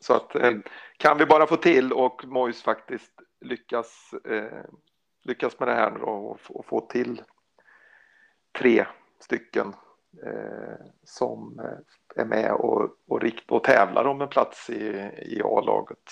Så 0.00 0.14
att 0.14 0.34
eh, 0.34 0.52
kan 0.96 1.18
vi 1.18 1.26
bara 1.26 1.46
få 1.46 1.56
till 1.56 1.92
och 1.92 2.24
Mois 2.24 2.62
faktiskt 2.62 3.12
lyckas, 3.40 4.14
eh, 4.24 4.64
lyckas 5.22 5.58
med 5.58 5.68
det 5.68 5.74
här 5.74 6.02
och, 6.02 6.38
och 6.48 6.66
få 6.66 6.80
till 6.80 7.22
tre 8.58 8.86
stycken 9.20 9.74
eh, 10.22 10.86
som 11.04 11.60
är 12.16 12.24
med 12.24 12.52
och, 12.52 12.90
och, 13.06 13.20
rikt, 13.20 13.50
och 13.50 13.64
tävlar 13.64 14.04
om 14.04 14.20
en 14.20 14.28
plats 14.28 14.70
i, 14.70 15.10
i 15.18 15.42
A-laget. 15.44 16.10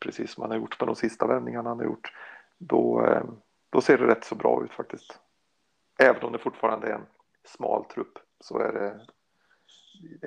Precis 0.00 0.32
som 0.32 0.42
han 0.42 0.50
har 0.50 0.58
gjort 0.58 0.80
med 0.80 0.88
de 0.88 0.96
sista 0.96 1.26
vändningarna 1.26 1.68
han 1.68 1.78
har 1.78 1.84
gjort 1.84 2.12
då, 2.58 3.06
eh, 3.06 3.24
då 3.70 3.80
ser 3.80 3.98
det 3.98 4.06
rätt 4.06 4.24
så 4.24 4.34
bra 4.34 4.64
ut 4.64 4.72
faktiskt. 4.72 5.18
Även 5.98 6.22
om 6.22 6.32
det 6.32 6.38
fortfarande 6.38 6.86
är 6.86 6.94
en 6.94 7.06
smal 7.44 7.84
trupp 7.84 8.18
så 8.40 8.58
är 8.58 8.72
det, 8.72 9.06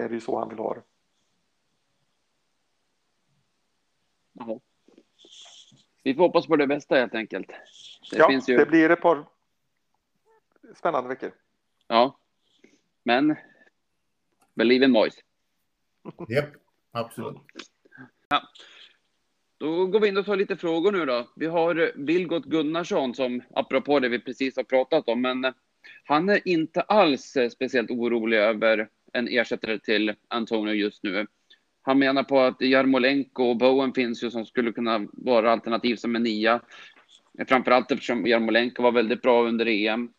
är 0.01 0.09
det 0.09 0.15
ju 0.15 0.21
så 0.21 0.39
han 0.39 0.49
vill 0.49 0.57
ha 0.57 0.73
det. 0.73 0.81
Vi 6.03 6.15
får 6.15 6.23
hoppas 6.23 6.47
på 6.47 6.55
det 6.55 6.67
bästa 6.67 6.95
helt 6.95 7.15
enkelt. 7.15 7.47
Det 8.11 8.17
ja, 8.17 8.31
ju... 8.47 8.57
det 8.57 8.65
blir 8.65 8.89
ett 8.89 9.01
par 9.01 9.25
spännande 10.75 11.09
veckor. 11.09 11.31
Ja, 11.87 12.17
men 13.03 13.35
believe 14.53 14.85
in 14.85 14.93
boys. 14.93 15.15
Japp, 16.27 16.49
absolut. 16.91 17.37
Ja. 18.27 18.41
Då 19.63 19.85
går 19.85 19.99
vi 19.99 20.07
in 20.07 20.17
och 20.17 20.25
tar 20.25 20.35
lite 20.35 20.57
frågor 20.57 20.91
nu 20.91 21.05
då. 21.05 21.27
Vi 21.35 21.45
har 21.45 21.75
eh, 21.75 21.89
Vilgot 21.95 22.45
Gunnarsson 22.45 23.15
som, 23.15 23.41
apropå 23.55 23.99
det 23.99 24.09
vi 24.09 24.19
precis 24.19 24.55
har 24.55 24.63
pratat 24.63 25.09
om, 25.09 25.21
men 25.21 25.45
eh, 25.45 25.51
han 26.03 26.29
är 26.29 26.47
inte 26.47 26.81
alls 26.81 27.35
eh, 27.35 27.49
speciellt 27.49 27.91
orolig 27.91 28.37
över 28.37 28.87
en 29.13 29.27
ersättare 29.27 29.79
till 29.79 30.13
Antonio 30.27 30.73
just 30.73 31.03
nu. 31.03 31.27
Han 31.81 31.99
menar 31.99 32.23
på 32.23 32.39
att 32.39 32.61
Jarmolenko 32.61 33.43
och 33.43 33.57
Bowen 33.57 33.93
finns 33.93 34.23
ju 34.23 34.31
som 34.31 34.45
skulle 34.45 34.71
kunna 34.71 35.07
vara 35.13 35.51
alternativ 35.51 35.95
som 35.95 36.15
en 36.15 36.23
nia. 36.23 36.61
Framförallt 37.47 37.91
eftersom 37.91 38.27
Jarmolenko 38.27 38.83
var 38.83 38.91
väldigt 38.91 39.21
bra 39.21 39.43
under 39.43 39.65
EM. 39.65 40.09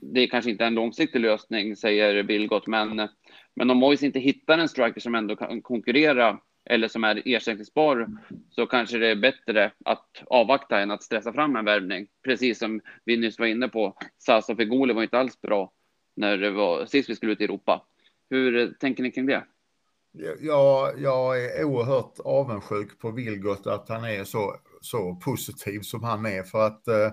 Det 0.00 0.20
är 0.20 0.26
kanske 0.26 0.50
inte 0.50 0.64
en 0.64 0.74
långsiktig 0.74 1.20
lösning, 1.20 1.76
säger 1.76 2.22
Vilgot, 2.22 2.66
men, 2.66 3.08
men 3.54 3.70
om 3.70 3.78
Moise 3.78 4.06
inte 4.06 4.18
hittar 4.18 4.58
en 4.58 4.68
striker 4.68 5.00
som 5.00 5.14
ändå 5.14 5.36
kan 5.36 5.62
konkurrera 5.62 6.38
eller 6.66 6.88
som 6.88 7.04
är 7.04 7.22
ersättningsbar 7.24 8.08
så 8.50 8.66
kanske 8.66 8.98
det 8.98 9.08
är 9.08 9.16
bättre 9.16 9.72
att 9.84 10.22
avvakta 10.26 10.80
än 10.80 10.90
att 10.90 11.02
stressa 11.02 11.32
fram 11.32 11.56
en 11.56 11.64
värvning. 11.64 12.06
Precis 12.24 12.58
som 12.58 12.80
vi 13.04 13.16
nyss 13.16 13.38
var 13.38 13.46
inne 13.46 13.68
på. 13.68 13.96
Sasa 14.18 14.52
och 14.52 14.58
Fegoli 14.58 14.94
var 14.94 15.02
inte 15.02 15.18
alls 15.18 15.40
bra 15.40 15.72
när 16.16 16.38
det 16.38 16.50
var 16.50 16.86
sist 16.86 17.10
vi 17.10 17.16
skulle 17.16 17.32
ut 17.32 17.40
i 17.40 17.44
Europa. 17.44 17.82
Hur 18.30 18.72
tänker 18.80 19.02
ni 19.02 19.10
kring 19.10 19.26
det? 19.26 19.44
Jag, 20.40 21.00
jag 21.00 21.44
är 21.44 21.64
oerhört 21.64 22.18
avundsjuk 22.24 22.98
på 22.98 23.10
Vilgot 23.10 23.66
att 23.66 23.88
han 23.88 24.04
är 24.04 24.24
så, 24.24 24.56
så 24.80 25.14
positiv 25.14 25.80
som 25.80 26.04
han 26.04 26.26
är 26.26 26.42
för 26.42 26.66
att 26.66 26.88
eh, 26.88 27.12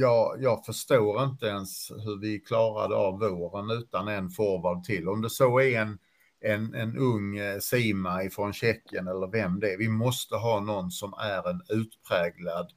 jag, 0.00 0.36
jag 0.42 0.66
förstår 0.66 1.24
inte 1.24 1.46
ens 1.46 1.90
hur 1.90 2.20
vi 2.20 2.40
klarade 2.40 2.94
av 2.94 3.18
våren 3.18 3.70
utan 3.70 4.08
en 4.08 4.30
forward 4.30 4.84
till. 4.84 5.08
Om 5.08 5.22
det 5.22 5.30
så 5.30 5.60
är 5.60 5.80
en, 5.80 5.98
en, 6.40 6.74
en 6.74 6.96
ung 6.96 7.36
eh, 7.36 7.58
Sima 7.58 8.30
från 8.30 8.52
Tjeckien 8.52 9.08
eller 9.08 9.26
vem 9.26 9.60
det 9.60 9.72
är. 9.72 9.78
Vi 9.78 9.88
måste 9.88 10.36
ha 10.36 10.60
någon 10.60 10.90
som 10.90 11.12
är 11.12 11.50
en 11.50 11.62
utpräglad 11.68 12.72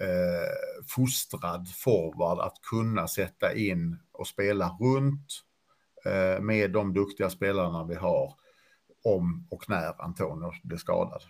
eh, 0.00 0.84
fostrad 0.88 1.68
forward 1.68 2.38
att 2.40 2.62
kunna 2.70 3.08
sätta 3.08 3.54
in 3.54 3.98
och 4.12 4.26
spela 4.26 4.76
runt 4.80 5.42
eh, 6.04 6.40
med 6.40 6.70
de 6.70 6.94
duktiga 6.94 7.30
spelarna 7.30 7.84
vi 7.84 7.94
har 7.94 8.34
om 9.04 9.46
och 9.50 9.68
när 9.68 10.02
Antonio 10.02 10.52
blir 10.62 10.78
skadad. 10.78 11.22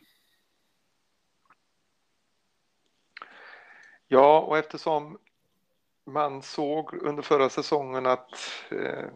Ja, 4.09 4.41
och 4.41 4.59
eftersom 4.59 5.19
man 6.05 6.43
såg 6.43 6.95
under 6.95 7.23
förra 7.23 7.49
säsongen 7.49 8.07
att 8.07 8.31
eh, 8.71 9.09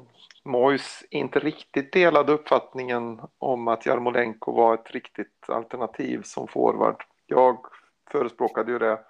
Mois 0.47 1.05
inte 1.11 1.39
riktigt 1.39 1.93
delade 1.93 2.33
uppfattningen 2.33 3.21
om 3.39 3.69
att 3.69 3.87
Jarmolenko 3.87 4.53
var 4.53 4.75
ett 4.75 4.91
riktigt 4.91 5.45
alternativ 5.49 6.23
som 6.23 6.49
forward. 6.49 7.05
Jag 7.27 7.67
förespråkade 8.11 8.73
ju 8.73 8.79
det 8.79 9.01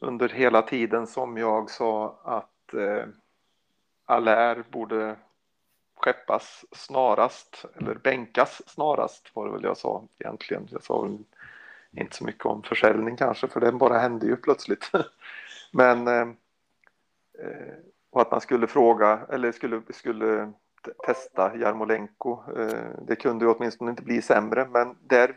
under 0.00 0.28
hela 0.28 0.62
tiden 0.62 1.06
som 1.06 1.36
jag 1.36 1.70
sa 1.70 2.20
att 2.24 2.74
eh, 2.74 3.06
Allaire 4.04 4.64
borde 4.70 5.16
skeppas 5.96 6.64
snarast, 6.72 7.64
eller 7.76 7.94
bänkas 7.94 8.62
snarast 8.66 9.30
var 9.34 9.46
det 9.46 9.52
väl 9.52 9.64
jag 9.64 9.76
sa 9.76 10.04
egentligen. 10.18 10.68
Jag 10.70 10.82
sa 10.82 11.02
väl 11.02 11.18
inte 11.90 12.16
så 12.16 12.24
mycket 12.24 12.46
om 12.46 12.62
försäljning 12.62 13.16
kanske, 13.16 13.48
för 13.48 13.60
den 13.60 13.78
bara 13.78 13.98
hände 13.98 14.26
ju 14.26 14.36
plötsligt. 14.36 14.90
Men 15.72 16.08
eh, 16.08 16.28
eh, 17.38 17.74
och 18.18 18.22
att 18.22 18.30
man 18.30 18.40
skulle 18.40 18.66
fråga 18.66 19.26
eller 19.28 19.52
skulle, 19.52 19.82
skulle 19.90 20.52
testa 21.06 21.56
Jarmolenko. 21.56 22.42
Eh, 22.56 22.90
det 23.06 23.16
kunde 23.16 23.44
ju 23.44 23.50
åtminstone 23.50 23.90
inte 23.90 24.02
bli 24.02 24.22
sämre, 24.22 24.68
men 24.70 24.96
där 25.00 25.36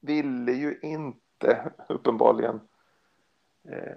ville 0.00 0.52
ju 0.52 0.78
inte 0.82 1.72
uppenbarligen 1.88 2.60
eh, 3.68 3.96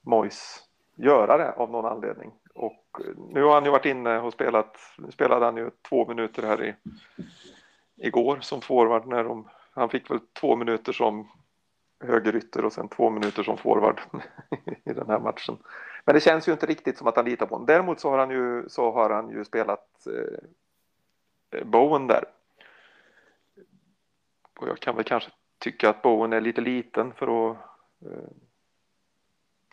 Mois 0.00 0.64
göra 0.94 1.38
det 1.38 1.52
av 1.52 1.70
någon 1.70 1.84
anledning. 1.86 2.32
Och 2.54 3.00
eh, 3.00 3.12
nu 3.16 3.42
har 3.42 3.54
han 3.54 3.64
ju 3.64 3.70
varit 3.70 3.86
inne 3.86 4.20
och 4.20 4.32
spelat, 4.32 4.76
nu 4.98 5.10
spelade 5.10 5.44
han 5.44 5.56
ju 5.56 5.70
två 5.88 6.08
minuter 6.08 6.42
här 6.42 6.64
i, 6.64 6.74
igår 7.96 8.38
som 8.40 8.60
forward 8.60 9.06
när 9.06 9.24
de, 9.24 9.48
han 9.74 9.88
fick 9.88 10.10
väl 10.10 10.20
två 10.40 10.56
minuter 10.56 10.92
som 10.92 11.28
högerytter 12.00 12.64
och 12.64 12.72
sen 12.72 12.88
två 12.88 13.10
minuter 13.10 13.42
som 13.42 13.56
forward 13.56 14.00
i 14.84 14.92
den 14.92 15.06
här 15.06 15.20
matchen. 15.20 15.58
Men 16.08 16.14
det 16.14 16.20
känns 16.20 16.48
ju 16.48 16.52
inte 16.52 16.66
riktigt 16.66 16.98
som 16.98 17.06
att 17.06 17.16
han 17.16 17.24
litar 17.24 17.46
på 17.46 17.54
honom. 17.54 17.66
Däremot 17.66 18.00
så 18.00 18.10
har 18.10 18.18
han 18.18 18.30
ju, 18.30 18.68
så 18.68 18.92
har 18.92 19.10
han 19.10 19.30
ju 19.30 19.44
spelat 19.44 20.06
eh, 21.50 21.64
Bowen 21.64 22.06
där. 22.06 22.24
Och 24.60 24.68
jag 24.68 24.78
kan 24.78 24.96
väl 24.96 25.04
kanske 25.04 25.30
tycka 25.58 25.90
att 25.90 26.02
Bowen 26.02 26.32
är 26.32 26.40
lite 26.40 26.60
liten 26.60 27.12
för 27.12 27.50
att 27.50 27.56
eh, 28.00 28.28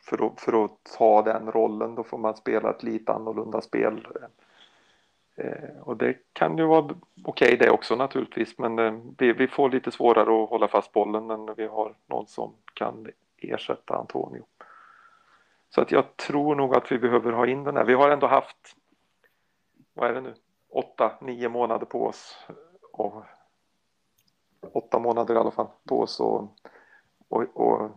för 0.01 0.27
att, 0.27 0.41
för 0.41 0.65
att 0.65 0.83
ta 0.97 1.21
den 1.21 1.51
rollen. 1.51 1.95
Då 1.95 2.03
får 2.03 2.17
man 2.17 2.35
spela 2.35 2.69
ett 2.69 2.83
lite 2.83 3.13
annorlunda 3.13 3.61
spel. 3.61 4.07
Eh, 5.35 5.79
och 5.81 5.97
det 5.97 6.17
kan 6.33 6.57
ju 6.57 6.65
vara 6.65 6.83
okej 6.83 6.99
okay 7.23 7.57
det 7.57 7.69
också 7.69 7.95
naturligtvis, 7.95 8.57
men 8.57 8.79
eh, 8.79 8.99
vi, 9.17 9.33
vi, 9.33 9.47
får 9.47 9.69
lite 9.69 9.91
svårare 9.91 10.43
att 10.43 10.49
hålla 10.49 10.67
fast 10.67 10.91
bollen 10.91 11.27
när 11.27 11.55
vi 11.55 11.67
har 11.67 11.95
någon 12.05 12.27
som 12.27 12.53
kan 12.73 13.07
ersätta 13.37 13.95
Antonio. 13.95 14.45
Så 15.75 15.81
att 15.81 15.91
jag 15.91 16.17
tror 16.17 16.55
nog 16.55 16.75
att 16.75 16.91
vi 16.91 16.99
behöver 16.99 17.31
ha 17.31 17.47
in 17.47 17.63
den 17.63 17.77
här. 17.77 17.85
Vi 17.85 17.93
har 17.93 18.09
ändå 18.09 18.27
haft, 18.27 18.75
vad 19.93 20.09
är 20.09 20.13
det 20.13 20.21
nu, 20.21 20.35
åtta, 20.69 21.17
nio 21.21 21.49
månader 21.49 21.85
på 21.85 22.05
oss. 22.05 22.47
Och, 22.91 23.25
åtta 24.71 24.99
månader 24.99 25.35
i 25.35 25.37
alla 25.37 25.51
fall 25.51 25.67
på 25.87 26.01
oss 26.01 26.19
och, 26.19 26.49
och, 27.27 27.57
och 27.57 27.91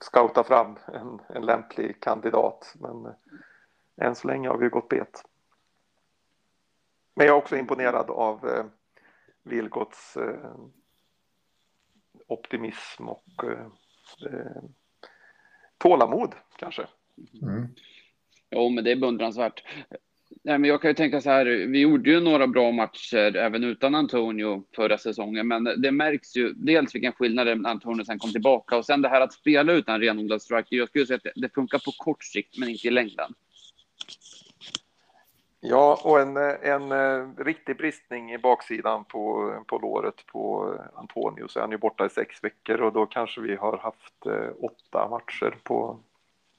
scouta 0.00 0.44
fram 0.44 0.78
en, 0.86 1.20
en 1.28 1.46
lämplig 1.46 2.00
kandidat. 2.00 2.74
Men 2.80 3.06
eh, 3.06 4.06
än 4.06 4.14
så 4.14 4.28
länge 4.28 4.48
har 4.48 4.58
vi 4.58 4.68
gått 4.68 4.88
bet. 4.88 5.24
Men 7.14 7.26
jag 7.26 7.36
är 7.36 7.38
också 7.38 7.56
imponerad 7.56 8.10
av 8.10 8.48
eh, 8.48 8.64
Vilgots 9.42 10.16
eh, 10.16 10.54
optimism 12.26 13.08
och 13.08 13.44
eh, 13.44 13.66
eh 14.26 14.62
tålamod 15.78 16.34
kanske. 16.56 16.86
Mm. 17.42 17.68
Jo, 18.50 18.68
men 18.68 18.84
det 18.84 18.92
är 18.92 18.96
beundransvärt. 18.96 19.62
Nej, 20.44 20.58
men 20.58 20.70
jag 20.70 20.82
kan 20.82 20.90
ju 20.90 20.94
tänka 20.94 21.20
så 21.20 21.30
här, 21.30 21.46
vi 21.46 21.80
gjorde 21.80 22.10
ju 22.10 22.20
några 22.20 22.46
bra 22.46 22.72
matcher 22.72 23.36
även 23.36 23.64
utan 23.64 23.94
Antonio 23.94 24.64
förra 24.76 24.98
säsongen, 24.98 25.48
men 25.48 25.64
det 25.64 25.92
märks 25.92 26.36
ju 26.36 26.52
dels 26.52 26.94
vilken 26.94 27.12
skillnad 27.12 27.46
det 27.46 27.50
är 27.50 27.56
när 27.56 27.70
Antonio 27.70 28.04
sen 28.04 28.18
kom 28.18 28.32
tillbaka 28.32 28.76
och 28.76 28.86
sen 28.86 29.02
det 29.02 29.08
här 29.08 29.20
att 29.20 29.32
spela 29.32 29.72
utan 29.72 30.00
renodlad 30.00 30.42
striker. 30.42 30.76
Jag 30.76 30.88
skulle 30.88 31.06
säga 31.06 31.16
att 31.16 31.32
det, 31.34 31.54
funkar 31.54 31.78
på 31.78 31.92
kort 31.92 32.24
sikt, 32.24 32.58
men 32.58 32.68
inte 32.68 32.88
i 32.88 32.90
längden. 32.90 33.34
Ja, 35.60 36.00
och 36.04 36.20
en, 36.20 36.36
en, 36.36 36.92
en 36.92 37.36
riktig 37.36 37.76
bristning 37.76 38.32
i 38.32 38.38
baksidan 38.38 39.04
på, 39.04 39.54
på 39.66 39.78
låret 39.78 40.26
på 40.26 40.74
Antonio 40.94 41.48
så 41.48 41.58
är 41.58 41.60
han 41.60 41.70
ju 41.70 41.78
borta 41.78 42.06
i 42.06 42.10
sex 42.10 42.44
veckor 42.44 42.80
och 42.80 42.92
då 42.92 43.06
kanske 43.06 43.40
vi 43.40 43.56
har 43.56 43.78
haft 43.78 44.26
eh, 44.26 44.50
åtta 44.60 45.08
matcher 45.08 45.54
på, 45.62 46.00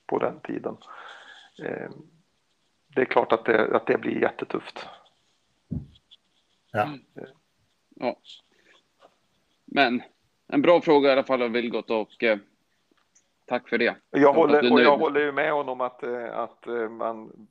på 0.09 0.19
den 0.19 0.39
tiden. 0.39 0.77
Eh, 1.63 1.89
det 2.95 3.01
är 3.01 3.05
klart 3.05 3.31
att 3.31 3.45
det, 3.45 3.75
att 3.75 3.87
det 3.87 3.97
blir 3.97 4.21
jättetufft. 4.21 4.87
Ja. 6.71 6.89
ja. 7.95 8.15
Men 9.65 10.01
en 10.47 10.61
bra 10.61 10.81
fråga 10.81 11.09
i 11.09 11.11
alla 11.11 11.23
fall 11.23 11.41
av 11.41 11.49
Vilgot 11.49 11.89
och 11.89 12.23
eh, 12.23 12.37
tack 13.45 13.69
för 13.69 13.77
det. 13.77 13.95
Jag 14.09 14.33
håller, 14.33 14.73
och 14.73 14.81
jag 14.81 14.97
håller 14.97 15.21
ju 15.21 15.31
med 15.31 15.51
honom 15.51 15.81
att, 15.81 16.03
eh, 16.03 16.37
att 16.37 16.67
eh, 16.67 16.89
man, 16.89 17.47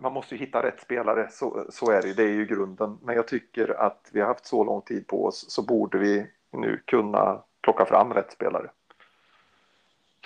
man 0.00 0.12
måste 0.12 0.36
hitta 0.36 0.62
rätt 0.62 0.80
spelare, 0.80 1.28
så, 1.30 1.66
så 1.70 1.90
är 1.90 2.02
det, 2.02 2.14
det 2.14 2.22
är 2.22 2.34
ju 2.34 2.46
grunden. 2.46 2.98
Men 3.02 3.14
jag 3.14 3.28
tycker 3.28 3.80
att 3.80 4.10
vi 4.12 4.20
har 4.20 4.28
haft 4.28 4.46
så 4.46 4.64
lång 4.64 4.82
tid 4.82 5.06
på 5.06 5.24
oss 5.24 5.50
så 5.50 5.62
borde 5.62 5.98
vi 5.98 6.26
nu 6.52 6.82
kunna 6.84 7.42
plocka 7.62 7.84
fram 7.84 8.14
rätt 8.14 8.32
spelare 8.32 8.70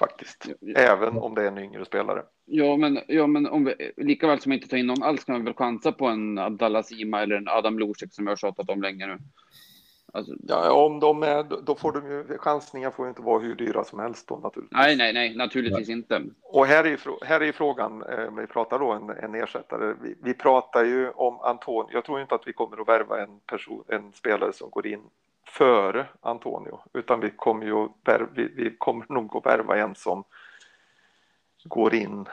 faktiskt. 0.00 0.46
Även 0.76 1.18
om 1.18 1.34
det 1.34 1.42
är 1.42 1.46
en 1.46 1.58
yngre 1.58 1.84
spelare. 1.84 2.22
Ja, 2.44 2.76
men, 2.76 3.00
ja, 3.08 3.26
men 3.26 3.46
om 3.46 3.64
vi, 3.64 3.92
lika 3.96 4.26
väl 4.26 4.40
som 4.40 4.52
inte 4.52 4.68
tar 4.68 4.76
in 4.76 4.86
någon 4.86 5.02
alls 5.02 5.24
kan 5.24 5.38
vi 5.38 5.42
väl 5.42 5.54
chansa 5.54 5.92
på 5.92 6.06
en 6.06 6.38
Abdallah 6.38 6.82
Sima 6.82 7.22
eller 7.22 7.36
en 7.36 7.48
Adam 7.48 7.78
Losek 7.78 8.12
som 8.12 8.26
jag 8.26 8.30
har 8.30 8.36
tjatat 8.36 8.70
om 8.70 8.82
länge 8.82 9.06
nu. 9.06 9.18
Alltså, 10.12 10.32
ja, 10.42 10.72
om 10.72 11.00
de 11.00 11.22
är, 11.22 11.62
då 11.62 11.74
får 11.74 11.92
de 11.92 12.10
ju, 12.10 12.38
chansningar 12.38 12.90
får 12.90 13.06
ju 13.06 13.08
inte 13.08 13.22
vara 13.22 13.38
hur 13.38 13.54
dyra 13.54 13.84
som 13.84 13.98
helst 13.98 14.28
då 14.28 14.36
naturligtvis. 14.36 14.78
Nej, 14.78 14.96
nej, 14.96 15.12
nej, 15.12 15.36
naturligtvis 15.36 15.88
nej. 15.88 15.96
inte. 15.96 16.22
Och 16.42 16.66
här 16.66 16.84
är 16.84 16.88
ju, 16.88 16.98
här 17.22 17.42
är 17.42 17.52
frågan, 17.52 18.02
eh, 18.02 18.34
vi 18.36 18.46
pratar 18.46 18.78
då 18.78 18.92
en, 18.92 19.10
en 19.10 19.34
ersättare, 19.34 19.94
vi, 20.02 20.14
vi, 20.22 20.34
pratar 20.34 20.84
ju 20.84 21.10
om 21.10 21.40
Anton, 21.40 21.86
jag 21.92 22.04
tror 22.04 22.20
inte 22.20 22.34
att 22.34 22.46
vi 22.46 22.52
kommer 22.52 22.80
att 22.80 22.88
värva 22.88 23.22
en 23.22 23.40
person, 23.46 23.84
en 23.88 24.12
spelare 24.12 24.52
som 24.52 24.70
går 24.70 24.86
in 24.86 25.00
före 25.44 26.08
Antonio, 26.20 26.80
utan 26.92 27.20
vi 27.20 27.30
kommer 27.30 27.66
ju 27.66 27.88
vi, 28.34 28.48
vi 28.48 28.76
kommer 28.78 29.06
nog 29.08 29.36
att 29.36 29.46
värva 29.46 29.76
en 29.76 29.94
som 29.94 30.24
går 31.64 31.94
in 31.94 32.28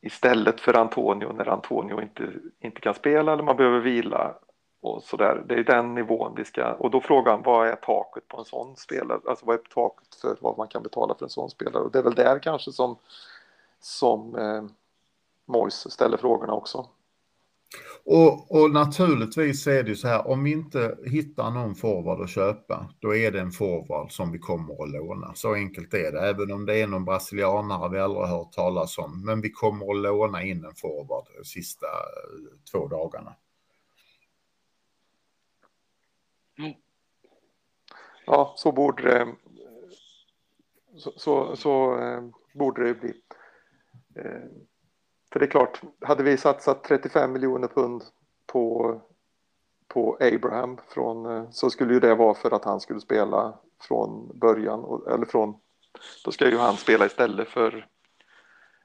istället 0.00 0.60
för 0.60 0.76
Antonio 0.76 1.32
när 1.32 1.48
Antonio 1.48 2.02
inte, 2.02 2.32
inte 2.60 2.80
kan 2.80 2.94
spela 2.94 3.32
eller 3.32 3.42
man 3.42 3.56
behöver 3.56 3.80
vila 3.80 4.34
och 4.80 5.02
så 5.02 5.16
där. 5.16 5.42
Det 5.46 5.54
är 5.54 5.64
den 5.64 5.94
nivån 5.94 6.34
vi 6.36 6.44
ska 6.44 6.72
och 6.72 6.90
då 6.90 7.00
frågan 7.00 7.42
vad 7.42 7.68
är 7.68 7.76
taket 7.76 8.28
på 8.28 8.38
en 8.38 8.44
sån 8.44 8.76
spelare? 8.76 9.20
Alltså 9.26 9.46
vad 9.46 9.54
är 9.54 9.62
taket 9.74 10.14
för 10.14 10.36
vad 10.40 10.58
man 10.58 10.68
kan 10.68 10.82
betala 10.82 11.14
för 11.14 11.24
en 11.24 11.30
sån 11.30 11.50
spelare? 11.50 11.82
Och 11.82 11.90
det 11.90 11.98
är 11.98 12.02
väl 12.02 12.14
där 12.14 12.38
kanske 12.38 12.72
som 12.72 12.96
som 13.80 14.36
eh, 14.36 14.64
Mois 15.46 15.92
ställer 15.92 16.16
frågorna 16.16 16.52
också. 16.52 16.86
Och, 18.06 18.60
och, 18.60 18.70
naturligtvis 18.70 19.66
är 19.66 19.82
det 19.82 19.88
ju 19.88 19.96
så 19.96 20.08
här, 20.08 20.28
om 20.28 20.44
vi 20.44 20.52
inte 20.52 20.98
hittar 21.06 21.50
någon 21.50 21.74
forward 21.74 22.20
att 22.20 22.30
köpa, 22.30 22.90
då 22.98 23.16
är 23.16 23.32
det 23.32 23.40
en 23.40 23.50
forward 23.50 24.12
som 24.12 24.32
vi 24.32 24.38
kommer 24.38 24.82
att 24.82 24.90
låna. 24.90 25.34
Så 25.34 25.54
enkelt 25.54 25.94
är 25.94 26.12
det, 26.12 26.20
även 26.20 26.52
om 26.52 26.66
det 26.66 26.80
är 26.80 26.86
någon 26.86 27.04
brasilianare 27.04 27.90
vi 27.90 27.98
aldrig 27.98 28.26
hört 28.26 28.52
talas 28.52 28.98
om. 28.98 29.24
Men 29.24 29.40
vi 29.40 29.50
kommer 29.50 29.90
att 29.90 30.02
låna 30.02 30.42
in 30.42 30.64
en 30.64 30.74
forward 30.74 31.24
de 31.38 31.44
sista 31.44 31.86
eh, 31.86 32.72
två 32.72 32.88
dagarna. 32.88 33.36
Mm. 36.58 36.72
Ja, 38.26 38.54
så 38.56 38.72
borde 38.72 39.02
det, 39.02 39.34
så, 40.96 41.12
så, 41.16 41.56
så 41.56 42.00
eh, 42.00 42.22
borde 42.54 42.84
det 42.84 42.94
bli. 42.94 43.14
För 45.34 45.38
det 45.40 45.46
är 45.46 45.50
klart, 45.50 45.80
hade 46.00 46.22
vi 46.22 46.36
satsat 46.36 46.84
35 46.84 47.32
miljoner 47.32 47.68
pund 47.68 48.04
på, 48.46 49.00
på 49.88 50.18
Abraham 50.20 50.78
från, 50.88 51.26
eh, 51.26 51.50
så 51.50 51.70
skulle 51.70 51.94
ju 51.94 52.00
det 52.00 52.14
vara 52.14 52.34
för 52.34 52.54
att 52.54 52.64
han 52.64 52.80
skulle 52.80 53.00
spela 53.00 53.58
från 53.80 54.38
början, 54.38 55.02
eller 55.08 55.26
från, 55.26 55.60
då 56.24 56.32
ska 56.32 56.50
ju 56.50 56.56
han 56.56 56.76
spela 56.76 57.06
istället 57.06 57.48
för, 57.48 57.86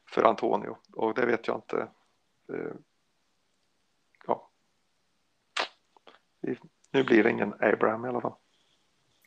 för 0.09 0.23
Antonio 0.23 0.77
och 0.93 1.13
det 1.13 1.25
vet 1.25 1.47
jag 1.47 1.57
inte. 1.57 1.87
Eh, 2.53 2.73
ja. 4.27 4.49
Nu 6.91 7.03
blir 7.03 7.23
det 7.23 7.29
ingen 7.29 7.53
Abraham 7.59 8.05
i 8.05 8.09
alla 8.09 8.21
fall. 8.21 8.35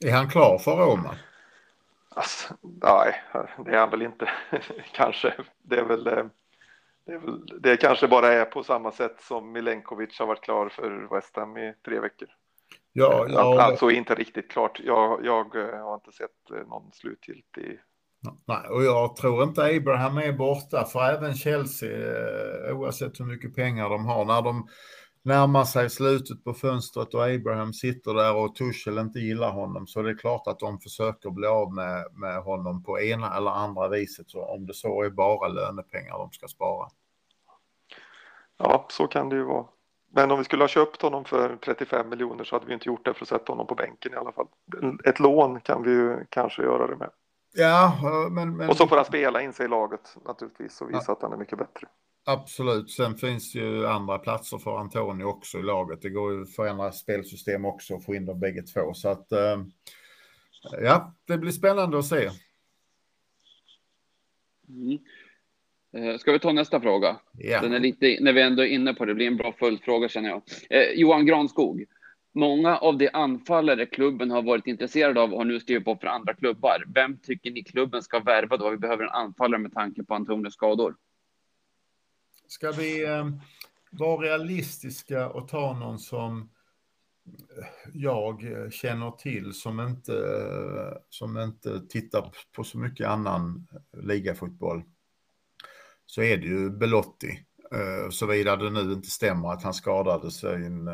Är 0.04 0.12
han 0.12 0.30
klar 0.30 0.58
för 0.58 0.76
Roma? 0.76 1.16
Alltså, 2.08 2.54
nej, 2.60 3.22
det 3.64 3.70
är 3.70 3.78
han 3.78 3.90
väl 3.90 4.02
inte. 4.02 4.30
Kanske. 4.92 5.34
Det 5.62 5.78
är 5.78 5.84
väl 5.84 6.06
eh, 6.06 6.24
det, 7.06 7.20
det, 7.60 7.76
kanske 7.76 8.08
bara 8.08 8.32
är 8.32 8.44
på 8.44 8.62
samma 8.62 8.92
sätt 8.92 9.16
som 9.20 9.52
Milenkovic 9.52 10.18
har 10.18 10.26
varit 10.26 10.44
klar 10.44 10.68
för 10.68 11.14
West 11.14 11.36
Ham 11.36 11.56
i 11.56 11.74
tre 11.84 12.00
veckor. 12.00 12.28
Ja, 12.92 13.26
ja, 13.28 13.62
alltså 13.62 13.90
inte 13.90 14.14
riktigt 14.14 14.50
klart. 14.50 14.80
Jag, 14.84 15.24
jag 15.24 15.56
eh, 15.56 15.84
har 15.84 15.94
inte 15.94 16.12
sett 16.12 16.50
eh, 16.50 16.68
någon 16.68 16.92
slutgiltig. 16.92 17.80
Nej, 18.46 18.68
och 18.70 18.84
jag 18.84 19.16
tror 19.16 19.42
inte 19.42 19.64
Abraham 19.64 20.18
är 20.18 20.32
borta, 20.32 20.84
för 20.84 21.00
även 21.00 21.34
Chelsea, 21.34 21.90
oavsett 22.72 23.20
hur 23.20 23.24
mycket 23.24 23.54
pengar 23.54 23.90
de 23.90 24.06
har, 24.06 24.24
när 24.24 24.42
de 24.42 24.68
närmar 25.22 25.64
sig 25.64 25.90
slutet 25.90 26.44
på 26.44 26.54
fönstret 26.54 27.14
och 27.14 27.24
Abraham 27.24 27.72
sitter 27.72 28.14
där 28.14 28.36
och 28.36 28.54
Tuchel 28.54 28.98
inte 28.98 29.18
gillar 29.18 29.50
honom 29.50 29.86
så 29.86 30.02
det 30.02 30.10
är 30.10 30.18
klart 30.18 30.46
att 30.46 30.58
de 30.58 30.80
försöker 30.80 31.30
bli 31.30 31.46
av 31.46 31.74
med, 31.74 32.06
med 32.12 32.42
honom 32.42 32.82
på 32.82 33.00
ena 33.00 33.36
eller 33.36 33.50
andra 33.50 33.88
viset. 33.88 34.30
Så 34.30 34.44
om 34.44 34.66
det 34.66 34.74
så 34.74 35.02
är 35.02 35.10
bara 35.10 35.48
lönepengar 35.48 36.18
de 36.18 36.32
ska 36.32 36.48
spara. 36.48 36.88
Ja, 38.56 38.86
så 38.90 39.06
kan 39.06 39.28
det 39.28 39.36
ju 39.36 39.44
vara. 39.44 39.66
Men 40.14 40.30
om 40.30 40.38
vi 40.38 40.44
skulle 40.44 40.62
ha 40.62 40.68
köpt 40.68 41.02
honom 41.02 41.24
för 41.24 41.56
35 41.56 42.08
miljoner 42.08 42.44
så 42.44 42.56
hade 42.56 42.66
vi 42.66 42.74
inte 42.74 42.88
gjort 42.88 43.04
det 43.04 43.14
för 43.14 43.24
att 43.24 43.28
sätta 43.28 43.52
honom 43.52 43.66
på 43.66 43.74
bänken 43.74 44.12
i 44.12 44.16
alla 44.16 44.32
fall. 44.32 44.46
Ett 45.04 45.20
lån 45.20 45.60
kan 45.60 45.82
vi 45.82 45.90
ju 45.90 46.26
kanske 46.28 46.62
göra 46.62 46.86
det 46.86 46.96
med. 46.96 47.10
Ja, 47.54 47.98
men, 48.30 48.56
men... 48.56 48.68
Och 48.68 48.76
så 48.76 48.86
får 48.86 48.96
han 48.96 49.04
spela 49.04 49.42
in 49.42 49.52
sig 49.52 49.66
i 49.66 49.68
laget 49.68 50.16
naturligtvis 50.24 50.80
och 50.80 50.90
visa 50.90 51.04
ja. 51.06 51.12
att 51.12 51.22
han 51.22 51.32
är 51.32 51.36
mycket 51.36 51.58
bättre. 51.58 51.88
Absolut. 52.24 52.90
Sen 52.90 53.16
finns 53.16 53.54
ju 53.54 53.86
andra 53.86 54.18
platser 54.18 54.58
för 54.58 54.78
Antonio 54.78 55.24
också 55.24 55.58
i 55.58 55.62
laget. 55.62 56.02
Det 56.02 56.10
går 56.10 56.32
ju 56.32 56.42
att 56.42 56.54
förändra 56.54 56.92
spelsystem 56.92 57.64
också 57.64 57.94
och 57.94 58.04
få 58.04 58.14
in 58.14 58.26
dem 58.26 58.40
bägge 58.40 58.62
två. 58.62 58.94
Så 58.94 59.08
att 59.08 59.32
eh, 59.32 59.64
ja, 60.82 61.14
det 61.26 61.38
blir 61.38 61.52
spännande 61.52 61.98
att 61.98 62.06
se. 62.06 62.30
Mm. 64.68 64.98
Eh, 65.96 66.18
ska 66.18 66.32
vi 66.32 66.38
ta 66.38 66.52
nästa 66.52 66.80
fråga? 66.80 67.16
Ja. 67.38 67.60
Den 67.60 67.72
är 67.72 67.80
lite, 67.80 68.18
när 68.20 68.32
vi 68.32 68.42
ändå 68.42 68.62
är 68.62 68.66
inne 68.66 68.94
på 68.94 69.04
det, 69.04 69.14
blir 69.14 69.26
en 69.26 69.36
bra 69.36 69.52
följdfråga 69.52 70.08
känner 70.08 70.28
jag. 70.28 70.42
Eh, 70.70 70.92
Johan 70.94 71.26
Granskog. 71.26 71.84
Många 72.34 72.76
av 72.76 72.98
de 72.98 73.10
anfallare 73.12 73.86
klubben 73.86 74.30
har 74.30 74.42
varit 74.42 74.66
intresserade 74.66 75.20
av 75.20 75.30
har 75.30 75.44
nu 75.44 75.60
skrivit 75.60 75.84
på 75.84 75.96
för 75.96 76.06
andra 76.06 76.34
klubbar. 76.34 76.84
Vem 76.94 77.18
tycker 77.18 77.50
ni 77.50 77.64
klubben 77.64 78.02
ska 78.02 78.20
värva 78.20 78.56
då? 78.56 78.70
Vi 78.70 78.76
behöver 78.76 79.04
en 79.04 79.10
anfallare 79.10 79.60
med 79.60 79.74
tanke 79.74 80.04
på 80.04 80.14
Antonios 80.14 80.54
skador. 80.54 80.96
Ska 82.52 82.72
vi 82.72 83.06
ehm, 83.06 83.40
vara 83.90 84.22
realistiska 84.22 85.28
och 85.28 85.48
ta 85.48 85.78
någon 85.78 85.98
som 85.98 86.50
eh, 87.58 87.66
jag 87.92 88.44
eh, 88.52 88.70
känner 88.70 89.10
till 89.10 89.52
som 89.52 89.80
inte, 89.80 90.12
eh, 90.12 90.98
som 91.08 91.38
inte 91.38 91.80
tittar 91.88 92.34
på 92.56 92.64
så 92.64 92.78
mycket 92.78 93.08
annan 93.08 93.66
ligafotboll 93.92 94.82
så 96.06 96.22
är 96.22 96.36
det 96.36 96.46
ju 96.46 96.70
Belotti. 96.70 97.44
Såvida 98.10 98.56
det 98.56 98.70
nu 98.70 98.92
inte 98.92 99.10
stämmer 99.10 99.52
att 99.52 99.62
han 99.62 99.74
skadade 99.74 100.30
sig 100.30 100.66
en 100.66 100.90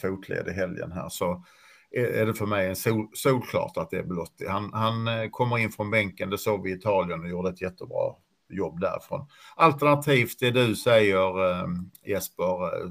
fotled 0.00 0.48
i 0.48 0.52
helgen 0.52 0.92
här 0.92 1.08
så 1.08 1.44
är 1.90 2.26
det 2.26 2.34
för 2.34 2.46
mig 2.46 2.68
en 2.68 2.76
sol, 2.76 3.08
solklart 3.14 3.76
att 3.76 3.90
det 3.90 3.98
är 3.98 4.02
Belotti. 4.02 4.46
Han, 4.46 4.72
han 4.72 5.30
kommer 5.30 5.58
in 5.58 5.70
från 5.70 5.90
bänken, 5.90 6.30
det 6.30 6.38
såg 6.38 6.62
vi 6.62 6.70
i 6.70 6.74
Italien 6.74 7.20
och 7.20 7.28
gjorde 7.28 7.50
ett 7.50 7.62
jättebra 7.62 8.14
jobb 8.50 8.80
därifrån. 8.80 9.26
Alternativt 9.56 10.40
det 10.40 10.50
du 10.50 10.76
säger 10.76 11.50
eh, 11.50 11.66
Jesper, 12.06 12.64
eh, 12.64 12.90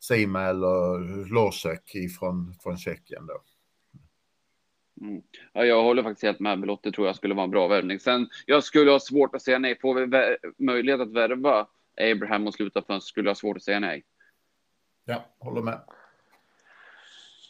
Sima 0.00 0.42
eller 0.42 1.24
Losek 1.32 1.92
från, 2.18 2.54
från 2.62 2.76
Tjeckien 2.76 3.26
då. 3.26 3.42
Mm. 5.00 5.22
Ja, 5.52 5.64
jag 5.64 5.82
håller 5.82 6.02
faktiskt 6.02 6.22
helt 6.22 6.40
med. 6.40 6.60
Belotti 6.60 6.92
tror 6.92 7.06
jag 7.06 7.16
skulle 7.16 7.34
vara 7.34 7.44
en 7.44 7.50
bra 7.50 7.68
värvning. 7.68 8.00
Sen, 8.00 8.28
jag 8.46 8.64
skulle 8.64 8.90
ha 8.90 9.00
svårt 9.00 9.34
att 9.34 9.42
säga 9.42 9.58
nej. 9.58 9.78
Får 9.80 9.94
vi 9.94 10.36
möjlighet 10.58 11.00
att 11.00 11.12
värva 11.12 11.66
Abraham 12.00 12.46
och 12.46 12.54
sluta 12.54 12.82
fönstret 12.82 13.02
skulle 13.02 13.26
jag 13.26 13.30
ha 13.30 13.34
svårt 13.34 13.56
att 13.56 13.62
säga 13.62 13.80
nej. 13.80 14.04
Ja, 15.04 15.24
håller 15.38 15.62
med. 15.62 15.80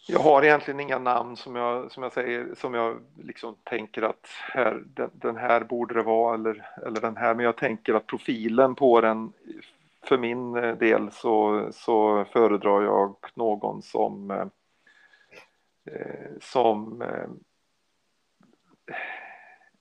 Jag 0.07 0.19
har 0.19 0.43
egentligen 0.43 0.81
inga 0.81 0.99
namn 0.99 1.37
som 1.37 1.57
jag, 1.57 1.93
som 1.93 2.03
jag 2.03 2.13
säger, 2.13 2.55
som 2.55 2.75
jag 2.75 3.01
liksom 3.23 3.57
tänker 3.65 4.03
att 4.03 4.27
här, 4.53 4.83
den, 4.87 5.11
den, 5.13 5.37
här 5.37 5.65
borde 5.65 5.95
det 5.95 6.03
vara 6.03 6.35
eller, 6.35 6.71
eller 6.87 7.01
den 7.01 7.17
här. 7.17 7.35
Men 7.35 7.45
jag 7.45 7.57
tänker 7.57 7.95
att 7.95 8.07
profilen 8.07 8.75
på 8.75 9.01
den, 9.01 9.33
för 10.03 10.19
min 10.19 10.57
eh, 10.57 10.77
del 10.77 11.11
så, 11.11 11.69
så 11.73 12.25
föredrar 12.25 12.83
jag 12.83 13.17
någon 13.35 13.83
som, 13.83 14.31
eh, 14.31 14.47
eh, 15.95 16.31
som 16.41 17.03
eh, 17.03 17.29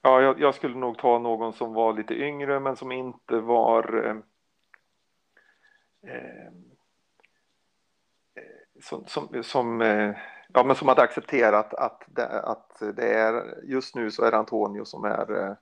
ja, 0.01 0.21
jag, 0.21 0.39
jag, 0.39 0.55
skulle 0.55 0.75
nog 0.75 0.97
ta 0.97 1.19
någon 1.19 1.53
som 1.53 1.73
var 1.73 1.93
lite 1.93 2.13
yngre 2.13 2.59
men 2.59 2.75
som 2.75 2.91
inte 2.91 3.39
var 3.39 4.05
eh, 4.05 4.15
eh 6.13 6.51
som, 8.81 9.05
som, 9.07 9.43
som, 9.43 9.81
eh, 9.81 10.15
ja, 10.53 10.63
men 10.63 10.75
som 10.75 10.87
hade 10.87 11.01
accepterat 11.01 11.73
att 11.73 12.03
det, 12.07 12.41
att 12.41 12.81
det 12.95 13.13
är 13.13 13.59
just 13.63 13.95
nu 13.95 14.11
så 14.11 14.23
är 14.23 14.31
det 14.31 14.37
Antonio 14.37 14.85
som 14.85 15.05
är 15.05 15.43
eh, 15.43 15.53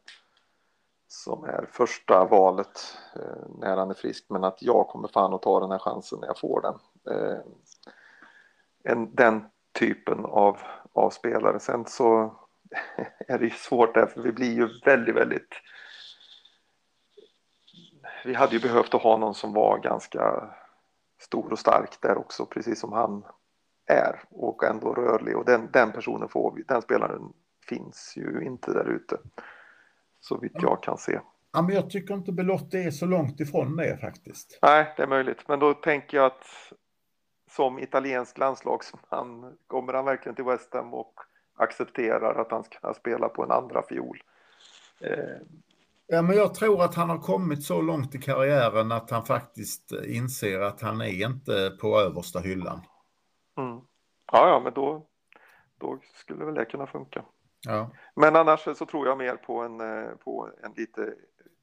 som 1.08 1.44
är 1.44 1.66
första 1.72 2.26
valet 2.26 2.98
eh, 3.16 3.50
när 3.60 3.78
han 3.78 3.90
är 3.90 3.94
frisk 3.94 4.26
men 4.30 4.44
att 4.44 4.62
jag 4.62 4.88
kommer 4.88 5.08
fan 5.08 5.34
att 5.34 5.42
ta 5.42 5.60
den 5.60 5.72
här 5.72 5.80
chansen 5.80 6.20
när 6.20 6.28
jag 6.28 6.40
får 6.40 6.62
den. 6.62 6.80
En, 8.84 9.16
den 9.16 9.46
typen 9.80 10.26
av, 10.26 10.58
av 10.94 11.10
spelare. 11.10 11.60
Sen 11.60 11.86
så 11.86 12.36
är 13.28 13.40
det 13.40 13.46
ju 13.46 13.52
svårt 13.52 13.94
där 13.94 14.06
för 14.06 14.22
vi 14.22 14.32
blir 14.32 14.54
ju 14.54 14.70
väldigt, 14.86 15.16
väldigt 15.16 15.54
vi 18.26 18.34
hade 18.34 18.56
ju 18.56 18.60
behövt 18.60 18.94
att 18.94 19.02
ha 19.02 19.18
någon 19.18 19.36
som 19.36 19.54
var 19.54 19.78
ganska 19.78 20.50
stor 21.20 21.52
och 21.52 21.60
stark 21.60 22.02
där 22.02 22.18
också, 22.18 22.46
precis 22.46 22.80
som 22.80 22.94
han 22.94 23.24
är 23.86 24.24
och 24.30 24.64
ändå 24.64 24.94
rörlig 24.94 25.38
och 25.38 25.46
den, 25.46 25.70
den 25.72 25.92
personen 25.92 26.30
får 26.30 26.54
vi, 26.56 26.64
den 26.64 26.82
spelaren 26.82 27.34
finns 27.70 28.14
ju 28.18 28.44
inte 28.44 28.74
där 28.74 28.90
ute. 28.90 29.18
Så 30.20 30.38
vitt 30.38 30.56
jag 30.56 30.84
kan 30.84 30.98
se. 30.98 31.20
Ja, 31.52 31.62
men 31.62 31.76
jag 31.76 31.90
tycker 31.90 32.14
inte 32.14 32.32
Belotti 32.32 32.78
är 32.78 32.92
så 32.92 33.06
långt 33.06 33.40
ifrån 33.40 33.76
det 33.76 33.98
faktiskt. 33.98 34.60
Nej, 34.62 34.94
det 34.98 35.04
är 35.04 35.08
möjligt, 35.08 35.48
men 35.48 35.60
då 35.60 35.74
tänker 35.74 36.18
jag 36.18 36.26
att 36.26 36.74
som 37.52 37.80
italiensk 37.80 38.38
landslagsman 38.38 39.58
kommer 39.68 39.94
han 39.94 40.06
verkligen 40.06 40.36
till 40.36 40.46
West 40.46 40.74
Ham 40.74 40.94
och 40.94 41.14
accepterar 41.56 42.42
att 42.42 42.52
han 42.52 42.64
ska 42.64 42.94
spela 42.94 43.30
på 43.30 43.44
en 43.44 43.52
andra 43.52 43.82
fiol. 43.82 44.24
Eh, 45.00 45.38
Ja, 46.12 46.22
men 46.22 46.36
jag 46.36 46.54
tror 46.54 46.84
att 46.84 46.96
han 46.96 47.10
har 47.10 47.18
kommit 47.18 47.64
så 47.64 47.82
långt 47.82 48.16
i 48.16 48.20
karriären 48.20 48.92
att 48.92 49.10
han 49.10 49.26
faktiskt 49.26 49.92
inser 49.92 50.60
att 50.60 50.82
han 50.82 51.02
är 51.02 51.26
inte 51.26 51.78
på 51.82 52.00
översta 52.00 52.40
hyllan. 52.40 52.82
Mm. 53.58 53.80
Ja, 54.32 54.50
ja, 54.50 54.62
men 54.64 54.74
då, 54.74 55.06
då 55.78 56.00
skulle 56.14 56.46
väl 56.46 56.54
det 56.54 56.66
kunna 56.66 56.88
funka. 56.88 57.26
Ja. 57.68 57.92
Men 58.16 58.36
annars 58.36 58.64
så 58.78 58.86
tror 58.86 59.08
jag 59.08 59.18
mer 59.18 59.36
på 59.36 59.60
en, 59.60 59.82
eh, 59.82 60.10
på 60.24 60.50
en 60.64 60.74
lite 60.76 61.14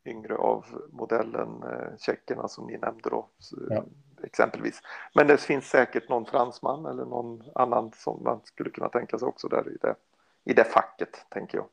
yngre 0.04 0.36
av 0.36 0.64
modellen 0.92 1.62
eh, 1.62 1.96
tjeckerna 1.98 2.48
som 2.48 2.66
ni 2.66 2.78
nämnde 2.78 3.10
då. 3.10 3.28
Ja. 3.70 3.84
Exempelvis. 4.22 4.80
Men 5.14 5.26
det 5.26 5.40
finns 5.40 5.64
säkert 5.64 6.08
någon 6.08 6.26
fransman 6.26 6.86
eller 6.86 7.04
någon 7.04 7.42
annan 7.54 7.92
som 7.94 8.22
man 8.24 8.40
skulle 8.44 8.70
kunna 8.70 8.88
tänka 8.88 9.18
sig 9.18 9.28
också 9.28 9.48
där 9.48 9.68
i 9.68 9.76
det, 9.80 9.94
i 10.44 10.54
det 10.54 10.64
facket, 10.64 11.26
tänker 11.30 11.58
jag. 11.58 11.66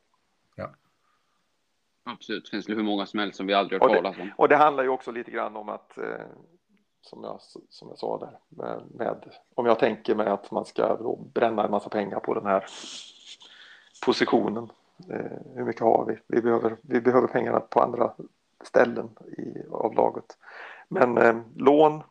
Absolut, 2.04 2.44
det 2.44 2.50
finns 2.50 2.66
det 2.66 2.74
hur 2.74 2.82
många 2.82 3.06
som 3.06 3.20
helst 3.20 3.36
som 3.36 3.46
vi 3.46 3.54
aldrig 3.54 3.82
hört 3.82 3.90
talas 3.90 4.18
om. 4.18 4.30
Och 4.36 4.48
det 4.48 4.56
handlar 4.56 4.82
ju 4.82 4.88
också 4.88 5.10
lite 5.10 5.30
grann 5.30 5.56
om 5.56 5.68
att 5.68 5.98
eh, 5.98 6.26
som 7.02 7.24
jag, 7.24 7.40
som 7.68 7.88
jag 7.88 7.98
sa 7.98 8.18
där. 8.18 8.38
Med, 8.48 8.82
med, 8.94 9.24
om 9.54 9.66
jag 9.66 9.78
tänker 9.78 10.14
mig 10.14 10.26
att 10.26 10.50
man 10.50 10.64
ska 10.64 10.98
bränna 11.34 11.64
en 11.64 11.70
massa 11.70 11.88
pengar 11.88 12.20
på 12.20 12.34
den 12.34 12.46
här 12.46 12.64
positionen. 14.04 14.70
Eh, 15.10 15.38
hur 15.54 15.64
mycket 15.64 15.82
har 15.82 16.04
vi? 16.04 16.18
Vi 16.26 16.42
behöver, 16.42 16.76
vi 16.82 17.00
behöver 17.00 17.28
pengarna 17.28 17.60
på 17.60 17.80
andra 17.80 18.14
ställen 18.64 19.10
i, 19.38 19.68
av 19.70 19.94
laget. 19.94 20.38
Men 20.88 21.18
eh, 21.18 21.36
lån 21.56 22.02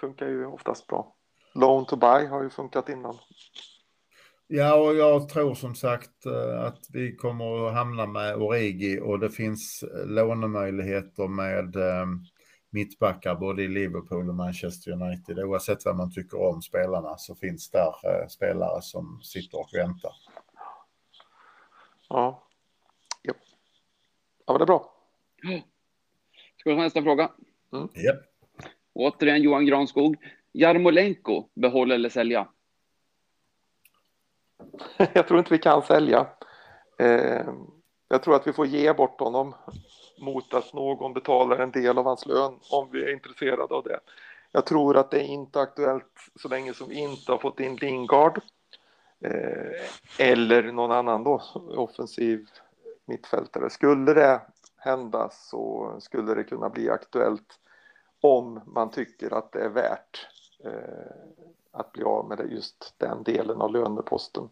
funkar 0.00 0.26
ju 0.26 0.46
oftast 0.46 0.86
bra. 0.86 1.12
Loan 1.54 1.84
to 1.84 1.96
buy 1.96 2.26
har 2.26 2.42
ju 2.42 2.50
funkat 2.50 2.88
innan. 2.88 3.18
Ja, 4.52 4.74
och 4.74 4.96
jag 4.96 5.28
tror 5.28 5.54
som 5.54 5.74
sagt 5.74 6.26
eh, 6.26 6.64
att 6.64 6.78
vi 6.92 7.16
kommer 7.16 7.68
att 7.68 7.74
hamna 7.74 8.06
med 8.06 8.36
Origi 8.36 9.00
och 9.00 9.18
det 9.18 9.30
finns 9.30 9.82
eh, 9.82 10.06
lånemöjligheter 10.06 11.28
med 11.28 11.76
eh, 11.76 12.06
mittbackar 12.70 13.34
både 13.34 13.62
i 13.62 13.68
Liverpool 13.68 14.28
och 14.28 14.34
Manchester 14.34 14.92
United. 14.92 15.38
Oavsett 15.38 15.84
vad 15.84 15.96
man 15.96 16.12
tycker 16.12 16.40
om 16.40 16.62
spelarna 16.62 17.16
så 17.18 17.34
finns 17.34 17.70
där 17.70 18.28
spelare 18.28 18.82
som 18.82 19.20
sitter 19.22 19.58
och 19.58 19.70
väntar. 19.72 20.12
Ja, 22.08 22.46
ja. 23.22 23.34
ja 24.46 24.52
men 24.52 24.58
det 24.58 24.64
är 24.64 24.66
bra. 24.66 24.92
Ska 26.56 26.70
vi 26.70 26.76
ta 26.76 26.82
nästa 26.82 27.02
fråga? 27.02 27.30
Mm. 27.72 27.88
Yep. 27.96 28.16
Återigen 28.92 29.42
Johan 29.42 29.66
Granskog. 29.66 30.16
Jarmolenko, 30.52 31.48
behålla 31.54 31.94
eller 31.94 32.08
sälja? 32.08 32.48
jag 35.12 35.28
tror 35.28 35.38
inte 35.38 35.52
vi 35.52 35.58
kan 35.58 35.82
sälja. 35.82 36.26
Eh, 36.98 37.46
jag 38.08 38.22
tror 38.22 38.36
att 38.36 38.46
vi 38.46 38.52
får 38.52 38.66
ge 38.66 38.92
bort 38.92 39.20
honom 39.20 39.54
mot 40.20 40.54
att 40.54 40.72
någon 40.72 41.12
betalar 41.12 41.58
en 41.58 41.70
del 41.70 41.98
av 41.98 42.04
hans 42.04 42.26
lön 42.26 42.58
om 42.70 42.88
vi 42.92 43.04
är 43.04 43.12
intresserade 43.12 43.74
av 43.74 43.84
det. 43.84 44.00
Jag 44.52 44.66
tror 44.66 44.96
att 44.96 45.10
det 45.10 45.20
är 45.20 45.24
inte 45.24 45.60
aktuellt 45.60 46.12
så 46.36 46.48
länge 46.48 46.74
som 46.74 46.88
vi 46.88 46.94
inte 46.94 47.32
har 47.32 47.38
fått 47.38 47.60
in 47.60 47.76
Lingard 47.76 48.40
eh, 49.24 49.86
eller 50.18 50.62
någon 50.62 50.92
annan 50.92 51.24
då 51.24 51.42
offensiv 51.76 52.46
mittfältare. 53.06 53.70
Skulle 53.70 54.14
det 54.14 54.40
hända 54.76 55.28
så 55.32 55.96
skulle 56.00 56.34
det 56.34 56.44
kunna 56.44 56.68
bli 56.68 56.90
aktuellt 56.90 57.58
om 58.20 58.60
man 58.66 58.90
tycker 58.90 59.34
att 59.34 59.52
det 59.52 59.64
är 59.64 59.68
värt 59.68 60.28
Eh, 60.64 61.30
att 61.72 61.92
bli 61.92 62.04
av 62.04 62.28
med 62.28 62.52
just 62.52 62.94
den 62.98 63.22
delen 63.22 63.60
av 63.60 63.72
löneposten. 63.72 64.48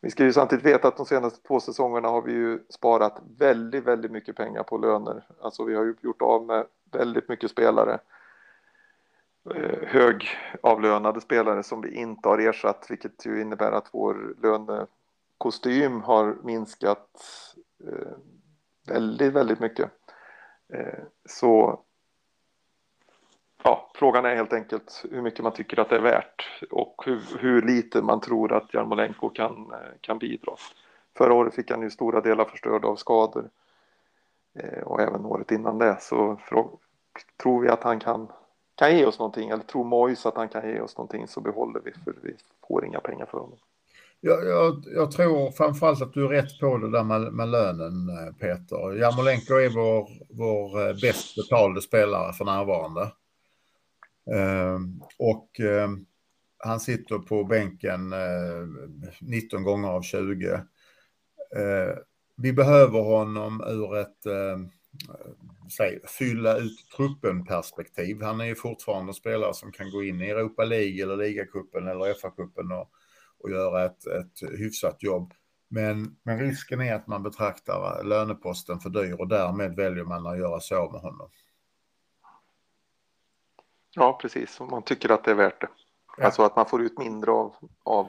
Vi 0.00 0.10
ska 0.10 0.24
ju 0.24 0.32
samtidigt 0.32 0.64
veta 0.64 0.88
att 0.88 0.96
de 0.96 1.06
senaste 1.06 1.46
två 1.46 1.60
säsongerna 1.60 2.08
har 2.08 2.22
vi 2.22 2.32
ju 2.32 2.58
sparat 2.68 3.22
väldigt, 3.38 3.84
väldigt 3.84 4.10
mycket 4.10 4.36
pengar 4.36 4.62
på 4.62 4.78
löner. 4.78 5.26
Alltså 5.40 5.64
vi 5.64 5.74
har 5.74 5.84
ju 5.84 5.94
gjort 6.00 6.22
av 6.22 6.46
med 6.46 6.66
väldigt 6.90 7.28
mycket 7.28 7.50
spelare. 7.50 7.98
Eh, 9.54 9.88
högavlönade 9.88 11.20
spelare 11.20 11.62
som 11.62 11.80
vi 11.80 11.94
inte 11.94 12.28
har 12.28 12.38
ersatt, 12.38 12.86
vilket 12.88 13.26
ju 13.26 13.40
innebär 13.40 13.72
att 13.72 13.88
vår 13.92 14.34
lönekostym 14.42 16.00
har 16.02 16.36
minskat 16.42 17.08
eh, 17.86 18.16
väldigt, 18.86 19.32
väldigt 19.32 19.60
mycket. 19.60 19.90
Eh, 20.72 20.98
så 21.24 21.82
ja, 23.64 23.90
frågan 23.94 24.24
är 24.24 24.34
helt 24.34 24.52
enkelt 24.52 25.04
hur 25.10 25.22
mycket 25.22 25.42
man 25.42 25.52
tycker 25.52 25.80
att 25.80 25.90
det 25.90 25.96
är 25.96 26.00
värt 26.00 26.48
och 26.70 27.02
hur, 27.06 27.22
hur 27.38 27.62
lite 27.62 28.02
man 28.02 28.20
tror 28.20 28.52
att 28.52 28.74
Jarmolenko 28.74 29.28
kan, 29.28 29.72
eh, 29.72 29.98
kan 30.00 30.18
bidra. 30.18 30.52
Förra 31.18 31.34
året 31.34 31.54
fick 31.54 31.70
han 31.70 31.82
ju 31.82 31.90
stora 31.90 32.20
delar 32.20 32.44
förstörda 32.44 32.88
av 32.88 32.96
skador 32.96 33.50
eh, 34.54 34.82
och 34.82 35.00
även 35.00 35.24
året 35.24 35.50
innan 35.50 35.78
det 35.78 35.96
så 36.00 36.40
tror 37.42 37.60
vi 37.60 37.68
att 37.68 37.82
han 37.82 38.00
kan, 38.00 38.28
kan 38.74 38.96
ge 38.96 39.04
oss 39.04 39.18
någonting 39.18 39.50
eller 39.50 39.62
tror 39.62 39.84
Mojs 39.84 40.26
att 40.26 40.36
han 40.36 40.48
kan 40.48 40.68
ge 40.68 40.80
oss 40.80 40.96
någonting 40.96 41.28
så 41.28 41.40
behåller 41.40 41.80
vi 41.84 41.92
för 41.92 42.14
vi 42.22 42.34
får 42.68 42.84
inga 42.84 43.00
pengar 43.00 43.26
för 43.26 43.38
honom. 43.38 43.58
Jag, 44.20 44.46
jag, 44.46 44.84
jag 44.86 45.10
tror 45.10 45.50
framförallt 45.50 46.02
att 46.02 46.12
du 46.12 46.24
är 46.24 46.28
rätt 46.28 46.60
på 46.60 46.78
det 46.78 46.90
där 46.90 47.04
med, 47.04 47.32
med 47.32 47.48
lönen 47.48 48.08
eh, 48.08 48.34
Peter. 48.34 49.00
Jarmolenko 49.00 49.54
är 49.54 49.70
vår, 49.70 50.08
vår 50.28 50.88
eh, 50.88 50.94
bäst 51.02 51.36
betalde 51.36 51.80
spelare 51.80 52.32
för 52.32 52.44
närvarande. 52.44 53.12
Ehm, 54.34 55.02
och 55.18 55.60
ehm, 55.60 56.06
han 56.58 56.80
sitter 56.80 57.18
på 57.18 57.44
bänken 57.44 58.12
eh, 58.12 58.66
19 59.20 59.62
gånger 59.62 59.88
av 59.88 60.02
20. 60.02 60.46
Ehm, 61.56 61.96
vi 62.36 62.52
behöver 62.52 63.00
honom 63.00 63.64
ur 63.68 63.96
ett 63.96 64.26
säg, 65.76 66.00
fylla 66.18 66.56
ut 66.56 66.90
truppen 66.96 67.44
perspektiv. 67.44 68.22
Han 68.22 68.40
är 68.40 68.44
ju 68.44 68.54
fortfarande 68.54 69.14
spelare 69.14 69.54
som 69.54 69.72
kan 69.72 69.90
gå 69.90 70.04
in 70.04 70.20
i 70.20 70.30
Europa 70.30 70.64
League 70.64 71.02
eller 71.02 71.16
ligacupen 71.16 71.88
eller 71.88 72.14
FA-cupen 72.14 72.80
och, 72.80 72.90
och 73.38 73.50
göra 73.50 73.84
ett, 73.84 74.06
ett 74.06 74.58
hyfsat 74.58 75.02
jobb. 75.02 75.32
Men, 75.68 76.16
men 76.22 76.38
risken 76.38 76.80
är 76.80 76.94
att 76.94 77.06
man 77.06 77.22
betraktar 77.22 77.98
eh, 78.00 78.08
löneposten 78.08 78.80
för 78.80 78.90
dyr 78.90 79.20
och 79.20 79.28
därmed 79.28 79.76
väljer 79.76 80.04
man 80.04 80.26
att 80.26 80.38
göra 80.38 80.60
sig 80.60 80.76
av 80.76 80.92
med 80.92 81.00
honom. 81.00 81.30
Ja, 83.98 84.18
precis. 84.22 84.60
Om 84.60 84.70
man 84.70 84.82
tycker 84.82 85.10
att 85.10 85.24
det 85.24 85.30
är 85.30 85.34
värt 85.34 85.60
det. 85.60 85.68
Ja. 86.16 86.24
Alltså 86.24 86.42
att 86.42 86.56
man 86.56 86.66
får 86.66 86.82
ut 86.82 86.98
mindre 86.98 87.30
av, 87.30 87.54
av 87.82 88.06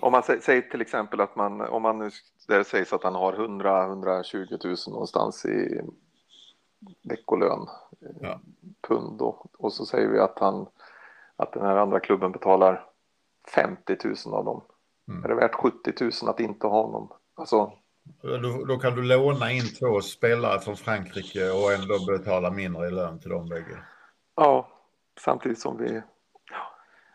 om 0.00 0.12
man 0.12 0.22
säger 0.22 0.62
till 0.62 0.80
exempel 0.80 1.20
att 1.20 1.36
man, 1.36 1.60
om 1.60 1.82
man 1.82 1.98
nu, 1.98 2.10
det 2.48 2.64
sägs 2.64 2.92
att 2.92 3.04
han 3.04 3.14
har 3.14 3.32
100-120 3.32 4.66
000 4.66 4.76
någonstans 4.88 5.44
i 5.44 5.80
veckolön, 7.02 7.66
ja. 8.20 8.40
pund 8.88 9.18
då, 9.18 9.46
och 9.58 9.72
så 9.72 9.86
säger 9.86 10.08
vi 10.08 10.18
att 10.18 10.38
han, 10.38 10.66
att 11.36 11.52
den 11.52 11.62
här 11.62 11.76
andra 11.76 12.00
klubben 12.00 12.32
betalar 12.32 12.86
50 13.54 13.96
000 14.04 14.34
av 14.34 14.44
dem. 14.44 14.62
Mm. 15.08 15.24
Är 15.24 15.28
det 15.28 15.34
värt 15.34 15.54
70 15.54 15.92
000 16.00 16.10
att 16.26 16.40
inte 16.40 16.66
ha 16.66 16.82
honom? 16.82 17.12
Alltså, 17.34 17.72
då, 18.22 18.64
då, 18.64 18.78
kan 18.78 18.94
du 18.94 19.02
låna 19.02 19.52
in 19.52 19.74
två 19.78 20.00
spelare 20.00 20.60
från 20.60 20.76
Frankrike 20.76 21.50
och 21.50 21.72
ändå 21.72 22.06
betala 22.06 22.50
mindre 22.50 22.88
i 22.88 22.90
lön 22.90 23.20
till 23.20 23.30
dem 23.30 23.48
bägge. 23.48 23.78
Ja, 24.34 24.68
samtidigt 25.20 25.58
som 25.58 25.78
vi... 25.78 26.02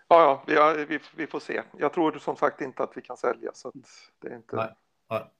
Ja, 0.08 0.44
ja, 0.48 0.76
vi, 0.78 0.86
vi, 0.86 1.00
vi 1.16 1.28
får 1.28 1.40
se. 1.40 1.62
Jag 1.78 1.94
tror 1.94 2.12
som 2.12 2.36
sagt 2.36 2.62
inte 2.62 2.84
att 2.84 2.98
vi 2.98 3.02
kan 3.02 3.18
sälja, 3.18 3.52
så 3.54 3.68
att 3.68 3.76
det 4.20 4.28
är 4.28 4.36
inte... 4.36 4.56
Nej. 4.56 4.74
Nej. 5.10 5.32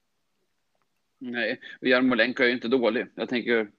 Nej, 1.20 1.60
Jarmolenko 1.82 2.44
är 2.44 2.48
ju 2.48 2.54
inte 2.54 2.68
dålig. 2.68 3.08
Jag 3.16 3.30
tänker 3.30 3.72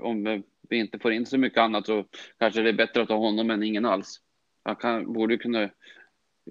om 0.00 0.42
vi 0.68 0.76
inte 0.76 0.98
får 0.98 1.12
in 1.12 1.26
så 1.26 1.38
mycket 1.38 1.58
annat 1.58 1.86
så 1.86 2.04
kanske 2.38 2.62
det 2.62 2.68
är 2.68 2.72
bättre 2.72 3.02
att 3.02 3.08
ha 3.08 3.16
honom 3.16 3.50
än 3.50 3.62
ingen 3.62 3.84
alls. 3.84 4.20
Han 4.62 4.76
kan, 4.76 5.12
borde 5.12 5.36
kunna 5.36 5.70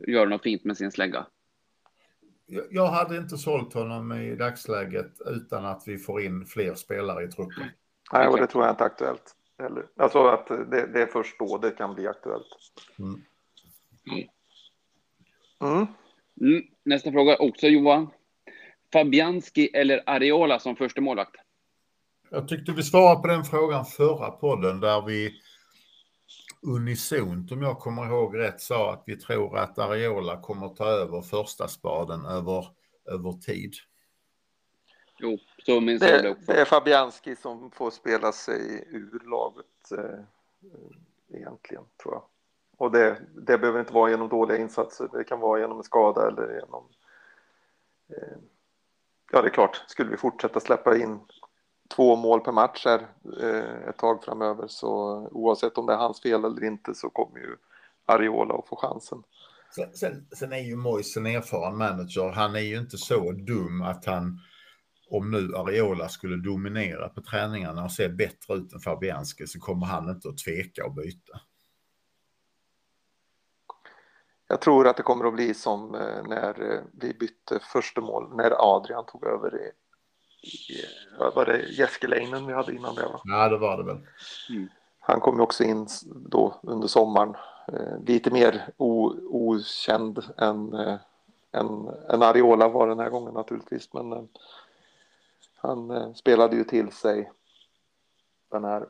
göra 0.08 0.30
något 0.30 0.44
fint 0.44 0.64
med 0.64 0.78
sin 0.78 0.92
slägga. 0.92 1.26
Jag 2.70 2.88
hade 2.88 3.18
inte 3.18 3.38
sålt 3.38 3.74
honom 3.74 4.12
i 4.12 4.36
dagsläget 4.36 5.12
utan 5.26 5.66
att 5.66 5.84
vi 5.86 5.98
får 5.98 6.22
in 6.22 6.46
fler 6.46 6.76
spelare 6.76 7.24
i 7.24 7.28
truppen. 7.28 7.64
Nej, 8.14 8.28
och 8.28 8.38
det 8.38 8.48
tror 8.48 8.64
jag 8.66 8.74
inte 8.74 8.84
är 8.84 8.88
aktuellt. 8.88 9.36
Eller, 9.60 9.86
alltså 9.98 10.28
att 10.28 10.48
det, 10.48 10.94
det, 10.94 11.02
är 11.02 11.08
först 11.08 11.40
då 11.40 11.58
det 11.58 11.72
kan 11.72 11.96
bli 11.96 12.08
aktuellt. 12.08 12.48
Mm. 13.00 13.22
Mm. 15.62 15.88
Mm. 16.42 16.64
Nästa 16.84 17.12
fråga 17.12 17.38
också 17.38 17.68
Johan. 17.68 18.10
Fabianski 18.94 19.70
eller 19.74 20.04
Areola 20.06 20.60
som 20.60 20.76
första 20.76 21.02
målvakt? 21.02 21.36
Jag 22.32 22.48
tyckte 22.48 22.72
vi 22.72 22.84
svarade 22.84 23.22
på 23.22 23.28
den 23.28 23.44
frågan 23.44 23.86
förra 23.86 24.32
podden 24.32 24.80
där 24.80 25.02
vi 25.02 25.34
unisont, 26.62 27.52
om 27.52 27.62
jag 27.62 27.80
kommer 27.80 28.06
ihåg 28.06 28.38
rätt, 28.38 28.62
sa 28.62 28.94
att 28.94 29.04
vi 29.06 29.16
tror 29.16 29.58
att 29.58 29.80
Areola 29.80 30.42
kommer 30.42 30.70
ta 30.70 30.86
över 30.86 31.22
första 31.22 31.68
spaden 31.68 32.26
över, 32.26 32.66
över 33.06 33.32
tid. 33.32 33.74
Jo, 35.20 35.38
så 35.66 35.82
minns 35.82 36.00
det, 36.00 36.22
det 36.22 36.30
också. 36.30 36.52
Det 36.52 36.62
är 36.62 36.66
Fabianski 36.66 37.36
som 37.36 37.72
får 37.72 37.92
spela 37.92 38.32
sig 38.32 38.88
ur 38.92 39.30
laget 39.30 39.92
eh, 39.92 40.20
egentligen, 41.38 41.84
tror 42.02 42.14
jag. 42.14 42.24
Och 42.78 42.92
det, 42.92 43.22
det 43.36 43.58
behöver 43.58 43.80
inte 43.80 43.94
vara 43.94 44.10
genom 44.10 44.30
dåliga 44.30 44.58
insatser, 44.58 45.10
det 45.14 45.24
kan 45.24 45.40
vara 45.40 45.60
genom 45.60 45.78
en 45.78 45.84
skada 45.84 46.28
eller 46.28 46.54
genom... 46.54 46.84
Eh, 48.10 48.38
ja, 49.32 49.42
det 49.42 49.48
är 49.48 49.54
klart, 49.54 49.84
skulle 49.88 50.10
vi 50.10 50.18
fortsätta 50.18 50.60
släppa 50.60 50.98
in 50.98 51.20
två 51.96 52.16
mål 52.16 52.42
per 52.42 52.52
match 52.52 52.86
här 52.86 53.08
eh, 53.42 53.90
ett 53.90 53.98
tag 53.98 54.24
framöver 54.24 54.68
så 54.68 54.90
oavsett 55.32 55.78
om 55.78 55.86
det 55.86 55.94
är 55.94 55.98
hans 55.98 56.22
fel 56.22 56.46
eller 56.46 56.64
inte 56.64 56.96
så 56.96 57.10
kommer 57.10 57.40
ju 57.40 57.56
Ariola 58.06 58.54
att 58.54 58.68
få 58.68 58.76
chansen. 58.76 59.24
Sen, 59.76 59.94
sen, 59.94 60.28
sen 60.32 60.54
är 60.54 60.60
ju 60.60 60.76
Moise 60.76 61.20
en 61.20 61.26
erfaren 61.26 61.78
manager. 61.78 62.32
Han 62.32 62.56
är 62.56 62.60
ju 62.60 62.78
inte 62.78 62.98
så 62.98 63.32
dum 63.32 63.82
att 63.82 64.06
han 64.06 64.40
om 65.10 65.32
nu 65.32 65.56
Ariola 65.56 66.10
skulle 66.10 66.36
dominera 66.36 67.10
på 67.10 67.22
träningarna 67.22 67.84
och 67.84 67.92
se 67.92 68.10
bättre 68.10 68.56
ut 68.56 68.74
än 68.74 68.80
Fabianski 68.80 69.48
så 69.48 69.60
kommer 69.60 69.86
han 69.86 70.10
inte 70.10 70.30
att 70.30 70.38
tveka 70.38 70.86
att 70.86 70.96
byta. 70.96 71.40
Jag 74.48 74.62
tror 74.62 74.88
att 74.88 74.98
det 74.98 75.04
kommer 75.04 75.26
att 75.26 75.34
bli 75.34 75.54
som 75.54 75.96
eh, 75.96 76.24
när 76.28 76.74
eh, 76.74 76.82
vi 76.94 77.14
bytte 77.14 77.60
första 77.74 78.02
mål, 78.02 78.36
när 78.36 78.76
Adrian 78.76 79.06
tog 79.06 79.26
över 79.26 79.56
i, 79.56 79.72
i 80.48 80.82
var 81.36 81.46
det 81.46 81.58
Jeskeleinen 81.58 82.48
vi 82.48 82.54
hade 82.54 82.76
innan 82.76 82.96
det 82.96 83.04
va? 83.04 83.22
Ja, 83.24 83.50
det 83.50 83.58
var 83.58 83.78
det 83.78 83.84
väl. 83.84 83.98
Mm. 84.50 84.70
han 85.00 85.20
kom 85.20 85.36
ju 85.36 85.42
också 85.42 85.64
in 85.64 85.88
då 86.08 86.60
under 86.64 86.88
sommaren. 86.88 87.36
Eh, 87.68 88.04
lite 88.06 88.32
mer 88.32 88.70
o, 88.78 89.14
okänd 89.30 90.24
än, 90.38 90.74
än, 91.52 91.88
än 92.10 92.24
Ariola 92.24 92.68
var 92.68 92.88
den 92.88 93.00
här 93.00 93.10
gången 93.10 93.34
naturligtvis. 93.34 93.94
Men 93.94 94.30
han 95.62 95.92
eh, 95.92 96.14
spelade 96.14 96.56
ju 96.56 96.64
till 96.64 96.92
sig 96.92 97.32
den 98.52 98.64
här 98.64 98.88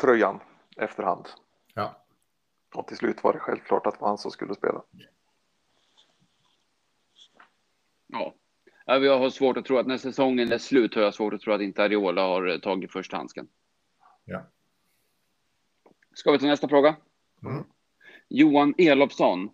tröjan 0.00 0.40
efterhand. 0.76 1.28
Ja. 1.74 2.04
Och 2.74 2.86
till 2.86 2.96
slut 2.96 3.24
var 3.24 3.32
det 3.32 3.38
självklart 3.38 3.86
att 3.86 3.94
det 3.94 4.00
var 4.00 4.08
han 4.08 4.18
som 4.18 4.30
skulle 4.30 4.54
spela. 4.54 4.82
Ja. 8.06 8.34
ja, 8.86 8.98
jag 8.98 9.18
har 9.18 9.30
svårt 9.30 9.56
att 9.56 9.64
tro 9.64 9.78
att 9.78 9.86
när 9.86 9.98
säsongen 9.98 10.52
är 10.52 10.58
slut 10.58 10.94
har 10.94 11.02
jag 11.02 11.14
svårt 11.14 11.34
att 11.34 11.40
tro 11.40 11.52
att 11.52 11.60
inte 11.60 11.82
Ariola 11.82 12.22
har 12.22 12.46
eh, 12.46 12.58
tagit 12.58 12.92
första 12.92 13.16
handsken. 13.16 13.48
Ja. 14.24 14.46
Ska 16.14 16.32
vi 16.32 16.38
ta 16.38 16.46
nästa 16.46 16.68
fråga? 16.68 16.96
Mm. 17.42 17.64
Johan 18.28 18.74
Elofsson. 18.78 19.50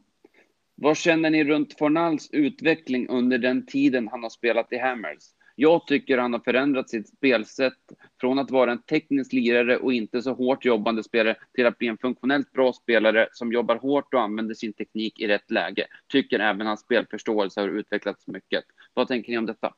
Vad 0.80 0.96
känner 0.96 1.30
ni 1.30 1.44
runt 1.44 1.78
Fornals 1.78 2.30
utveckling 2.32 3.08
under 3.08 3.38
den 3.38 3.66
tiden 3.66 4.08
han 4.08 4.22
har 4.22 4.30
spelat 4.30 4.72
i 4.72 4.78
Hammers? 4.78 5.22
Jag 5.56 5.86
tycker 5.86 6.18
han 6.18 6.32
har 6.32 6.40
förändrat 6.40 6.90
sitt 6.90 7.08
spelsätt 7.08 7.92
från 8.20 8.38
att 8.38 8.50
vara 8.50 8.72
en 8.72 8.82
teknisk 8.82 9.32
lirare 9.32 9.76
och 9.76 9.92
inte 9.92 10.22
så 10.22 10.32
hårt 10.32 10.64
jobbande 10.64 11.04
spelare 11.04 11.36
till 11.54 11.66
att 11.66 11.78
bli 11.78 11.88
en 11.88 11.98
funktionellt 11.98 12.52
bra 12.52 12.72
spelare 12.72 13.28
som 13.32 13.52
jobbar 13.52 13.76
hårt 13.76 14.14
och 14.14 14.20
använder 14.20 14.54
sin 14.54 14.72
teknik 14.72 15.20
i 15.20 15.28
rätt 15.28 15.50
läge. 15.50 15.86
Tycker 16.08 16.38
även 16.38 16.66
hans 16.66 16.80
spelförståelse 16.80 17.60
har 17.60 17.68
utvecklats 17.68 18.26
mycket. 18.26 18.64
Vad 18.94 19.08
tänker 19.08 19.32
ni 19.32 19.38
om 19.38 19.46
detta? 19.46 19.74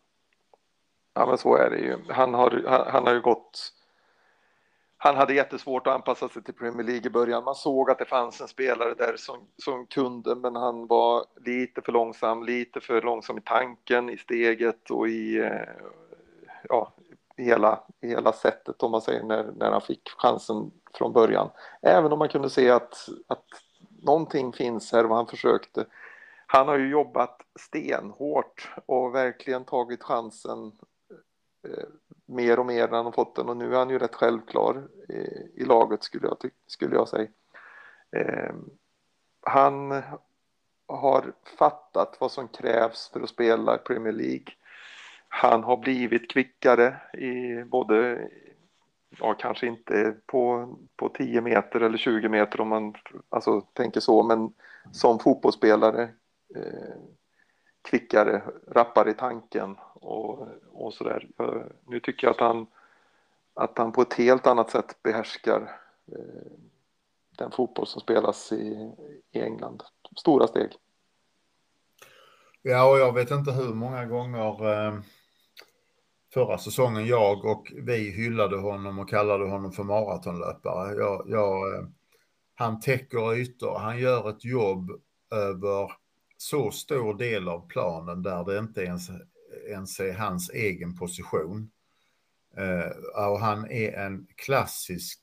Ja, 1.15 1.27
men 1.27 1.39
så 1.39 1.57
är 1.57 1.71
det 1.71 1.79
ju. 1.79 1.97
Han 2.09 2.35
har, 2.35 2.65
han, 2.67 2.93
han 2.93 3.07
har 3.07 3.15
ju 3.15 3.21
gått 3.21 3.73
han 5.03 5.17
hade 5.17 5.35
jättesvårt 5.35 5.87
att 5.87 5.95
anpassa 5.95 6.29
sig 6.29 6.43
till 6.43 6.55
Premier 6.55 6.87
League 6.87 7.07
i 7.07 7.11
början. 7.11 7.45
Man 7.45 7.55
såg 7.55 7.91
att 7.91 7.99
det 7.99 8.05
fanns 8.05 8.41
en 8.41 8.49
spelare 8.49 8.95
där 8.95 9.15
som, 9.17 9.37
som 9.57 9.87
kunde, 9.87 10.35
men 10.35 10.57
han 10.57 10.87
var 10.87 11.25
lite 11.45 11.83
för 11.83 11.93
långsam, 11.93 12.43
lite 12.43 12.81
för 12.81 13.03
långsam 13.03 13.39
i 13.39 13.41
tanken, 13.41 14.11
i 14.11 14.17
steget 14.17 14.91
och 14.91 15.09
i 15.09 15.39
eh, 15.39 15.53
ja, 16.69 16.93
hela, 17.37 17.81
hela 18.03 18.33
sättet 18.33 18.83
om 18.83 18.91
man 18.91 19.01
säger 19.01 19.23
när, 19.23 19.53
när 19.57 19.71
han 19.71 19.81
fick 19.81 20.09
chansen 20.17 20.71
från 20.95 21.13
början. 21.13 21.51
Även 21.83 22.13
om 22.13 22.19
man 22.19 22.29
kunde 22.29 22.51
se 22.51 22.71
att, 22.71 23.09
att 23.27 23.45
någonting 24.03 24.53
finns 24.53 24.93
här 24.93 25.07
och 25.07 25.17
han 25.17 25.27
försökte. 25.27 25.87
Han 26.47 26.69
har 26.69 26.79
ju 26.79 26.89
jobbat 26.89 27.41
stenhårt 27.61 28.73
och 28.87 29.15
verkligen 29.15 29.65
tagit 29.65 30.03
chansen 30.03 30.73
Eh, 31.63 31.85
mer 32.27 32.59
och 32.59 32.67
mer 32.67 32.89
när 32.89 32.97
han 32.97 33.05
har 33.05 33.13
fått 33.13 33.37
den 33.37 33.49
och 33.49 33.57
nu 33.57 33.75
är 33.75 33.79
han 33.79 33.91
ju 33.91 33.99
rätt 33.99 34.15
självklar 34.15 34.89
i, 35.09 35.13
i 35.55 35.65
laget 35.65 36.03
skulle 36.03 36.27
jag, 36.27 36.51
skulle 36.67 36.95
jag 36.97 37.09
säga. 37.09 37.29
Eh, 38.17 38.55
han 39.43 40.03
har 40.87 41.33
fattat 41.59 42.17
vad 42.21 42.33
som 42.33 42.49
krävs 42.49 43.11
för 43.13 43.21
att 43.21 43.29
spela 43.29 43.75
i 43.75 43.79
Premier 43.79 44.13
League. 44.13 44.47
Han 45.29 45.65
har 45.65 45.77
blivit 45.77 46.31
kvickare 46.31 46.97
i 47.13 47.65
både, 47.65 48.29
ja 49.19 49.35
kanske 49.35 49.67
inte 49.67 50.17
på, 50.27 50.75
på 50.97 51.09
10 51.09 51.41
meter 51.41 51.81
eller 51.81 51.99
20 51.99 52.29
meter 52.29 52.61
om 52.61 52.69
man 52.69 52.95
alltså, 53.29 53.61
tänker 53.61 54.01
så, 54.01 54.23
men 54.23 54.53
som 54.93 55.19
fotbollsspelare 55.19 56.03
eh, 56.57 56.97
kvickare, 57.83 58.43
rappare 58.69 59.11
i 59.11 59.15
tanken 59.15 59.77
och, 59.95 60.49
och 60.73 60.95
sådär. 60.95 61.29
Nu 61.87 62.01
tycker 62.01 62.27
jag 62.27 62.35
att 62.35 62.41
han, 62.41 62.67
att 63.55 63.79
han 63.79 63.93
på 63.93 64.03
ett 64.03 64.15
helt 64.15 64.47
annat 64.47 64.71
sätt 64.71 65.03
behärskar 65.03 65.81
eh, 66.13 66.53
den 67.39 67.51
fotboll 67.51 67.87
som 67.87 68.01
spelas 68.01 68.53
i, 68.53 68.93
i 69.33 69.41
England. 69.41 69.83
Stora 70.17 70.47
steg. 70.47 70.71
Ja, 72.63 72.91
och 72.91 72.99
jag 72.99 73.13
vet 73.13 73.31
inte 73.31 73.53
hur 73.53 73.75
många 73.75 74.05
gånger 74.05 74.73
eh, 74.73 75.01
förra 76.35 76.59
säsongen 76.59 77.07
jag 77.07 77.45
och 77.45 77.73
vi 77.75 78.11
hyllade 78.11 78.57
honom 78.57 78.99
och 78.99 79.09
kallade 79.09 79.51
honom 79.51 79.73
för 79.73 79.83
maratonlöpare. 79.83 80.95
Jag, 80.95 81.25
jag, 81.27 81.75
eh, 81.75 81.85
han 82.55 82.81
täcker 82.81 83.35
ytor, 83.35 83.79
han 83.79 83.99
gör 83.99 84.31
ett 84.31 84.45
jobb 84.45 84.91
över 85.31 85.93
så 86.41 86.71
stor 86.71 87.15
del 87.15 87.49
av 87.49 87.69
planen 87.69 88.23
där 88.23 88.45
det 88.45 88.59
inte 88.59 88.83
ens, 88.83 89.11
ens 89.69 90.01
är 90.01 90.13
hans 90.13 90.51
egen 90.51 90.97
position. 90.97 91.71
Eh, 92.57 93.31
och 93.31 93.41
han 93.41 93.71
är 93.71 93.93
en 93.93 94.27
klassisk 94.37 95.21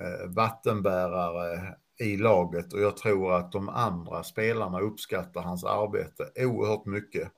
eh, 0.00 0.30
vattenbärare 0.34 1.74
i 2.00 2.16
laget 2.16 2.72
och 2.72 2.80
jag 2.80 2.96
tror 2.96 3.34
att 3.34 3.52
de 3.52 3.68
andra 3.68 4.22
spelarna 4.24 4.80
uppskattar 4.80 5.42
hans 5.42 5.64
arbete 5.64 6.44
oerhört 6.46 6.86
mycket. 6.86 7.32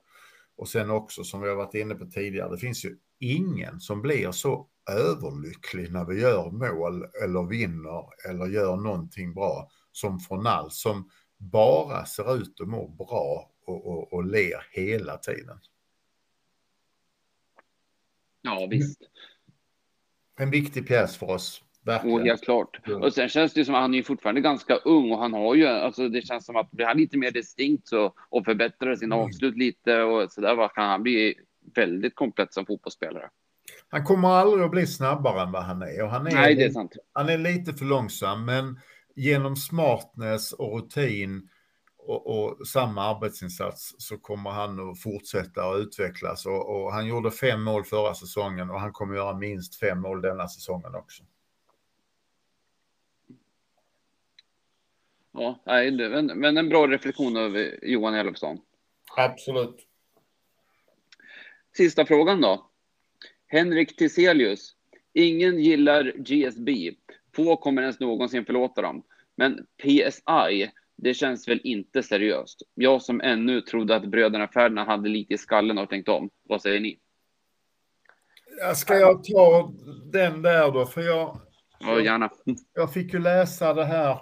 Och 0.57 0.69
sen 0.69 0.91
också 0.91 1.23
som 1.23 1.41
vi 1.41 1.49
har 1.49 1.55
varit 1.55 1.75
inne 1.75 1.95
på 1.95 2.05
tidigare, 2.05 2.51
det 2.51 2.57
finns 2.57 2.85
ju 2.85 2.97
ingen 3.19 3.79
som 3.79 4.01
blir 4.01 4.31
så 4.31 4.67
överlycklig 4.89 5.91
när 5.91 6.05
vi 6.05 6.21
gör 6.21 6.51
mål 6.51 7.05
eller 7.23 7.43
vinner 7.43 8.29
eller 8.29 8.45
gör 8.45 8.75
någonting 8.75 9.33
bra 9.33 9.69
som 9.91 10.19
Fornal 10.19 10.71
som 10.71 11.09
bara 11.41 12.05
ser 12.05 12.35
ut 12.35 12.61
att 12.61 12.67
må 12.67 12.87
bra 12.87 13.51
och, 13.65 13.87
och, 13.87 14.13
och 14.13 14.25
ler 14.25 14.65
hela 14.71 15.17
tiden. 15.17 15.57
Ja, 18.41 18.67
visst. 18.69 19.01
En 20.37 20.51
viktig 20.51 20.87
pjäs 20.87 21.17
för 21.17 21.29
oss. 21.29 21.63
Verkligen. 21.83 22.19
Och 22.19 22.25
helt 22.25 22.43
klart. 22.43 22.87
Och 23.01 23.13
sen 23.13 23.29
känns 23.29 23.53
det 23.53 23.65
som 23.65 23.75
att 23.75 23.81
han 23.81 23.93
är 23.93 24.03
fortfarande 24.03 24.41
ganska 24.41 24.75
ung 24.75 25.11
och 25.11 25.17
han 25.17 25.33
har 25.33 25.55
ju, 25.55 25.67
alltså 25.67 26.09
det 26.09 26.21
känns 26.21 26.45
som 26.45 26.55
att 26.55 26.71
blir 26.71 26.85
han 26.85 26.97
lite 26.97 27.17
mer 27.17 27.31
distinkt 27.31 27.87
så, 27.87 28.13
och 28.29 28.45
förbättrar 28.45 28.95
sin 28.95 29.11
mm. 29.11 29.25
avslut 29.25 29.57
lite 29.57 30.01
och 30.01 30.31
så 30.31 30.41
där 30.41 30.67
kan 30.67 30.89
han 30.89 31.03
bli 31.03 31.35
väldigt 31.75 32.15
komplett 32.15 32.53
som 32.53 32.65
fotbollsspelare. 32.65 33.29
Han 33.89 34.03
kommer 34.03 34.27
aldrig 34.27 34.63
att 34.63 34.71
bli 34.71 34.87
snabbare 34.87 35.41
än 35.41 35.51
vad 35.51 35.63
han 35.63 35.81
är. 35.81 36.03
Och 36.03 36.09
han 36.09 36.27
är 36.27 36.31
Nej, 36.31 36.55
det 36.55 36.63
är 36.63 36.69
sant. 36.69 36.95
Han 37.13 37.29
är 37.29 37.37
lite 37.37 37.73
för 37.73 37.85
långsam, 37.85 38.45
men 38.45 38.79
genom 39.15 39.55
smartness 39.55 40.53
och 40.53 40.75
rutin 40.75 41.49
och, 41.97 42.27
och, 42.27 42.67
samma 42.67 43.01
arbetsinsats 43.01 43.95
så 43.97 44.17
kommer 44.17 44.49
han 44.49 44.89
att 44.89 45.01
fortsätta 45.01 45.63
att 45.63 45.79
utvecklas. 45.79 46.45
Och, 46.45 46.75
och, 46.75 46.93
han 46.93 47.07
gjorde 47.07 47.31
fem 47.31 47.63
mål 47.63 47.83
förra 47.83 48.13
säsongen 48.13 48.69
och 48.69 48.79
han 48.79 48.91
kommer 48.91 49.15
göra 49.15 49.37
minst 49.37 49.79
fem 49.79 50.01
mål 50.01 50.21
denna 50.21 50.47
säsongen 50.47 50.95
också. 50.95 51.23
Ja, 55.33 55.59
men, 55.65 56.25
men 56.25 56.57
en 56.57 56.69
bra 56.69 56.87
reflektion 56.87 57.37
av 57.37 57.57
Johan 57.81 58.13
Elofsson. 58.13 58.61
Absolut. 59.17 59.87
Sista 61.77 62.05
frågan 62.05 62.41
då. 62.41 62.69
Henrik 63.47 63.97
Tiselius. 63.97 64.75
Ingen 65.13 65.59
gillar 65.59 66.03
GSB. 66.03 66.91
Få 67.35 67.57
kommer 67.57 67.81
ens 67.81 67.99
någonsin 67.99 68.45
förlåta 68.45 68.81
dem. 68.81 69.03
Men 69.35 69.65
PSI, 69.83 70.71
det 70.97 71.13
känns 71.13 71.47
väl 71.47 71.61
inte 71.63 72.03
seriöst. 72.03 72.61
Jag 72.73 73.01
som 73.01 73.21
ännu 73.21 73.61
trodde 73.61 73.95
att 73.95 74.05
bröderna 74.05 74.47
Ferdinand 74.47 74.89
hade 74.89 75.09
lite 75.09 75.33
i 75.33 75.37
skallen 75.37 75.77
och 75.77 75.89
tänkt 75.89 76.09
om. 76.09 76.29
Vad 76.43 76.61
säger 76.61 76.79
ni? 76.79 76.99
Ska 78.75 78.95
jag 78.95 79.23
ta 79.23 79.73
den 80.11 80.41
där 80.41 80.71
då? 80.71 80.85
För 80.85 81.01
jag, 81.01 81.39
ja, 81.79 82.01
gärna. 82.01 82.29
jag 82.73 82.93
fick 82.93 83.13
ju 83.13 83.19
läsa 83.19 83.73
det 83.73 83.85
här 83.85 84.19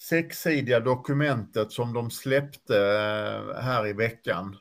sexsidiga 0.00 0.80
dokumentet 0.80 1.72
som 1.72 1.92
de 1.92 2.10
släppte 2.10 2.76
eh, 2.76 3.62
här 3.62 3.86
i 3.86 3.92
veckan 3.92 4.56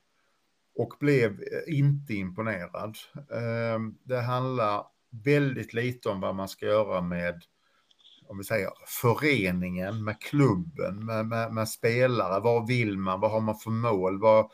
och 0.76 0.94
blev 1.00 1.40
inte 1.68 2.14
imponerad. 2.14 2.98
Eh, 3.16 3.80
det 4.04 4.22
handlar 4.22 4.86
väldigt 5.24 5.74
lite 5.74 6.10
om 6.10 6.20
vad 6.20 6.36
man 6.36 6.50
ska 6.50 6.66
göra 6.66 7.02
med 7.02 7.44
om 8.28 8.38
vi 8.38 8.44
säger 8.44 8.70
föreningen, 8.88 10.04
med 10.04 10.22
klubben, 10.22 11.06
med, 11.06 11.26
med, 11.26 11.54
med, 11.54 11.70
spelare. 11.70 12.40
Vad 12.40 12.68
vill 12.68 12.98
man? 12.98 13.20
Vad 13.20 13.32
har 13.32 13.42
man 13.42 13.56
för 13.56 13.72
mål? 13.72 14.20
Vad, 14.20 14.52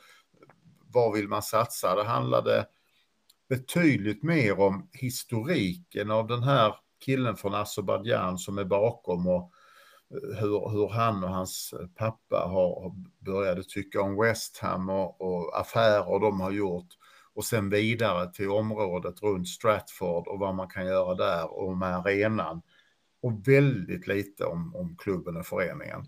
vad 0.88 1.14
vill 1.14 1.28
man 1.28 1.42
satsa? 1.42 1.96
Det 1.96 2.04
handlade 2.04 2.66
betydligt 3.50 4.24
mer 4.24 4.60
om 4.60 4.90
historiken 4.94 6.12
av 6.12 6.28
den 6.28 6.44
här 6.44 6.76
killen 7.06 7.38
från 7.38 7.54
Azerbajdzjan 7.54 8.38
som 8.38 8.58
är 8.58 8.66
bakom 8.66 9.28
och 9.28 9.52
eh, 10.12 10.40
hur, 10.40 10.70
hur 10.72 10.90
han 10.90 11.24
och 11.24 11.30
hans 11.30 11.74
pappa 11.96 12.48
har 12.48 12.96
började 13.26 13.64
tycka 13.64 14.02
om 14.02 14.22
West 14.22 14.58
Ham 14.58 14.90
och, 14.90 15.22
och 15.22 15.60
affärer 15.60 16.20
de 16.20 16.42
har 16.42 16.52
gjort 16.52 16.88
och 17.40 17.46
sen 17.46 17.70
vidare 17.70 18.34
till 18.34 18.50
området 18.50 19.24
runt 19.24 19.48
Stratford 19.48 20.28
och 20.28 20.40
vad 20.40 20.56
man 20.56 20.68
kan 20.68 20.86
göra 20.86 21.16
där 21.16 21.60
och 21.60 21.78
med 21.78 21.96
arenan. 21.96 22.62
Och 23.22 23.48
väldigt 23.48 24.08
lite 24.08 24.46
om, 24.46 24.76
om 24.76 24.96
klubben 24.98 25.38
och 25.38 25.46
föreningen. 25.46 26.08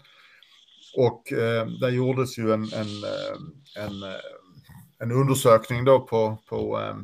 Och 0.98 1.34
eh, 1.34 1.68
där 1.68 1.90
gjordes 1.90 2.38
ju 2.38 2.54
en, 2.54 2.64
en, 2.64 3.04
eh, 3.04 3.86
en, 3.86 4.04
eh, 4.04 4.20
en 5.00 5.12
undersökning 5.12 5.86
då 5.86 6.00
på, 6.00 6.38
på, 6.50 6.80
eh, 6.80 6.98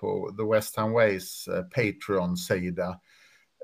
på 0.00 0.34
The 0.38 0.54
West 0.54 0.76
Ham 0.76 0.92
Ways 0.92 1.48
Patreon-sida 1.74 3.00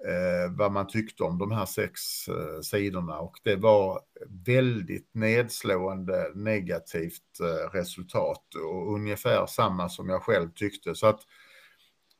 eh, 0.08 0.52
vad 0.56 0.72
man 0.72 0.86
tyckte 0.86 1.22
om 1.22 1.38
de 1.38 1.52
här 1.52 1.66
sex 1.66 2.00
eh, 2.28 2.60
sidorna 2.62 3.18
och 3.18 3.38
det 3.42 3.56
var 3.56 4.00
väldigt 4.46 5.14
nedslående 5.14 6.32
negativt 6.34 7.40
eh, 7.40 7.70
resultat 7.72 8.54
och 8.54 8.94
ungefär 8.94 9.46
samma 9.46 9.88
som 9.88 10.08
jag 10.08 10.22
själv 10.22 10.50
tyckte. 10.54 10.94
Så 10.94 11.06
att 11.06 11.20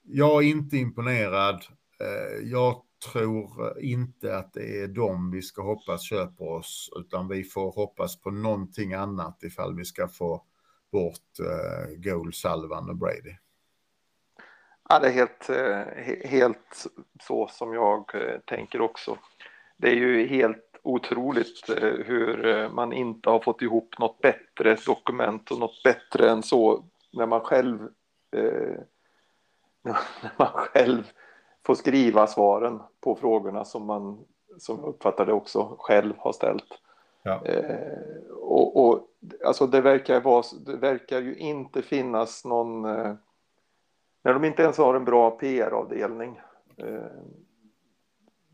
jag 0.03 0.45
är 0.45 0.49
inte 0.49 0.77
imponerad. 0.77 1.65
Eh, 2.01 2.49
jag 2.49 2.83
tror 3.13 3.79
inte 3.81 4.37
att 4.37 4.53
det 4.53 4.81
är 4.81 4.89
dem 4.89 5.31
vi 5.31 5.43
ska 5.43 5.63
hoppas 5.63 6.03
köper 6.03 6.49
oss, 6.49 6.91
utan 6.97 7.29
vi 7.29 7.45
får 7.45 7.73
hoppas 7.73 8.21
på 8.21 8.31
någonting 8.31 8.95
annat 8.95 9.43
ifall 9.43 9.77
vi 9.77 9.85
ska 9.85 10.09
få 10.09 10.45
bort 10.93 11.39
eh, 11.41 11.97
Goal, 11.97 12.33
salvan 12.33 12.91
och 12.91 12.97
Brady. 12.97 13.37
Ja, 14.93 14.99
det 14.99 15.09
är 15.09 15.13
helt, 15.13 15.51
eh, 15.51 16.31
helt 16.31 16.87
så 17.23 17.49
som 17.49 17.75
jag 17.75 18.15
eh, 18.15 18.39
tänker 18.45 18.81
också. 18.81 19.17
Det 19.77 19.89
är 19.89 19.95
ju 19.95 20.27
helt 20.27 20.81
otroligt 20.83 21.69
hur 22.07 22.69
man 22.69 22.93
inte 22.93 23.31
har 23.31 23.41
fått 23.41 23.63
ihop 23.63 23.99
något 23.99 24.21
bättre 24.21 24.77
dokument 24.87 25.51
och 25.51 25.59
något 25.59 25.83
bättre 25.85 26.31
än 26.31 26.43
så 26.43 26.85
när 27.13 27.27
man 27.27 27.41
själv 27.41 27.83
eh, 28.37 28.79
när 30.23 30.33
man 30.37 30.49
själv 30.49 31.13
får 31.67 31.75
skriva 31.75 32.27
svaren 32.27 32.81
på 33.01 33.15
frågorna 33.15 33.65
som 33.65 33.87
man, 33.87 34.25
som 34.59 34.79
jag 34.81 34.89
uppfattar 34.89 35.27
det 35.27 35.33
också, 35.33 35.77
själv 35.79 36.15
har 36.19 36.33
ställt. 36.33 36.79
Ja. 37.23 37.45
Eh, 37.45 38.33
och, 38.41 38.85
och, 38.85 39.09
alltså 39.45 39.67
det 39.67 39.81
verkar, 39.81 40.21
vara, 40.21 40.45
det 40.67 40.77
verkar 40.77 41.21
ju 41.21 41.37
inte 41.37 41.83
finnas 41.83 42.45
någon... 42.45 42.85
När 44.23 44.33
de 44.33 44.45
inte 44.45 44.63
ens 44.63 44.79
har 44.79 44.95
en 44.95 45.05
bra 45.05 45.31
PR-avdelning 45.31 46.41
eh, 46.77 47.03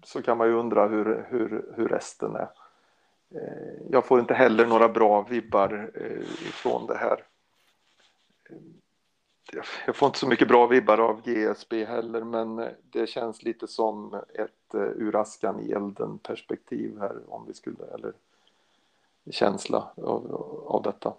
så 0.03 0.23
kan 0.23 0.39
man 0.39 0.49
ju 0.49 0.55
undra 0.55 0.89
hur, 0.89 1.27
hur, 1.31 1.73
hur 1.77 1.89
resten 1.89 2.37
är. 2.37 2.49
Eh, 3.35 3.83
jag 3.91 4.05
får 4.05 4.21
inte 4.21 4.35
heller 4.35 4.67
några 4.67 4.89
bra 4.89 5.23
vibbar 5.23 5.91
eh, 5.95 6.49
ifrån 6.49 6.87
det 6.87 6.97
här 6.97 7.25
eh, 8.51 8.57
jag 9.87 9.97
får 9.97 10.07
inte 10.07 10.19
så 10.19 10.29
mycket 10.29 10.49
bra 10.49 10.67
vibbar 10.67 10.99
av 10.99 11.23
GSB 11.23 11.85
heller, 11.85 12.25
men 12.25 12.69
det 12.91 13.07
känns 13.07 13.43
lite 13.43 13.69
som 13.69 14.15
ett 14.35 14.75
eh, 14.75 14.81
ur 14.81 15.17
askan 15.17 15.61
i 15.61 15.73
elden 15.73 16.19
perspektiv 16.19 16.99
här, 16.99 17.17
om 17.29 17.47
vi 17.47 17.55
skulle, 17.55 17.85
eller 17.95 18.13
känsla 19.31 19.91
av, 19.97 20.35
av 20.67 20.83
detta. 20.83 21.15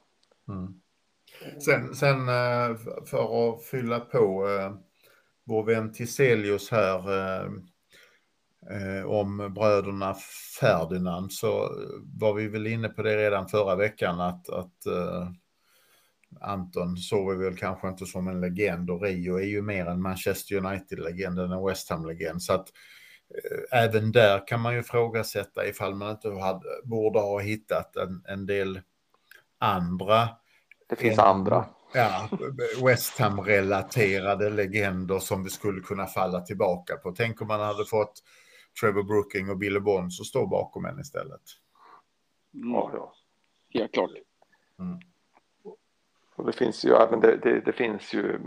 Mm. 0.47 0.81
Sen, 1.65 1.95
sen 1.95 2.29
eh, 2.29 2.75
för 3.05 3.53
att 3.53 3.63
fylla 3.63 3.99
på 3.99 4.49
eh, 4.49 4.73
vår 5.45 5.63
vän 5.63 5.93
Tiselius 5.93 6.71
här 6.71 7.09
eh, 8.69 9.05
om 9.05 9.53
bröderna 9.55 10.15
Ferdinand 10.59 11.33
så 11.33 11.69
var 12.19 12.33
vi 12.33 12.47
väl 12.47 12.67
inne 12.67 12.89
på 12.89 13.01
det 13.01 13.17
redan 13.17 13.47
förra 13.47 13.75
veckan 13.75 14.19
att, 14.19 14.49
att 14.49 14.77
Anton 16.41 16.97
såg 16.97 17.37
vi 17.37 17.45
väl 17.45 17.57
kanske 17.57 17.89
inte 17.89 18.05
som 18.05 18.27
en 18.27 18.41
legend 18.41 18.89
och 18.89 19.01
Rio 19.01 19.35
är 19.35 19.45
ju 19.45 19.61
mer 19.61 19.85
en 19.85 20.01
Manchester 20.01 20.55
United-legend 20.55 21.39
än 21.39 21.51
en 21.51 21.65
West 21.65 21.89
Ham-legend. 21.89 22.41
Så 22.41 22.53
att 22.53 22.67
eh, 23.35 23.79
även 23.83 24.11
där 24.11 24.47
kan 24.47 24.61
man 24.61 24.73
ju 24.73 24.79
ifrågasätta 24.79 25.67
ifall 25.67 25.95
man 25.95 26.11
inte 26.11 26.29
hade, 26.29 26.81
borde 26.83 27.19
ha 27.19 27.39
hittat 27.39 27.95
en, 27.95 28.23
en 28.27 28.45
del 28.45 28.81
andra. 29.57 30.29
Det 30.89 30.95
finns 30.95 31.19
en, 31.19 31.25
andra. 31.25 31.65
Ja, 31.93 32.29
West 32.85 33.19
Ham-relaterade 33.19 34.49
legender 34.49 35.19
som 35.19 35.43
vi 35.43 35.49
skulle 35.49 35.81
kunna 35.81 36.05
falla 36.05 36.41
tillbaka 36.41 36.97
på. 36.97 37.11
Tänk 37.11 37.41
om 37.41 37.47
man 37.47 37.59
hade 37.59 37.85
fått 37.85 38.23
Trevor 38.81 39.03
Brooking 39.03 39.49
och 39.49 39.57
Billy 39.57 39.79
Bonds 39.79 40.19
att 40.19 40.25
stå 40.25 40.47
bakom 40.47 40.85
en 40.85 40.99
istället. 40.99 41.41
Ja, 42.51 42.91
ja. 42.93 43.13
Helt 43.69 43.93
klart. 43.93 44.11
Mm. 44.79 44.99
Och 46.35 46.45
det 46.45 46.53
finns 46.53 46.85
ju 46.85 46.93
även 46.93 47.19
det, 47.19 47.37
det, 47.37 47.59
det 47.59 47.73
finns 47.73 48.13
ju 48.13 48.39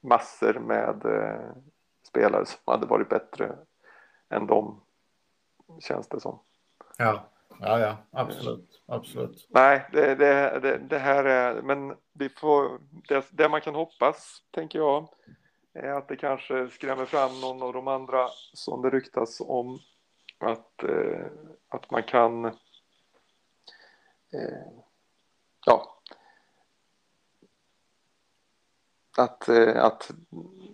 massor 0.00 0.54
med 0.54 1.04
eh, 1.04 1.56
spelare 2.08 2.46
som 2.46 2.58
hade 2.64 2.86
varit 2.86 3.08
bättre 3.08 3.56
än 4.28 4.46
dem, 4.46 4.80
känns 5.80 6.08
det 6.08 6.20
som. 6.20 6.38
Ja, 6.98 7.30
ja, 7.60 7.78
ja 7.78 7.96
absolut. 8.10 8.82
absolut. 8.86 9.46
Nej, 9.50 9.88
det, 9.92 10.14
det, 10.14 10.60
det, 10.60 10.78
det 10.78 10.98
här 10.98 11.24
är, 11.24 11.62
men 11.62 11.96
vi 12.12 12.28
får, 12.28 12.80
det, 13.08 13.26
det 13.30 13.48
man 13.48 13.60
kan 13.60 13.74
hoppas, 13.74 14.42
tänker 14.50 14.78
jag, 14.78 15.08
är 15.72 15.92
att 15.92 16.08
det 16.08 16.16
kanske 16.16 16.68
skrämmer 16.68 17.06
fram 17.06 17.40
någon 17.40 17.62
av 17.62 17.72
de 17.72 17.88
andra 17.88 18.28
som 18.52 18.82
det 18.82 18.90
ryktas 18.90 19.40
om 19.40 19.78
att, 20.38 20.82
eh, 20.82 21.26
att 21.68 21.90
man 21.90 22.02
kan 22.02 22.44
eh, 22.44 22.52
ja, 25.66 25.96
att, 29.16 29.48
eh, 29.48 29.84
att 29.84 30.10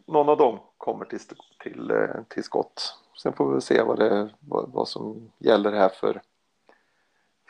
någon 0.06 0.28
av 0.28 0.36
dem 0.36 0.60
kommer 0.78 1.04
till, 1.04 1.20
till, 1.62 1.90
eh, 1.90 2.22
till 2.28 2.44
skott. 2.44 2.98
Sen 3.22 3.32
får 3.32 3.54
vi 3.54 3.60
se 3.60 3.82
vad, 3.82 3.98
det, 3.98 4.30
vad, 4.40 4.72
vad 4.72 4.88
som 4.88 5.32
gäller 5.38 5.72
här 5.72 5.88
för, 5.88 6.22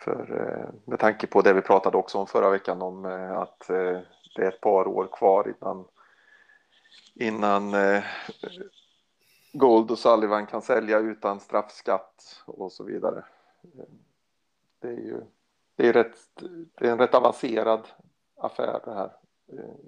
för 0.05 0.41
eh, 0.41 0.91
med 0.91 0.99
tanke 0.99 1.27
på 1.27 1.43
det 1.43 1.53
vi 1.53 1.61
pratade 1.61 1.97
också 1.97 2.19
om 2.19 2.27
förra 2.27 2.51
veckan 2.51 2.83
om 2.83 3.05
att 3.37 3.67
det 4.37 4.43
är 4.43 4.49
ett 4.49 4.61
par 4.61 4.89
år 4.89 5.09
kvar 5.13 5.55
innan 5.59 5.85
innan 7.15 7.75
Gold 9.53 9.91
och 9.91 9.99
Sullivan 9.99 10.47
kan 10.47 10.63
sälja 10.63 10.99
utan 10.99 11.41
straffskatt 11.41 12.43
och 12.47 12.73
så 12.73 12.85
vidare. 12.85 13.25
Det 14.79 14.89
är 14.89 14.93
ju 14.93 15.21
det 15.77 15.89
är, 15.89 15.93
rätt, 15.93 16.19
det 16.79 16.87
är 16.89 16.93
en 16.93 16.99
rätt 16.99 17.15
avancerad 17.15 17.89
affär 18.37 18.81
det 18.85 18.95
här 18.95 19.11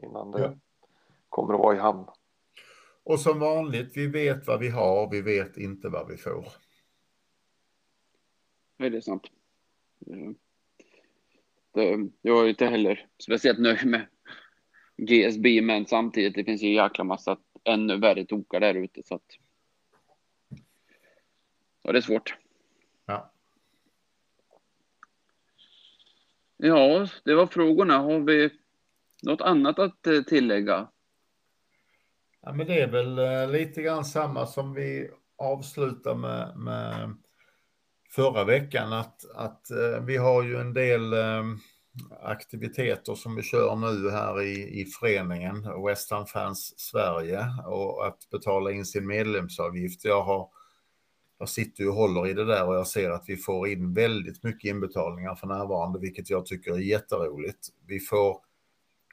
innan 0.02 0.30
det 0.30 0.40
ja 0.40 0.54
kommer 1.34 1.54
att 1.54 1.60
vara 1.60 1.76
i 1.76 1.78
hamn. 1.78 2.04
Och 3.02 3.20
som 3.20 3.38
vanligt, 3.38 3.96
vi 3.96 4.06
vet 4.06 4.46
vad 4.46 4.60
vi 4.60 4.68
har, 4.68 5.10
vi 5.10 5.22
vet 5.22 5.56
inte 5.56 5.88
vad 5.88 6.08
vi 6.08 6.16
får. 6.16 6.46
Nej, 8.76 8.90
det 8.90 8.96
är 8.96 9.00
sant. 9.00 9.22
Det, 11.74 12.08
jag 12.22 12.44
är 12.44 12.48
inte 12.48 12.66
heller 12.66 13.06
speciellt 13.22 13.58
nöjd 13.58 13.86
med 13.86 14.06
GSB, 14.96 15.62
men 15.62 15.86
samtidigt, 15.86 16.34
det 16.34 16.44
finns 16.44 16.62
ju 16.62 16.74
jäkla 16.74 17.04
massa 17.04 17.38
ännu 17.64 17.96
värre 17.96 18.24
tokar 18.24 18.60
där 18.60 18.74
ute, 18.74 19.02
så 19.04 19.14
att. 19.14 19.38
Ja, 21.82 21.92
det 21.92 21.98
är 21.98 22.02
svårt. 22.02 22.36
Ja. 23.06 23.32
Ja, 26.56 27.08
det 27.24 27.34
var 27.34 27.46
frågorna. 27.46 27.98
Har 27.98 28.20
vi 28.20 28.50
något 29.22 29.40
annat 29.40 29.78
att 29.78 30.06
eh, 30.06 30.22
tillägga? 30.22 30.88
Ja, 32.40 32.52
men 32.52 32.66
det 32.66 32.80
är 32.80 32.90
väl 32.90 33.18
eh, 33.18 33.50
lite 33.50 33.82
grann 33.82 34.04
samma 34.04 34.46
som 34.46 34.74
vi 34.74 35.10
avslutar 35.36 36.14
med, 36.14 36.56
med 36.56 37.16
förra 38.14 38.44
veckan 38.44 38.92
att, 38.92 39.24
att 39.34 39.70
eh, 39.70 40.04
vi 40.04 40.16
har 40.16 40.42
ju 40.42 40.56
en 40.56 40.74
del 40.74 41.12
eh, 41.12 41.44
aktiviteter 42.22 43.14
som 43.14 43.36
vi 43.36 43.42
kör 43.42 43.76
nu 43.76 44.10
här 44.10 44.42
i, 44.42 44.80
i 44.80 44.84
föreningen 44.84 45.84
West 45.86 46.08
Fans 46.32 46.80
Sverige 46.80 47.46
och 47.66 48.06
att 48.06 48.30
betala 48.30 48.70
in 48.70 48.84
sin 48.84 49.06
medlemsavgift. 49.06 50.04
Jag, 50.04 50.22
har, 50.22 50.48
jag 51.38 51.48
sitter 51.48 51.88
och 51.88 51.94
håller 51.94 52.26
i 52.26 52.32
det 52.32 52.44
där 52.44 52.66
och 52.66 52.74
jag 52.74 52.86
ser 52.86 53.10
att 53.10 53.24
vi 53.26 53.36
får 53.36 53.68
in 53.68 53.94
väldigt 53.94 54.42
mycket 54.42 54.68
inbetalningar 54.68 55.34
för 55.34 55.46
närvarande, 55.46 55.98
vilket 55.98 56.30
jag 56.30 56.46
tycker 56.46 56.72
är 56.72 56.78
jätteroligt. 56.78 57.68
Vi 57.86 58.00
får 58.00 58.36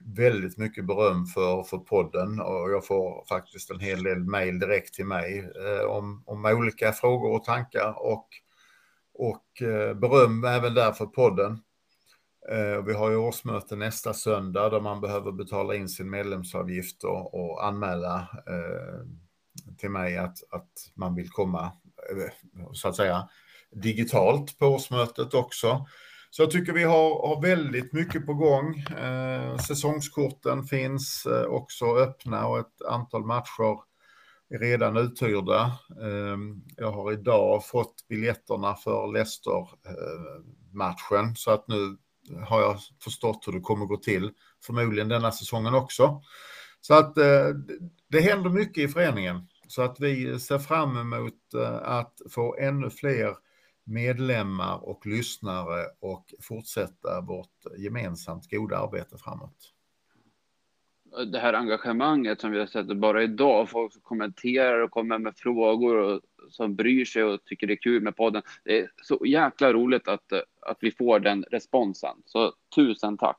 väldigt 0.03 0.57
mycket 0.57 0.85
beröm 0.85 1.25
för, 1.25 1.63
för 1.63 1.77
podden 1.77 2.39
och 2.39 2.71
jag 2.71 2.85
får 2.85 3.25
faktiskt 3.29 3.71
en 3.71 3.79
hel 3.79 4.03
del 4.03 4.19
mejl 4.19 4.59
direkt 4.59 4.93
till 4.93 5.05
mig 5.05 5.39
eh, 5.39 5.85
om, 5.85 6.23
om 6.25 6.45
olika 6.45 6.91
frågor 6.91 7.31
och 7.31 7.43
tankar 7.43 7.93
och, 7.97 8.27
och 9.21 9.61
eh, 9.61 9.93
beröm 9.93 10.43
även 10.43 10.73
där 10.73 10.91
för 10.91 11.05
podden. 11.05 11.51
Eh, 12.49 12.83
vi 12.85 12.93
har 12.93 13.09
ju 13.09 13.15
årsmöte 13.15 13.75
nästa 13.75 14.13
söndag 14.13 14.69
där 14.69 14.81
man 14.81 15.01
behöver 15.01 15.31
betala 15.31 15.75
in 15.75 15.89
sin 15.89 16.09
medlemsavgift 16.09 17.03
och, 17.03 17.33
och 17.33 17.65
anmäla 17.65 18.19
eh, 18.47 19.05
till 19.77 19.89
mig 19.89 20.17
att, 20.17 20.37
att 20.51 20.71
man 20.95 21.15
vill 21.15 21.29
komma 21.29 21.71
så 22.73 22.87
att 22.87 22.95
säga 22.95 23.29
digitalt 23.71 24.57
på 24.57 24.65
årsmötet 24.67 25.33
också. 25.33 25.85
Så 26.29 26.41
jag 26.41 26.51
tycker 26.51 26.73
vi 26.73 26.83
har, 26.83 27.27
har 27.27 27.41
väldigt 27.41 27.93
mycket 27.93 28.25
på 28.25 28.33
gång. 28.33 28.79
Eh, 28.79 29.57
säsongskorten 29.57 30.63
finns 30.63 31.25
eh, 31.25 31.45
också 31.45 31.85
öppna 31.85 32.47
och 32.47 32.59
ett 32.59 32.81
antal 32.87 33.25
matcher 33.25 33.90
redan 34.59 34.97
uthyrda. 34.97 35.71
Ehm, 36.01 36.63
jag 36.77 36.91
har 36.91 37.11
idag 37.11 37.65
fått 37.65 38.07
biljetterna 38.07 38.75
för 38.75 39.13
Leicester-matchen 39.13 41.35
så 41.35 41.51
att 41.51 41.67
nu 41.67 41.97
har 42.47 42.61
jag 42.61 42.77
förstått 43.03 43.47
hur 43.47 43.53
det 43.53 43.59
kommer 43.59 43.85
gå 43.85 43.97
till. 43.97 44.31
Förmodligen 44.65 45.09
denna 45.09 45.31
säsongen 45.31 45.73
också. 45.73 46.21
Så 46.81 46.93
att 46.93 47.17
eh, 47.17 47.47
det 48.07 48.21
händer 48.21 48.49
mycket 48.49 48.83
i 48.83 48.87
föreningen. 48.87 49.47
Så 49.67 49.81
att 49.81 49.99
vi 49.99 50.39
ser 50.39 50.59
fram 50.59 50.97
emot 50.97 51.53
eh, 51.55 51.79
att 51.83 52.21
få 52.29 52.57
ännu 52.57 52.89
fler 52.89 53.35
medlemmar 53.83 54.89
och 54.89 55.05
lyssnare 55.05 55.85
och 55.99 56.33
fortsätta 56.41 57.21
vårt 57.21 57.65
gemensamt 57.77 58.51
goda 58.51 58.77
arbete 58.77 59.17
framåt. 59.17 59.73
Det 61.31 61.39
här 61.39 61.53
engagemanget 61.53 62.41
som 62.41 62.51
vi 62.51 62.59
har 62.59 62.65
sett 62.65 62.97
bara 62.97 63.23
idag, 63.23 63.69
folk 63.69 63.93
som 63.93 64.01
kommenterar 64.01 64.79
och 64.79 64.91
kommer 64.91 65.17
med 65.17 65.33
frågor 65.37 65.95
och 65.95 66.21
som 66.49 66.75
bryr 66.75 67.05
sig 67.05 67.23
och 67.23 67.45
tycker 67.45 67.67
det 67.67 67.73
är 67.73 67.81
kul 67.81 68.03
med 68.03 68.15
podden. 68.15 68.41
Det 68.63 68.79
är 68.79 68.91
så 69.01 69.25
jäkla 69.25 69.73
roligt 69.73 70.07
att, 70.07 70.33
att 70.61 70.77
vi 70.79 70.91
får 70.91 71.19
den 71.19 71.43
responsen. 71.43 72.15
Så 72.25 72.53
tusen 72.75 73.17
tack! 73.17 73.37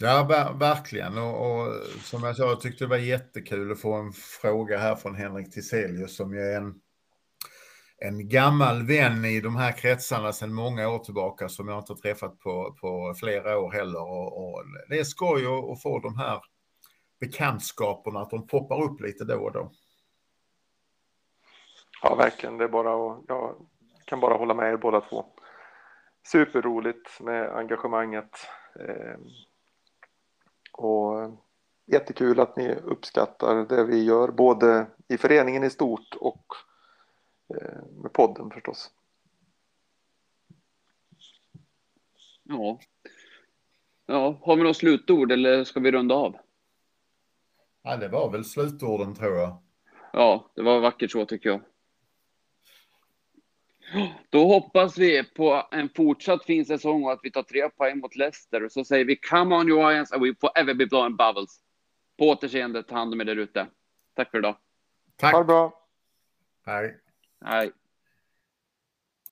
Ja, 0.00 0.26
ver 0.28 0.58
verkligen. 0.58 1.18
Och, 1.18 1.50
och, 1.50 1.72
som 2.00 2.22
jag 2.22 2.36
sa, 2.36 2.42
jag 2.42 2.60
tyckte 2.60 2.84
det 2.84 2.88
var 2.88 2.96
jättekul 2.96 3.72
att 3.72 3.80
få 3.80 3.92
en 3.92 4.12
fråga 4.12 4.78
här 4.78 4.96
från 4.96 5.14
Henrik 5.14 5.52
Tiselius 5.52 6.16
som 6.16 6.32
är 6.32 6.56
en, 6.56 6.74
en 7.98 8.28
gammal 8.28 8.86
vän 8.86 9.24
i 9.24 9.40
de 9.40 9.56
här 9.56 9.72
kretsarna 9.72 10.32
sedan 10.32 10.54
många 10.54 10.88
år 10.88 10.98
tillbaka 10.98 11.48
som 11.48 11.68
jag 11.68 11.78
inte 11.78 11.94
träffat 11.94 12.38
på, 12.38 12.76
på 12.80 13.14
flera 13.20 13.58
år 13.58 13.72
heller. 13.72 14.02
Och, 14.02 14.38
och 14.38 14.64
det 14.88 14.98
är 14.98 15.04
skoj 15.04 15.46
att, 15.46 15.70
att 15.70 15.82
få 15.82 15.98
de 15.98 16.18
här 16.18 16.40
bekantskaperna, 17.24 18.20
att 18.20 18.30
de 18.30 18.46
poppar 18.46 18.82
upp 18.82 19.00
lite 19.00 19.24
då 19.24 19.36
och 19.36 19.52
då. 19.52 19.70
Ja, 22.02 22.14
verkligen. 22.14 22.58
Det 22.58 22.64
är 22.64 22.68
bara 22.68 23.12
att, 23.12 23.24
jag 23.28 23.66
kan 24.04 24.20
bara 24.20 24.34
hålla 24.34 24.54
med 24.54 24.72
er 24.72 24.76
båda 24.76 25.00
två. 25.00 25.26
Superroligt 26.22 27.20
med 27.20 27.56
engagemanget. 27.56 28.30
Eh, 28.80 29.16
och 30.72 31.30
jättekul 31.86 32.40
att 32.40 32.56
ni 32.56 32.74
uppskattar 32.74 33.54
det 33.54 33.84
vi 33.84 34.04
gör, 34.04 34.28
både 34.28 34.86
i 35.08 35.18
föreningen 35.18 35.64
i 35.64 35.70
stort 35.70 36.14
och 36.20 36.46
eh, 37.54 37.82
med 38.02 38.12
podden 38.12 38.50
förstås. 38.50 38.90
Ja. 42.42 42.78
Ja, 44.06 44.38
har 44.42 44.56
vi 44.56 44.62
något 44.62 44.76
slutord 44.76 45.32
eller 45.32 45.64
ska 45.64 45.80
vi 45.80 45.92
runda 45.92 46.14
av? 46.14 46.36
Ja, 47.86 47.96
det 47.96 48.08
var 48.08 48.30
väl 48.30 48.44
slutorden 48.44 49.14
tror 49.14 49.36
jag. 49.36 49.62
Ja, 50.12 50.52
det 50.54 50.62
var 50.62 50.80
vackert 50.80 51.10
så 51.10 51.26
tycker 51.26 51.48
jag. 51.48 51.60
Då 54.30 54.46
hoppas 54.46 54.98
vi 54.98 55.24
på 55.24 55.66
en 55.70 55.88
fortsatt 55.88 56.44
fin 56.44 56.64
säsong 56.64 57.04
och 57.04 57.12
att 57.12 57.20
vi 57.22 57.30
tar 57.30 57.42
tre 57.42 57.70
poäng 57.70 57.98
mot 57.98 58.16
Leicester. 58.16 58.64
Och 58.64 58.72
så 58.72 58.84
säger 58.84 59.04
vi 59.04 59.16
come 59.16 59.56
on 59.56 59.68
you 59.68 59.90
Lions 59.90 60.12
and 60.12 60.22
we 60.22 60.34
forever 60.40 60.74
be 60.74 60.86
blowing 60.86 61.16
bubbles. 61.16 61.60
På 62.18 62.28
återseende, 62.28 62.82
ta 62.82 62.94
hand 62.94 63.12
om 63.12 63.20
er 63.20 63.24
där 63.24 63.36
ute. 63.36 63.66
Tack 64.14 64.30
för 64.30 64.38
idag. 64.38 64.56
Tack. 65.16 65.32
Ha 65.32 65.38
det 65.38 65.44
bra. 65.44 65.86
Hej. 66.66 67.00
Hej. 67.44 67.72